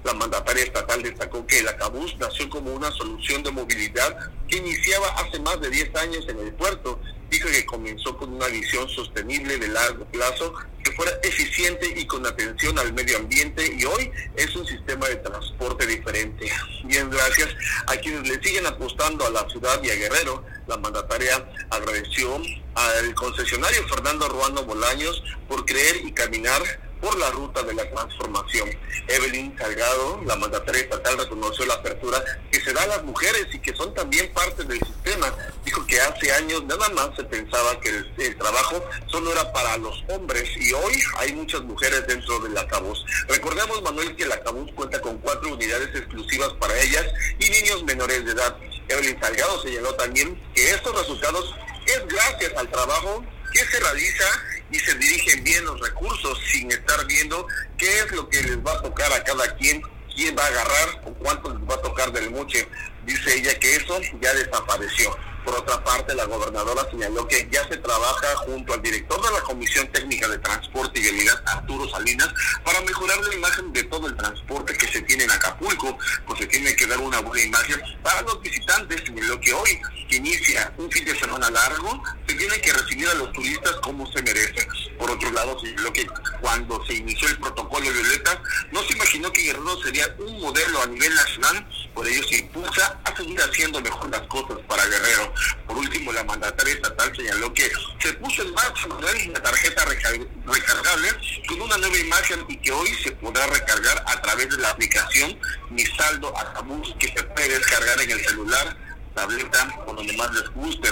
La 0.03 0.13
mandataria 0.13 0.63
estatal 0.63 1.03
destacó 1.03 1.45
que 1.45 1.59
el 1.59 1.67
Acabús 1.67 2.15
nació 2.17 2.49
como 2.49 2.73
una 2.73 2.91
solución 2.91 3.43
de 3.43 3.51
movilidad 3.51 4.31
que 4.47 4.57
iniciaba 4.57 5.07
hace 5.17 5.39
más 5.39 5.59
de 5.59 5.69
10 5.69 5.95
años 5.95 6.25
en 6.29 6.39
el 6.39 6.53
puerto. 6.53 6.99
Dijo 7.29 7.49
que 7.49 7.65
comenzó 7.65 8.17
con 8.17 8.33
una 8.33 8.47
visión 8.47 8.87
sostenible 8.89 9.57
de 9.57 9.67
largo 9.67 10.05
plazo 10.05 10.53
que 10.83 10.91
fuera 10.93 11.11
eficiente 11.23 11.93
y 11.97 12.05
con 12.05 12.25
atención 12.25 12.79
al 12.79 12.93
medio 12.93 13.17
ambiente 13.17 13.75
y 13.77 13.83
hoy 13.85 14.11
es 14.35 14.55
un 14.55 14.65
sistema 14.65 15.07
de 15.07 15.17
transporte 15.17 15.85
diferente. 15.85 16.49
Bien, 16.85 17.09
gracias 17.09 17.49
a 17.87 17.97
quienes 17.97 18.27
le 18.27 18.41
siguen 18.41 18.65
apostando 18.65 19.25
a 19.25 19.29
la 19.29 19.47
ciudad 19.49 19.81
y 19.83 19.89
a 19.89 19.95
Guerrero. 19.95 20.45
La 20.67 20.77
mandataria 20.77 21.45
agradeció 21.69 22.41
al 22.75 23.13
concesionario 23.15 23.87
Fernando 23.87 24.29
Ruano 24.29 24.63
Bolaños 24.63 25.21
por 25.47 25.65
creer 25.65 25.97
y 26.05 26.11
caminar 26.13 26.61
por 27.01 27.17
la 27.17 27.29
ruta 27.31 27.63
de 27.63 27.73
la 27.73 27.89
transformación. 27.89 28.69
Evelyn 29.07 29.57
Salgado, 29.57 30.21
la 30.25 30.35
mandataria 30.35 30.81
estatal, 30.81 31.17
reconoció 31.17 31.65
la 31.65 31.75
apertura 31.75 32.23
que 32.51 32.59
se 32.59 32.73
da 32.73 32.83
a 32.83 32.87
las 32.87 33.03
mujeres 33.03 33.47
y 33.53 33.59
que 33.59 33.75
son 33.75 33.93
también 33.93 34.31
parte 34.33 34.63
del 34.63 34.79
sistema. 34.79 35.33
Dijo 35.63 35.85
que 35.85 35.99
hace 36.01 36.31
años 36.33 36.63
nada 36.65 36.89
más 36.89 37.09
se 37.15 37.23
pensaba 37.23 37.79
que 37.79 37.89
el, 37.89 38.37
trabajo 38.37 38.83
solo 39.07 39.31
era 39.31 39.51
para 39.51 39.77
los 39.77 40.03
hombres 40.09 40.49
y 40.57 40.73
hoy 40.73 41.01
hay 41.17 41.33
muchas 41.33 41.61
mujeres 41.61 42.05
dentro 42.07 42.39
de 42.39 42.49
la 42.49 42.67
CABUS. 42.67 43.05
Recordemos, 43.27 43.81
Manuel, 43.81 44.15
que 44.15 44.25
la 44.25 44.41
CABUS 44.41 44.71
cuenta 44.73 45.01
con 45.01 45.17
cuatro 45.19 45.53
unidades 45.53 45.89
exclusivas 45.95 46.49
para 46.59 46.77
ellas 46.79 47.05
y 47.39 47.49
niños 47.49 47.83
menores 47.83 48.25
de 48.25 48.31
edad. 48.31 48.57
Evelyn 48.89 49.19
Salgado 49.19 49.61
señaló 49.61 49.93
también 49.95 50.41
que 50.53 50.71
estos 50.71 50.97
resultados 50.97 51.55
es 51.85 52.07
gracias 52.07 52.53
al 52.57 52.69
trabajo 52.69 53.23
que 53.53 53.59
se 53.59 53.79
realiza 53.79 54.25
y 54.71 54.79
se 54.79 54.93
dirigen 54.95 55.43
bien 55.43 55.65
los 55.65 55.79
recursos 55.79 56.39
sin 56.51 56.71
estar 56.71 57.05
viendo 57.05 57.47
qué 57.77 57.99
es 57.99 58.11
lo 58.11 58.29
que 58.29 58.41
les 58.43 58.57
va 58.57 58.73
a 58.73 58.81
tocar 58.81 59.11
a 59.13 59.23
cada 59.23 59.55
quien, 59.55 59.81
quién 60.15 60.35
va 60.37 60.43
a 60.43 60.47
agarrar 60.47 61.01
o 61.05 61.13
cuánto 61.13 61.53
les 61.53 61.69
va 61.69 61.75
a 61.75 61.81
tocar 61.81 62.11
del 62.11 62.31
moche. 62.31 62.67
Dice 63.05 63.35
ella 63.35 63.57
que 63.59 63.75
eso 63.75 63.99
ya 64.21 64.33
desapareció. 64.33 65.15
Por 65.47 65.59
otra 65.59 65.81
parte, 65.81 66.13
la 66.13 66.25
gobernadora 66.25 66.85
señaló 66.91 67.25
que 67.25 67.47
ya 67.49 67.65
se 67.69 67.77
trabaja 67.77 68.35
junto 68.45 68.73
al 68.73 68.81
director 68.81 69.21
de 69.23 69.31
la 69.31 69.39
Comisión 69.43 69.87
Técnica 69.93 70.27
de 70.27 70.39
Transporte 70.39 70.99
y 70.99 71.03
Vialidad, 71.03 71.41
Arturo 71.45 71.87
Salinas, 71.89 72.27
para 72.65 72.81
mejorar 72.81 73.17
la 73.21 73.33
imagen 73.33 73.71
de 73.71 73.85
todo 73.85 74.07
el 74.07 74.17
transporte 74.17 74.77
que 74.77 74.91
se 74.91 75.03
tiene 75.03 75.23
en 75.23 75.31
Acapulco, 75.31 75.97
pues 76.25 76.39
se 76.39 76.47
tiene 76.47 76.75
que 76.75 76.85
dar 76.85 76.99
una 76.99 77.21
buena 77.21 77.45
imagen 77.45 77.81
para 78.03 78.23
los 78.23 78.41
visitantes, 78.41 79.07
lo 79.07 79.39
que 79.39 79.53
hoy, 79.53 79.79
que 80.09 80.17
inicia 80.17 80.73
un 80.75 80.91
fin 80.91 81.05
de 81.05 81.17
semana 81.17 81.49
largo, 81.49 82.03
se 82.27 82.35
tiene 82.35 82.59
que 82.59 82.73
recibir 82.73 83.07
a 83.07 83.13
los 83.13 83.31
turistas 83.31 83.75
como 83.81 84.05
se 84.11 84.21
merece. 84.23 84.67
Por 84.99 85.09
otro 85.09 85.31
lado, 85.31 85.57
lo 85.77 85.93
que 85.93 86.07
cuando 86.41 86.85
se 86.85 86.95
inició 86.95 87.29
el 87.29 87.39
protocolo 87.39 87.89
Violeta, 87.89 88.41
no 88.73 88.83
se 88.83 88.93
imaginó 88.93 89.31
que 89.31 89.43
Guerrero 89.43 89.81
sería 89.81 90.13
un 90.19 90.41
modelo 90.41 90.81
a 90.81 90.87
nivel 90.87 91.15
nacional, 91.15 91.65
por 91.93 92.05
ello 92.05 92.21
se 92.27 92.37
impulsa 92.37 92.99
a 93.05 93.15
seguir 93.15 93.39
haciendo 93.41 93.79
mejor 93.79 94.09
las 94.11 94.21
cosas 94.23 94.57
para 94.67 94.85
Guerrero. 94.85 95.33
Por 95.65 95.77
último, 95.77 96.11
la 96.11 96.23
mandataria 96.23 96.73
estatal 96.73 97.15
señaló 97.15 97.53
que 97.53 97.69
se 97.99 98.13
puso 98.13 98.41
en 98.41 98.53
marcha 98.53 98.87
una 98.87 99.41
tarjeta 99.41 99.85
recargable 99.85 101.09
con 101.47 101.61
una 101.61 101.77
nueva 101.77 101.97
imagen 101.97 102.45
y 102.47 102.57
que 102.57 102.71
hoy 102.71 102.93
se 103.03 103.11
podrá 103.11 103.45
recargar 103.47 104.03
a 104.07 104.21
través 104.21 104.49
de 104.49 104.57
la 104.57 104.69
aplicación 104.69 105.37
Mi 105.69 105.85
Saldo 105.85 106.35
Acabus 106.37 106.95
que 106.99 107.07
se 107.07 107.23
puede 107.23 107.49
descargar 107.49 108.01
en 108.01 108.11
el 108.11 108.25
celular, 108.25 108.77
tableta 109.13 109.83
o 109.85 109.93
donde 109.93 110.13
más 110.13 110.33
les 110.33 110.49
guste 110.51 110.89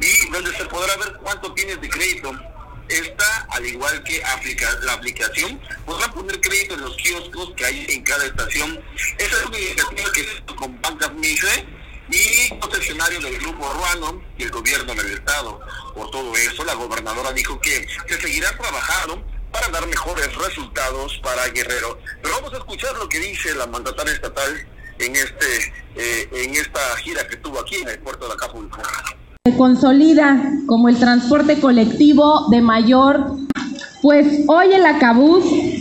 y 0.00 0.30
donde 0.30 0.56
se 0.56 0.64
podrá 0.66 0.96
ver 0.96 1.12
cuánto 1.22 1.52
tienes 1.54 1.80
de 1.80 1.88
crédito 1.88 2.32
esta, 2.88 3.46
al 3.50 3.66
igual 3.66 4.02
que 4.02 4.22
la 4.82 4.92
aplicación, 4.94 5.60
podrá 5.84 6.10
poner 6.10 6.40
crédito 6.40 6.74
en 6.74 6.80
los 6.80 6.96
kioscos 6.96 7.52
que 7.54 7.66
hay 7.66 7.86
en 7.88 8.02
cada 8.02 8.24
estación. 8.24 8.80
Esa 9.18 9.36
es 9.36 9.44
una 9.44 9.58
iniciativa 9.58 10.12
que 10.12 10.24
se 10.24 10.54
con 10.56 10.80
Bancas 10.80 11.12
Mice 11.14 11.66
y 12.10 12.48
concesionario 12.58 13.20
del 13.20 13.38
Grupo 13.38 13.72
Ruano 13.72 14.22
y 14.36 14.44
el 14.44 14.50
gobierno 14.50 14.94
del 14.94 15.12
Estado. 15.12 15.60
Por 15.94 16.10
todo 16.10 16.34
eso, 16.36 16.64
la 16.64 16.74
gobernadora 16.74 17.32
dijo 17.32 17.60
que 17.60 17.86
se 18.08 18.20
seguirá 18.20 18.56
trabajando 18.56 19.24
para 19.52 19.68
dar 19.68 19.86
mejores 19.86 20.34
resultados 20.34 21.18
para 21.22 21.48
Guerrero. 21.48 21.98
Pero 22.22 22.34
vamos 22.36 22.52
a 22.54 22.58
escuchar 22.58 22.96
lo 22.96 23.08
que 23.08 23.18
dice 23.18 23.54
la 23.54 23.66
mandataria 23.66 24.12
estatal 24.12 24.68
en 24.98 25.16
este 25.16 25.72
eh, 25.96 26.28
en 26.32 26.54
esta 26.56 26.80
gira 26.98 27.26
que 27.26 27.36
tuvo 27.36 27.60
aquí 27.60 27.76
en 27.76 27.88
el 27.88 27.98
puerto 28.00 28.26
de 28.26 28.34
Acapulco. 28.34 28.82
Se 29.44 29.56
consolida 29.56 30.52
como 30.66 30.88
el 30.88 30.96
transporte 30.96 31.58
colectivo 31.60 32.48
de 32.50 32.60
mayor 32.60 33.38
pues 34.02 34.44
hoy 34.46 34.68
el 34.72 34.84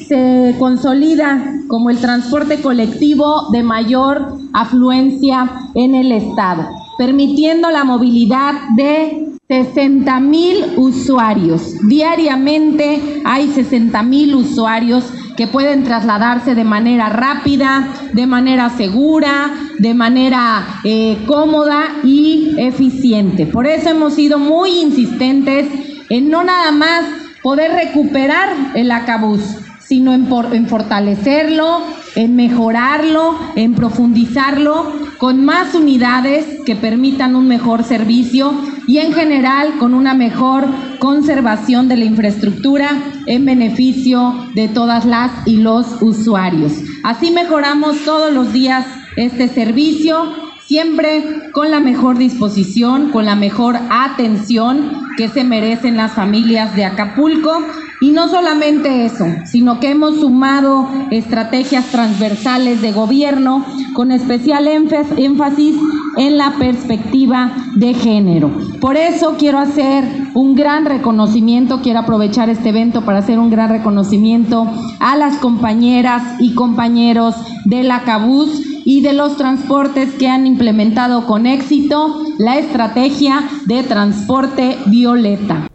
se 0.07 0.55
consolida 0.57 1.53
como 1.67 1.89
el 1.89 1.99
transporte 1.99 2.61
colectivo 2.61 3.49
de 3.51 3.61
mayor 3.61 4.37
afluencia 4.53 5.51
en 5.75 5.93
el 5.93 6.11
estado, 6.11 6.67
permitiendo 6.97 7.69
la 7.69 7.83
movilidad 7.83 8.53
de 8.75 9.27
60 9.47 10.19
mil 10.19 10.65
usuarios. 10.77 11.75
Diariamente 11.87 13.21
hay 13.23 13.49
60 13.49 14.01
mil 14.03 14.33
usuarios 14.35 15.03
que 15.35 15.47
pueden 15.47 15.83
trasladarse 15.83 16.55
de 16.55 16.63
manera 16.63 17.09
rápida, 17.09 17.93
de 18.13 18.25
manera 18.25 18.71
segura, 18.71 19.51
de 19.79 19.93
manera 19.93 20.81
eh, 20.83 21.17
cómoda 21.25 21.97
y 22.03 22.55
eficiente. 22.57 23.45
Por 23.45 23.67
eso 23.67 23.89
hemos 23.89 24.13
sido 24.13 24.39
muy 24.39 24.79
insistentes 24.79 25.67
en 26.09 26.29
no 26.29 26.43
nada 26.43 26.71
más 26.71 27.05
poder 27.43 27.71
recuperar 27.71 28.49
el 28.75 28.91
acabús, 28.91 29.41
sino 29.79 30.13
en 30.13 30.67
fortalecerlo, 30.67 31.81
en 32.15 32.35
mejorarlo, 32.35 33.37
en 33.55 33.73
profundizarlo 33.73 34.91
con 35.17 35.45
más 35.45 35.73
unidades 35.73 36.45
que 36.65 36.75
permitan 36.75 37.35
un 37.35 37.47
mejor 37.47 37.83
servicio 37.83 38.53
y 38.85 38.97
en 38.97 39.13
general 39.13 39.77
con 39.79 39.93
una 39.93 40.13
mejor 40.13 40.67
conservación 40.99 41.87
de 41.87 41.97
la 41.97 42.05
infraestructura 42.05 42.89
en 43.27 43.45
beneficio 43.45 44.33
de 44.55 44.67
todas 44.67 45.05
las 45.05 45.31
y 45.45 45.57
los 45.57 46.01
usuarios. 46.01 46.73
Así 47.03 47.31
mejoramos 47.31 48.03
todos 48.03 48.33
los 48.33 48.51
días 48.51 48.85
este 49.17 49.49
servicio 49.49 50.47
siempre 50.67 51.51
con 51.53 51.71
la 51.71 51.79
mejor 51.79 52.17
disposición, 52.17 53.09
con 53.11 53.25
la 53.25 53.35
mejor 53.35 53.77
atención 53.89 54.91
que 55.17 55.29
se 55.29 55.43
merecen 55.43 55.97
las 55.97 56.13
familias 56.13 56.75
de 56.75 56.85
Acapulco. 56.85 57.51
Y 57.99 58.11
no 58.11 58.27
solamente 58.27 59.05
eso, 59.05 59.25
sino 59.45 59.79
que 59.79 59.89
hemos 59.89 60.19
sumado 60.19 60.87
estrategias 61.09 61.85
transversales 61.85 62.79
de 62.79 62.91
gobierno 62.91 63.65
con 63.95 64.11
especial 64.11 64.67
énfasis 64.67 65.75
en 66.15 66.37
la 66.37 66.51
perspectiva 66.59 67.53
de 67.73 67.95
género. 67.95 68.51
Por 68.79 68.97
eso 68.97 69.35
quiero 69.39 69.57
hacer 69.57 70.03
un 70.35 70.53
gran 70.53 70.85
reconocimiento, 70.85 71.81
quiero 71.81 72.01
aprovechar 72.01 72.51
este 72.51 72.69
evento 72.69 73.03
para 73.03 73.17
hacer 73.17 73.39
un 73.39 73.49
gran 73.49 73.71
reconocimiento 73.71 74.71
a 74.99 75.15
las 75.15 75.37
compañeras 75.37 76.21
y 76.39 76.53
compañeros 76.53 77.35
de 77.65 77.81
la 77.81 78.03
CABUS 78.03 78.76
y 78.89 79.01
de 79.01 79.11
los 79.11 79.35
transportes 79.35 80.13
que 80.13 80.29
han 80.29 80.47
implementado 80.47 81.27
con 81.27 81.45
éxito 81.45 82.21
la 82.37 82.57
estrategia 82.57 83.41
de 83.65 83.83
transporte 83.83 84.77
violeta. 84.85 85.67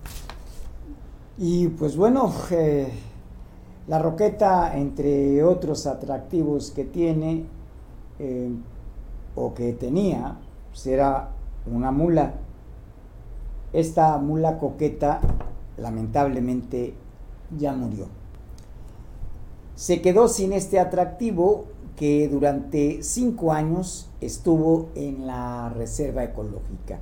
Y 1.37 1.69
pues 1.69 1.95
bueno, 1.95 2.33
eh, 2.51 2.91
la 3.87 3.99
roqueta, 3.99 4.79
entre 4.79 5.45
otros 5.45 5.87
atractivos 5.87 6.71
que 6.71 6.85
tiene 6.85 7.45
eh, 8.19 8.49
o 9.35 9.53
que 9.53 9.75
tenía, 9.75 10.39
pues 10.71 10.89
una 11.67 11.91
mula. 11.91 12.33
Esta 13.75 14.17
mula 14.17 14.57
coqueta 14.57 15.21
lamentablemente 15.77 16.95
ya 17.59 17.75
murió. 17.75 18.07
Se 19.75 20.01
quedó 20.01 20.29
sin 20.29 20.55
este 20.55 20.81
atractivo 20.81 21.72
que 22.03 22.27
durante 22.27 23.05
cinco 23.05 23.53
años 23.53 24.09
estuvo 24.21 24.89
en 24.97 25.25
la 25.25 25.69
reserva 25.69 26.25
ecológica. 26.25 26.99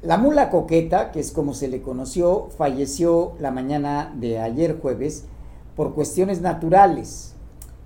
La 0.00 0.16
mula 0.16 0.48
coqueta, 0.48 1.10
que 1.10 1.20
es 1.20 1.30
como 1.30 1.52
se 1.52 1.68
le 1.68 1.82
conoció, 1.82 2.48
falleció 2.56 3.34
la 3.38 3.50
mañana 3.50 4.10
de 4.18 4.38
ayer 4.38 4.80
jueves 4.80 5.26
por 5.76 5.92
cuestiones 5.94 6.40
naturales 6.40 7.34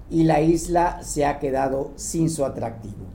y 0.08 0.22
la 0.22 0.40
isla 0.40 1.02
se 1.02 1.26
ha 1.26 1.40
quedado 1.40 1.90
sin 1.96 2.30
su 2.30 2.44
atractivo. 2.44 3.06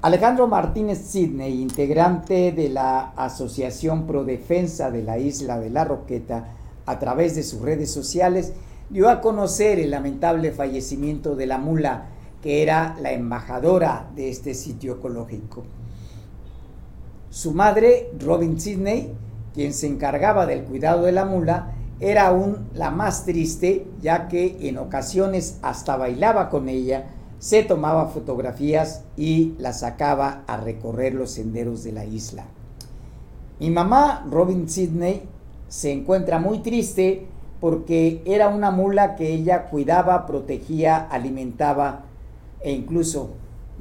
Alejandro 0.00 0.46
Martínez 0.46 0.98
Sidney, 0.98 1.60
integrante 1.60 2.52
de 2.52 2.68
la 2.68 3.10
Asociación 3.16 4.06
Pro 4.06 4.22
Defensa 4.22 4.92
de 4.92 5.02
la 5.02 5.18
Isla 5.18 5.58
de 5.58 5.70
la 5.70 5.84
Roqueta, 5.84 6.52
a 6.86 7.00
través 7.00 7.34
de 7.34 7.42
sus 7.42 7.62
redes 7.62 7.90
sociales, 7.90 8.52
dio 8.94 9.10
a 9.10 9.20
conocer 9.20 9.80
el 9.80 9.90
lamentable 9.90 10.52
fallecimiento 10.52 11.34
de 11.34 11.46
la 11.46 11.58
mula, 11.58 12.10
que 12.40 12.62
era 12.62 12.96
la 13.02 13.10
embajadora 13.10 14.08
de 14.14 14.30
este 14.30 14.54
sitio 14.54 14.92
ecológico. 14.92 15.64
Su 17.28 17.50
madre, 17.50 18.12
Robin 18.20 18.60
Sidney, 18.60 19.12
quien 19.52 19.74
se 19.74 19.88
encargaba 19.88 20.46
del 20.46 20.62
cuidado 20.62 21.02
de 21.02 21.10
la 21.10 21.24
mula, 21.24 21.72
era 21.98 22.28
aún 22.28 22.68
la 22.72 22.92
más 22.92 23.24
triste, 23.24 23.88
ya 24.00 24.28
que 24.28 24.68
en 24.68 24.78
ocasiones 24.78 25.58
hasta 25.62 25.96
bailaba 25.96 26.48
con 26.48 26.68
ella, 26.68 27.06
se 27.40 27.64
tomaba 27.64 28.06
fotografías 28.10 29.02
y 29.16 29.54
la 29.58 29.72
sacaba 29.72 30.44
a 30.46 30.56
recorrer 30.56 31.14
los 31.14 31.32
senderos 31.32 31.82
de 31.82 31.90
la 31.90 32.04
isla. 32.04 32.44
Mi 33.58 33.70
mamá, 33.70 34.24
Robin 34.30 34.68
Sidney, 34.68 35.22
se 35.66 35.90
encuentra 35.90 36.38
muy 36.38 36.60
triste 36.60 37.26
porque 37.64 38.20
era 38.26 38.48
una 38.48 38.70
mula 38.70 39.16
que 39.16 39.32
ella 39.32 39.70
cuidaba, 39.70 40.26
protegía, 40.26 40.98
alimentaba 40.98 42.02
e 42.60 42.72
incluso 42.72 43.30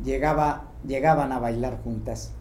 llegaba, 0.06 0.70
llegaban 0.88 1.34
a 1.34 1.40
bailar 1.40 1.82
juntas. 1.84 2.32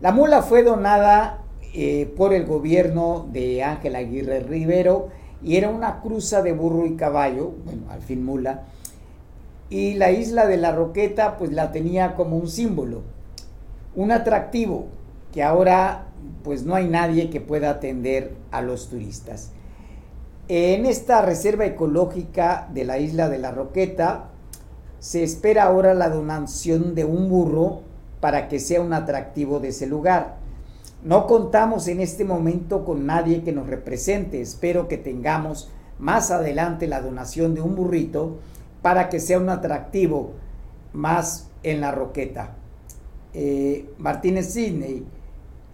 La 0.00 0.10
mula 0.10 0.42
fue 0.42 0.64
donada 0.64 1.44
eh, 1.74 2.12
por 2.16 2.34
el 2.34 2.44
gobierno 2.44 3.28
de 3.32 3.62
Ángel 3.62 3.94
Aguirre 3.94 4.40
Rivero 4.40 5.10
y 5.44 5.54
era 5.54 5.68
una 5.68 6.00
cruza 6.00 6.42
de 6.42 6.54
burro 6.54 6.84
y 6.84 6.96
caballo, 6.96 7.52
bueno, 7.64 7.82
al 7.88 8.02
fin 8.02 8.24
mula, 8.24 8.64
y 9.68 9.94
la 9.94 10.10
isla 10.10 10.48
de 10.48 10.56
la 10.56 10.72
Roqueta 10.72 11.36
pues 11.38 11.52
la 11.52 11.70
tenía 11.70 12.16
como 12.16 12.36
un 12.36 12.48
símbolo, 12.48 13.02
un 13.94 14.10
atractivo 14.10 14.86
que 15.32 15.44
ahora 15.44 16.06
pues 16.42 16.64
no 16.64 16.74
hay 16.74 16.88
nadie 16.88 17.30
que 17.30 17.40
pueda 17.40 17.70
atender 17.70 18.34
a 18.50 18.60
los 18.60 18.88
turistas. 18.88 19.52
En 20.52 20.84
esta 20.84 21.22
reserva 21.22 21.64
ecológica 21.64 22.68
de 22.74 22.84
la 22.84 22.98
isla 22.98 23.28
de 23.28 23.38
la 23.38 23.52
Roqueta 23.52 24.30
se 24.98 25.22
espera 25.22 25.62
ahora 25.62 25.94
la 25.94 26.08
donación 26.08 26.96
de 26.96 27.04
un 27.04 27.28
burro 27.28 27.82
para 28.18 28.48
que 28.48 28.58
sea 28.58 28.80
un 28.80 28.92
atractivo 28.92 29.60
de 29.60 29.68
ese 29.68 29.86
lugar. 29.86 30.38
No 31.04 31.28
contamos 31.28 31.86
en 31.86 32.00
este 32.00 32.24
momento 32.24 32.84
con 32.84 33.06
nadie 33.06 33.44
que 33.44 33.52
nos 33.52 33.68
represente. 33.68 34.40
Espero 34.40 34.88
que 34.88 34.98
tengamos 34.98 35.70
más 36.00 36.32
adelante 36.32 36.88
la 36.88 37.00
donación 37.00 37.54
de 37.54 37.60
un 37.60 37.76
burrito 37.76 38.40
para 38.82 39.08
que 39.08 39.20
sea 39.20 39.38
un 39.38 39.50
atractivo 39.50 40.32
más 40.92 41.48
en 41.62 41.80
la 41.80 41.92
roqueta. 41.92 42.56
Eh, 43.34 43.88
Martínez 43.98 44.52
Sidney 44.52 45.06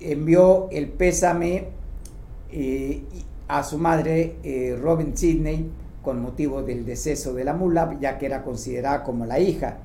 envió 0.01 0.69
el 0.71 0.91
pésame 0.91 1.69
a 3.49 3.63
su 3.63 3.79
madre 3.79 4.37
eh, 4.43 4.77
Robin 4.81 5.17
Sidney 5.17 5.71
con 6.03 6.21
motivo 6.21 6.63
del 6.63 6.85
deceso 6.85 7.35
de 7.35 7.45
la 7.45 7.53
mula, 7.53 7.97
ya 8.01 8.19
que 8.19 8.27
era 8.27 8.43
considerada 8.43 9.03
como 9.03 9.27
la 9.27 9.41
hija. 9.41 9.79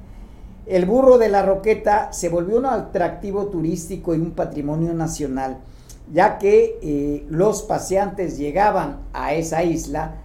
El 0.68 0.86
burro 0.86 1.18
de 1.18 1.30
la 1.30 1.43
Roqueta 1.43 2.14
se 2.14 2.30
volvió 2.30 2.57
un 2.57 2.68
atractivo 2.68 3.47
turístico 3.47 4.14
y 4.14 4.20
un 4.20 4.32
patrimonio 4.32 4.93
nacional, 4.93 5.57
ya 6.14 6.38
que 6.38 6.78
eh, 6.82 7.26
los 7.30 7.64
paseantes 7.64 8.38
llegaban 8.38 8.99
a 9.14 9.34
esa 9.34 9.64
isla 9.64 10.18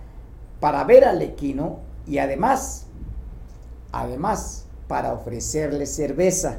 para 0.61 0.84
ver 0.84 1.05
al 1.07 1.22
equino 1.22 1.78
y 2.07 2.18
además, 2.18 2.87
además, 3.93 4.66
para 4.89 5.14
ofrecerle 5.14 5.87
cerveza. 5.87 6.59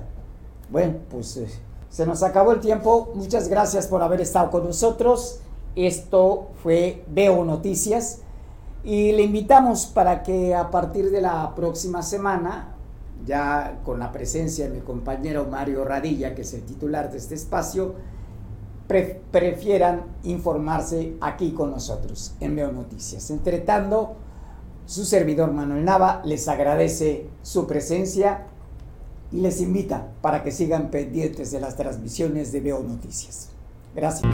Bueno, 0.71 0.95
pues 1.09 1.37
eh, 1.37 1.47
se 1.89 2.05
nos 2.07 2.23
acabó 2.23 2.51
el 2.51 2.59
tiempo. 2.59 3.11
Muchas 3.13 3.47
gracias 3.47 3.87
por 3.87 4.01
haber 4.01 4.21
estado 4.21 4.49
con 4.49 4.65
nosotros. 4.65 5.41
Esto 5.77 6.49
fue 6.63 7.03
Veo 7.07 7.45
Noticias 7.45 8.21
y 8.83 9.11
le 9.11 9.21
invitamos 9.21 9.85
para 9.85 10.23
que 10.23 10.55
a 10.55 10.71
partir 10.71 11.11
de 11.11 11.21
la 11.21 11.53
próxima 11.53 12.01
semana 12.01 12.73
ya 13.27 13.79
con 13.85 13.99
la 13.99 14.11
presencia 14.11 14.67
de 14.67 14.73
mi 14.73 14.81
compañero 14.81 15.45
Mario 15.45 15.85
Radilla, 15.85 16.33
que 16.33 16.41
es 16.41 16.53
el 16.55 16.63
titular 16.63 17.11
de 17.11 17.19
este 17.19 17.35
espacio, 17.35 17.93
prefieran 19.31 20.05
informarse 20.23 21.15
aquí 21.21 21.51
con 21.51 21.69
nosotros 21.69 22.33
en 22.39 22.55
Veo 22.55 22.71
Noticias. 22.71 23.29
Entre 23.29 23.59
tanto, 23.59 24.15
su 24.87 25.05
servidor 25.05 25.51
Manuel 25.51 25.85
Nava 25.85 26.23
les 26.25 26.47
agradece 26.47 27.27
su 27.43 27.67
presencia 27.67 28.47
y 29.31 29.41
les 29.41 29.61
invita 29.61 30.07
para 30.21 30.41
que 30.41 30.51
sigan 30.51 30.89
pendientes 30.89 31.51
de 31.51 31.59
las 31.59 31.75
transmisiones 31.75 32.51
de 32.51 32.61
Veo 32.61 32.81
Noticias. 32.81 33.49
Gracias. 33.93 34.33